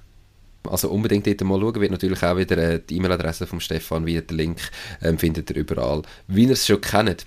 Also 0.64 0.90
unbedingt 0.90 1.28
dort 1.28 1.42
mal 1.42 1.60
schauen, 1.60 1.82
wird 1.82 1.92
natürlich 1.92 2.24
auch 2.24 2.38
wieder 2.38 2.58
äh, 2.58 2.80
die 2.80 2.96
E-Mail-Adresse 2.96 3.46
von 3.46 3.60
Stefan, 3.60 4.06
wie 4.06 4.22
der 4.22 4.38
Link 4.38 4.62
ähm, 5.02 5.18
findet 5.18 5.50
ihr 5.50 5.58
überall, 5.58 6.04
wie 6.30 6.46
ihr 6.46 6.52
es 6.52 6.66
schon 6.66 6.80
kennt. 6.80 7.26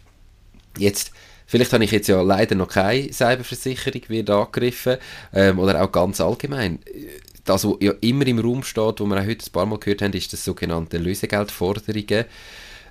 Jetzt 0.79 1.13
Vielleicht 1.47 1.73
habe 1.73 1.85
ich 1.85 1.91
jetzt 1.93 2.09
ja 2.09 2.21
leider 2.21 2.55
noch 2.55 2.69
keine 2.69 3.11
Cyberversicherung 3.11 4.03
wird 4.09 4.29
angegriffen 4.29 4.99
ähm, 5.33 5.59
oder 5.59 5.83
auch 5.83 5.91
ganz 5.91 6.21
allgemein 6.21 6.79
das, 7.49 7.65
was 7.65 7.77
ja 7.81 7.93
immer 8.01 8.27
im 8.27 8.39
Raum 8.39 8.63
steht, 8.63 9.01
wo 9.01 9.07
wir 9.07 9.17
auch 9.17 9.27
heute 9.27 9.47
ein 9.47 9.53
paar 9.53 9.67
Mal 9.67 9.79
gehört 9.79 10.03
haben, 10.03 10.13
ist 10.13 10.33
das 10.33 10.45
sogenannte 10.45 10.99
Lösegeldforderungen. 10.99 12.27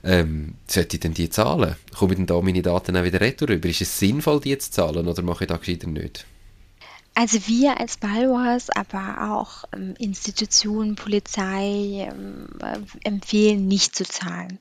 Ähm, 0.07 0.53
sollte 0.67 0.95
ich 0.95 1.01
denn 1.01 1.13
die 1.13 1.29
zahlen? 1.29 1.75
Komme 1.93 2.13
ich 2.13 2.17
denn 2.17 2.27
da 2.27 2.39
meine 2.39 2.61
Daten 2.61 2.95
auch 2.95 3.03
wieder 3.03 3.19
retour 3.19 3.49
rüber? 3.49 3.67
Ist 3.67 3.81
es 3.81 3.99
sinnvoll, 3.99 4.39
die 4.39 4.57
zu 4.57 4.71
zahlen 4.71 5.05
oder 5.05 5.21
mache 5.21 5.43
ich 5.43 5.49
das 5.49 5.59
gescheiter 5.59 5.87
nicht? 5.87 6.25
Also 7.13 7.45
wir 7.47 7.77
als 7.77 7.97
Balwas, 7.97 8.69
aber 8.69 9.33
auch 9.33 9.65
ähm, 9.75 9.95
Institutionen, 9.97 10.95
Polizei 10.95 12.07
ähm, 12.09 12.47
äh, 12.61 12.77
empfehlen 13.03 13.67
nicht 13.67 13.97
zu 13.97 14.05
zahlen. 14.05 14.59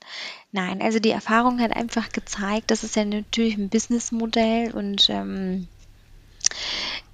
Nein, 0.51 0.82
also 0.82 0.99
die 0.99 1.11
Erfahrung 1.11 1.61
hat 1.61 1.76
einfach 1.76 2.11
gezeigt, 2.11 2.72
das 2.72 2.82
ist 2.82 2.97
ja 2.97 3.05
natürlich 3.05 3.57
ein 3.57 3.68
Businessmodell 3.68 4.72
und 4.72 5.09
ähm, 5.11 5.68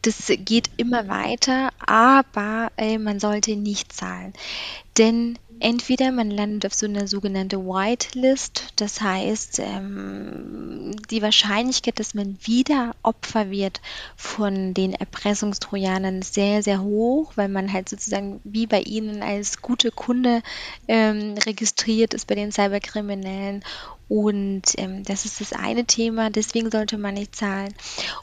das 0.02 0.32
geht 0.38 0.70
immer 0.78 1.06
weiter, 1.08 1.70
aber 1.84 2.72
äh, 2.76 2.98
man 2.98 3.20
sollte 3.20 3.56
nicht 3.56 3.92
zahlen. 3.92 4.32
Denn 4.96 5.38
entweder 5.62 6.10
man 6.10 6.30
landet 6.30 6.66
auf 6.66 6.74
so 6.74 6.86
einer 6.86 7.06
sogenannten 7.06 7.64
Whitelist, 7.64 8.72
das 8.76 9.00
heißt, 9.00 9.60
ähm, 9.60 10.96
die 11.10 11.22
Wahrscheinlichkeit, 11.22 11.98
dass 12.00 12.14
man 12.14 12.36
wieder 12.42 12.94
Opfer 13.02 13.50
wird 13.50 13.80
von 14.16 14.74
den 14.74 14.92
Erpressungstrojanern 14.92 16.18
ist 16.18 16.34
sehr, 16.34 16.62
sehr 16.62 16.82
hoch, 16.82 17.32
weil 17.36 17.48
man 17.48 17.72
halt 17.72 17.88
sozusagen 17.88 18.40
wie 18.44 18.66
bei 18.66 18.80
ihnen 18.80 19.22
als 19.22 19.62
gute 19.62 19.92
Kunde 19.92 20.42
ähm, 20.88 21.34
registriert 21.46 22.12
ist 22.12 22.26
bei 22.26 22.34
den 22.34 22.50
Cyberkriminellen 22.50 23.64
und 24.08 24.62
ähm, 24.76 25.04
das 25.04 25.24
ist 25.24 25.40
das 25.40 25.52
eine 25.52 25.84
Thema, 25.84 26.28
deswegen 26.28 26.70
sollte 26.70 26.98
man 26.98 27.14
nicht 27.14 27.34
zahlen. 27.34 27.72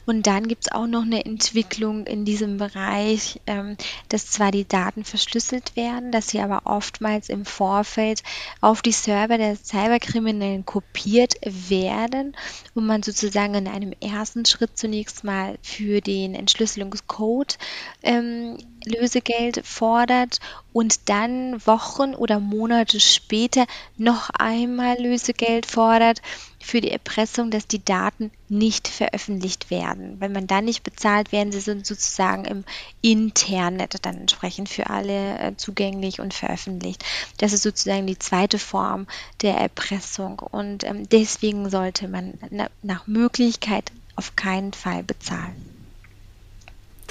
Und 0.06 0.26
dann 0.26 0.46
gibt 0.46 0.66
es 0.66 0.72
auch 0.72 0.86
noch 0.86 1.02
eine 1.02 1.24
Entwicklung 1.24 2.06
in 2.06 2.24
diesem 2.24 2.58
Bereich, 2.58 3.40
ähm, 3.46 3.76
dass 4.08 4.30
zwar 4.30 4.52
die 4.52 4.68
Daten 4.68 5.04
verschlüsselt 5.04 5.74
werden, 5.74 6.12
dass 6.12 6.28
sie 6.28 6.40
aber 6.40 6.62
oftmals 6.64 7.28
im 7.28 7.44
Vorfeld 7.44 8.22
auf 8.60 8.82
die 8.82 8.92
Server 8.92 9.36
der 9.36 9.56
Cyberkriminellen 9.56 10.64
kopiert 10.64 11.34
werden 11.44 12.36
und 12.74 12.86
man 12.86 13.02
sozusagen 13.02 13.54
in 13.54 13.66
einem 13.66 13.92
ersten 14.00 14.44
Schritt 14.44 14.78
zunächst 14.78 15.24
mal 15.24 15.58
für 15.62 16.00
den 16.00 16.34
Entschlüsselungscode 16.34 17.58
ähm, 18.02 18.58
Lösegeld 18.84 19.66
fordert 19.66 20.40
und 20.72 21.08
dann 21.08 21.64
Wochen 21.66 22.14
oder 22.14 22.40
Monate 22.40 23.00
später 23.00 23.66
noch 23.96 24.30
einmal 24.30 25.00
Lösegeld 25.00 25.66
fordert 25.66 26.22
für 26.62 26.80
die 26.80 26.90
Erpressung, 26.90 27.50
dass 27.50 27.66
die 27.66 27.84
Daten 27.84 28.30
nicht 28.48 28.86
veröffentlicht 28.88 29.70
werden. 29.70 30.20
Wenn 30.20 30.32
man 30.32 30.46
dann 30.46 30.66
nicht 30.66 30.82
bezahlt, 30.82 31.32
werden 31.32 31.52
sie 31.52 31.60
sozusagen 31.60 32.44
im 32.44 32.64
Internet 33.00 33.96
dann 34.02 34.18
entsprechend 34.18 34.68
für 34.68 34.90
alle 34.90 35.38
äh, 35.38 35.56
zugänglich 35.56 36.20
und 36.20 36.34
veröffentlicht. 36.34 37.04
Das 37.38 37.52
ist 37.52 37.62
sozusagen 37.62 38.06
die 38.06 38.18
zweite 38.18 38.58
Form 38.58 39.06
der 39.42 39.54
Erpressung 39.56 40.38
und 40.38 40.84
ähm, 40.84 41.08
deswegen 41.08 41.70
sollte 41.70 42.08
man 42.08 42.34
nach 42.82 43.06
Möglichkeit 43.06 43.90
auf 44.16 44.36
keinen 44.36 44.72
Fall 44.72 45.02
bezahlen. 45.02 45.79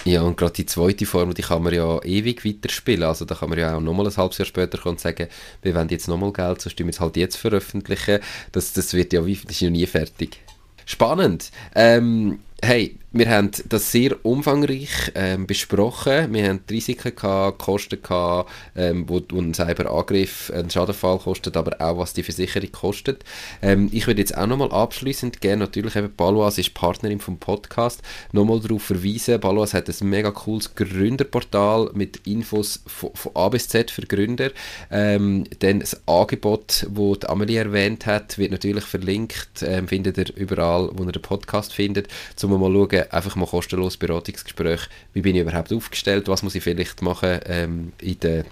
Ja, 0.06 0.22
und 0.22 0.38
gerade 0.38 0.54
die 0.54 0.66
zweite 0.66 1.06
Form, 1.06 1.34
die 1.34 1.41
kann 1.41 1.64
man 1.64 1.74
ja 1.74 2.02
ewig 2.04 2.45
weiterspielen. 2.45 3.04
Also 3.04 3.26
da 3.26 3.36
kann 3.36 3.50
man 3.50 3.60
ja 3.60 3.76
auch 3.76 3.82
nochmal 3.82 4.08
ein 4.08 4.16
halbes 4.16 4.38
Jahr 4.38 4.45
später 4.45 4.78
kommen 4.78 4.95
und 4.95 5.00
sagen, 5.00 5.28
wir 5.62 5.76
wollen 5.76 5.89
jetzt 5.89 6.08
nochmal 6.08 6.34
Geld, 6.34 6.62
sonst 6.62 6.78
tun 6.78 6.88
wir 6.88 6.91
es 6.91 7.00
halt 7.00 7.18
jetzt 7.18 7.36
veröffentlichen. 7.36 8.20
Das, 8.52 8.74
das 8.74 8.93
wird 8.93 9.14
ja, 9.14 9.22
das 9.22 9.30
ist 9.30 9.62
ja 9.62 9.70
nie 9.70 9.86
fertig. 9.86 10.38
Spannend. 10.86 11.52
Ähm, 11.76 12.39
hey, 12.62 12.99
wir 13.12 13.28
haben 13.28 13.49
das 13.68 13.91
sehr 13.91 14.24
umfangreich 14.24 15.12
ähm, 15.16 15.47
besprochen. 15.47 16.32
Wir 16.32 16.47
haben 16.47 16.60
die 16.70 16.76
Risiken 16.76 17.16
gehabt, 17.16 17.57
Kosten 17.57 17.99
gehabt, 18.03 18.51
ähm, 18.76 19.05
wo, 19.07 19.20
wo 19.30 19.39
ein 19.39 19.55
Cyberangriff, 19.55 20.51
ein 20.53 20.70
Schadenfall 20.70 21.18
kostet, 21.18 21.57
aber 21.57 21.82
auch 21.82 21.97
was 21.97 22.14
die 22.14 22.22
Versicherung 22.22 22.72
kostet. 22.72 23.24
Ähm, 23.64 23.89
ich 23.91 24.05
würde 24.05 24.22
jetzt 24.22 24.38
auch 24.38 24.45
nochmal 24.45 24.72
abschließend 24.72 25.41
gerne 25.41 25.62
natürlich 25.62 25.95
eben 25.95 26.14
Balois 26.16 26.60
ist 26.60 26.76
Partnerin 26.76 27.20
vom 27.20 27.39
Podcast, 27.39 28.03
nochmal 28.32 28.60
darauf 28.60 28.84
verweisen. 28.84 29.39
Balois 29.39 29.74
hat 29.74 29.89
ein 29.89 30.10
mega 30.10 30.30
cooles 30.30 30.76
Gründerportal 30.76 31.89
mit 31.93 32.28
Infos 32.28 32.84
von, 32.86 33.10
von 33.16 33.36
A 33.36 33.49
bis 33.49 33.70
Z 33.70 33.89
für 33.89 34.03
Gründer. 34.03 34.51
Ähm, 34.91 35.45
dann 35.60 35.80
das 35.80 35.99
Angebot, 36.07 36.86
das 36.88 37.30
Amelie 37.30 37.57
erwähnt 37.57 38.05
hat, 38.05 38.38
wird 38.38 38.51
natürlich 38.51 38.84
verlinkt, 38.84 39.64
ähm, 39.64 39.88
findet 39.88 40.20
ihr 40.20 40.36
überall, 40.36 40.91
wo 40.93 41.03
ihr 41.05 41.12
den 41.12 41.24
Podcast 41.24 41.74
findet, 41.74 42.07
um 42.52 42.62
mal 42.62 42.72
schauen, 42.72 43.12
einfach 43.12 43.36
mal 43.36 43.47
kostenlos 43.47 43.97
Beratungsgespräch, 43.97 44.82
wie 45.14 45.22
bin 45.22 45.36
ich 45.36 45.41
überhaupt 45.41 45.74
aufgestellt, 45.74 46.28
was 46.28 46.43
muss 46.43 46.56
ich 46.56 46.64
vielleicht 46.64 47.02
machen 47.02 47.39
ähm, 47.45 47.93
in 48.02 48.20
der 48.20 48.45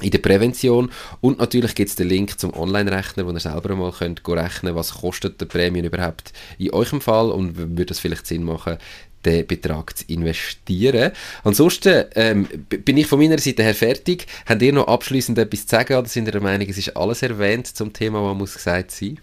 in 0.00 0.10
der 0.12 0.18
Prävention 0.18 0.90
und 1.20 1.40
natürlich 1.40 1.74
gibt 1.74 1.90
es 1.90 1.96
den 1.96 2.08
Link 2.08 2.38
zum 2.38 2.54
Online-Rechner, 2.54 3.26
wo 3.26 3.32
ihr 3.32 3.40
selber 3.40 3.74
mal 3.74 3.90
könnt 3.90 4.22
rechnen 4.28 4.76
was 4.76 4.94
kostet 4.94 5.40
der 5.40 5.46
Prämien 5.46 5.84
überhaupt 5.84 6.32
in 6.56 6.70
eurem 6.70 7.00
Fall 7.00 7.30
und 7.32 7.56
würde 7.56 7.92
es 7.92 7.98
vielleicht 7.98 8.24
Sinn 8.24 8.44
machen, 8.44 8.78
den 9.24 9.46
Betrag 9.46 9.96
zu 9.96 10.04
investieren. 10.06 11.12
Ansonsten 11.42 12.04
ähm, 12.14 12.46
bin 12.68 12.96
ich 12.96 13.06
von 13.06 13.18
meiner 13.18 13.38
Seite 13.38 13.64
her 13.64 13.74
fertig. 13.74 14.26
Habt 14.46 14.62
ihr 14.62 14.72
noch 14.72 14.86
abschließend 14.86 15.38
etwas 15.38 15.66
zu 15.66 15.76
sagen 15.76 15.96
oder 15.96 16.08
sind 16.08 16.26
ihr 16.26 16.32
der 16.32 16.40
Meinung, 16.40 16.68
es 16.68 16.78
ist 16.78 16.96
alles 16.96 17.22
erwähnt 17.22 17.66
zum 17.66 17.92
Thema, 17.92 18.22
was 18.22 18.36
muss 18.36 18.54
gesagt 18.54 18.92
sein? 18.92 19.18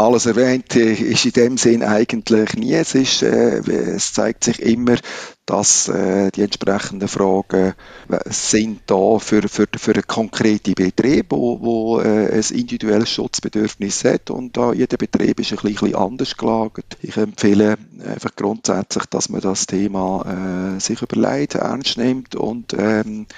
Alles 0.00 0.26
erwähnt 0.26 0.74
ist 0.74 1.26
in 1.26 1.32
dem 1.32 1.58
Sinn 1.58 1.82
eigentlich 1.82 2.54
nie. 2.54 2.74
Es, 2.74 2.94
ist, 2.94 3.22
äh, 3.22 3.58
es 3.58 4.12
zeigt 4.12 4.44
sich 4.44 4.60
immer, 4.60 4.96
dass 5.44 5.88
äh, 5.88 6.30
die 6.30 6.42
entsprechenden 6.42 7.08
Fragen 7.08 7.74
äh, 8.08 8.18
sind 8.26 8.82
da 8.86 9.18
für, 9.18 9.42
für, 9.48 9.66
für 9.76 9.92
einen 9.92 10.06
konkreten 10.06 10.74
Betrieb, 10.74 11.26
wo, 11.30 11.60
wo 11.60 12.00
äh, 12.00 12.32
ein 12.32 12.56
individuelles 12.56 13.10
Schutzbedürfnis 13.10 14.04
hat 14.04 14.30
und 14.30 14.56
da 14.56 14.72
jeder 14.72 14.96
Betrieb 14.96 15.40
ist 15.40 15.52
ein 15.52 15.58
bisschen 15.58 15.94
anders 15.94 16.36
gelagert. 16.36 16.96
Ich 17.02 17.16
empfehle 17.16 17.76
einfach 18.06 18.34
grundsätzlich, 18.36 19.06
dass 19.06 19.28
man 19.28 19.40
das 19.40 19.66
Thema 19.66 20.76
äh, 20.76 20.80
sich 20.80 21.02
überlegt, 21.02 21.56
ernst 21.56 21.98
nimmt 21.98 22.36
und 22.36 22.72
ähm, 22.74 23.26
äh, 23.28 23.34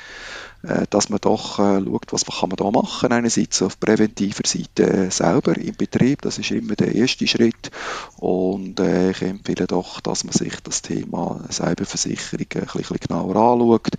dass 0.90 1.08
man 1.08 1.18
doch 1.20 1.58
äh, 1.58 1.82
schaut, 1.82 2.12
was 2.12 2.24
kann 2.24 2.48
man 2.48 2.56
da 2.56 2.70
machen. 2.70 3.12
Einerseits 3.12 3.62
auf 3.62 3.80
präventiver 3.80 4.46
Seite 4.46 5.10
selber 5.10 5.56
im 5.56 5.74
Betrieb, 5.74 6.22
das 6.22 6.38
ist 6.38 6.50
immer 6.52 6.76
der 6.76 6.94
erste 6.94 7.26
Schritt. 7.26 7.70
Und 8.16 8.78
äh, 8.78 9.10
ich 9.10 9.22
empfehle 9.22 9.66
doch, 9.66 10.00
dass 10.00 10.24
man 10.24 10.32
sich 10.32 10.60
das 10.60 10.82
Thema 10.82 11.44
Cyberversicherung 11.50 12.46
ein 12.54 12.66
bisschen 12.72 12.96
genauer 12.98 13.36
anschaut. 13.36 13.96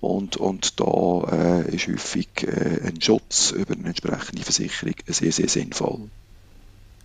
Und, 0.00 0.36
und 0.36 0.80
da 0.80 1.64
äh, 1.64 1.74
ist 1.74 1.88
häufig 1.88 2.28
äh, 2.42 2.86
ein 2.86 3.00
Schutz 3.00 3.50
über 3.50 3.74
eine 3.74 3.88
entsprechende 3.88 4.42
Versicherung 4.42 4.94
sehr, 5.06 5.32
sehr 5.32 5.48
sinnvoll. 5.48 6.08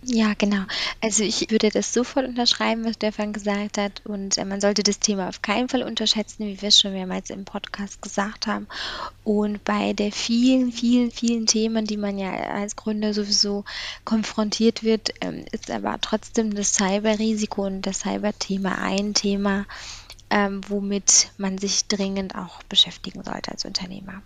Ja, 0.06 0.34
genau. 0.36 0.64
Also 1.00 1.24
ich 1.24 1.50
würde 1.50 1.70
das 1.70 1.94
sofort 1.94 2.26
unterschreiben, 2.26 2.84
was 2.84 2.96
Stefan 2.96 3.32
gesagt 3.32 3.78
hat. 3.78 4.02
Und 4.04 4.36
äh, 4.36 4.44
man 4.44 4.60
sollte 4.60 4.82
das 4.82 4.98
Thema 4.98 5.28
auf 5.28 5.40
keinen 5.40 5.68
Fall 5.68 5.82
unterschätzen, 5.82 6.46
wie 6.46 6.60
wir 6.60 6.68
es 6.68 6.78
schon 6.78 6.92
mehrmals 6.92 7.30
im 7.30 7.46
Podcast 7.46 8.02
gesagt 8.02 8.46
haben. 8.46 8.66
Und 9.22 9.64
bei 9.64 9.94
der 9.94 10.12
vielen, 10.12 10.72
vielen, 10.72 11.10
vielen 11.10 11.46
Themen, 11.46 11.86
die 11.86 11.96
man 11.96 12.18
ja 12.18 12.32
als 12.34 12.76
Gründer 12.76 13.14
sowieso 13.14 13.64
konfrontiert 14.04 14.82
wird, 14.82 15.14
ähm, 15.22 15.46
ist 15.52 15.70
aber 15.70 15.98
trotzdem 16.02 16.54
das 16.54 16.74
Cyberrisiko 16.74 17.64
und 17.64 17.82
das 17.82 18.00
Cyberthema 18.00 18.74
ein 18.74 19.14
Thema, 19.14 19.64
ähm, 20.28 20.60
womit 20.68 21.30
man 21.38 21.56
sich 21.56 21.86
dringend 21.86 22.34
auch 22.34 22.62
beschäftigen 22.64 23.22
sollte 23.22 23.52
als 23.52 23.64
Unternehmer. 23.64 24.22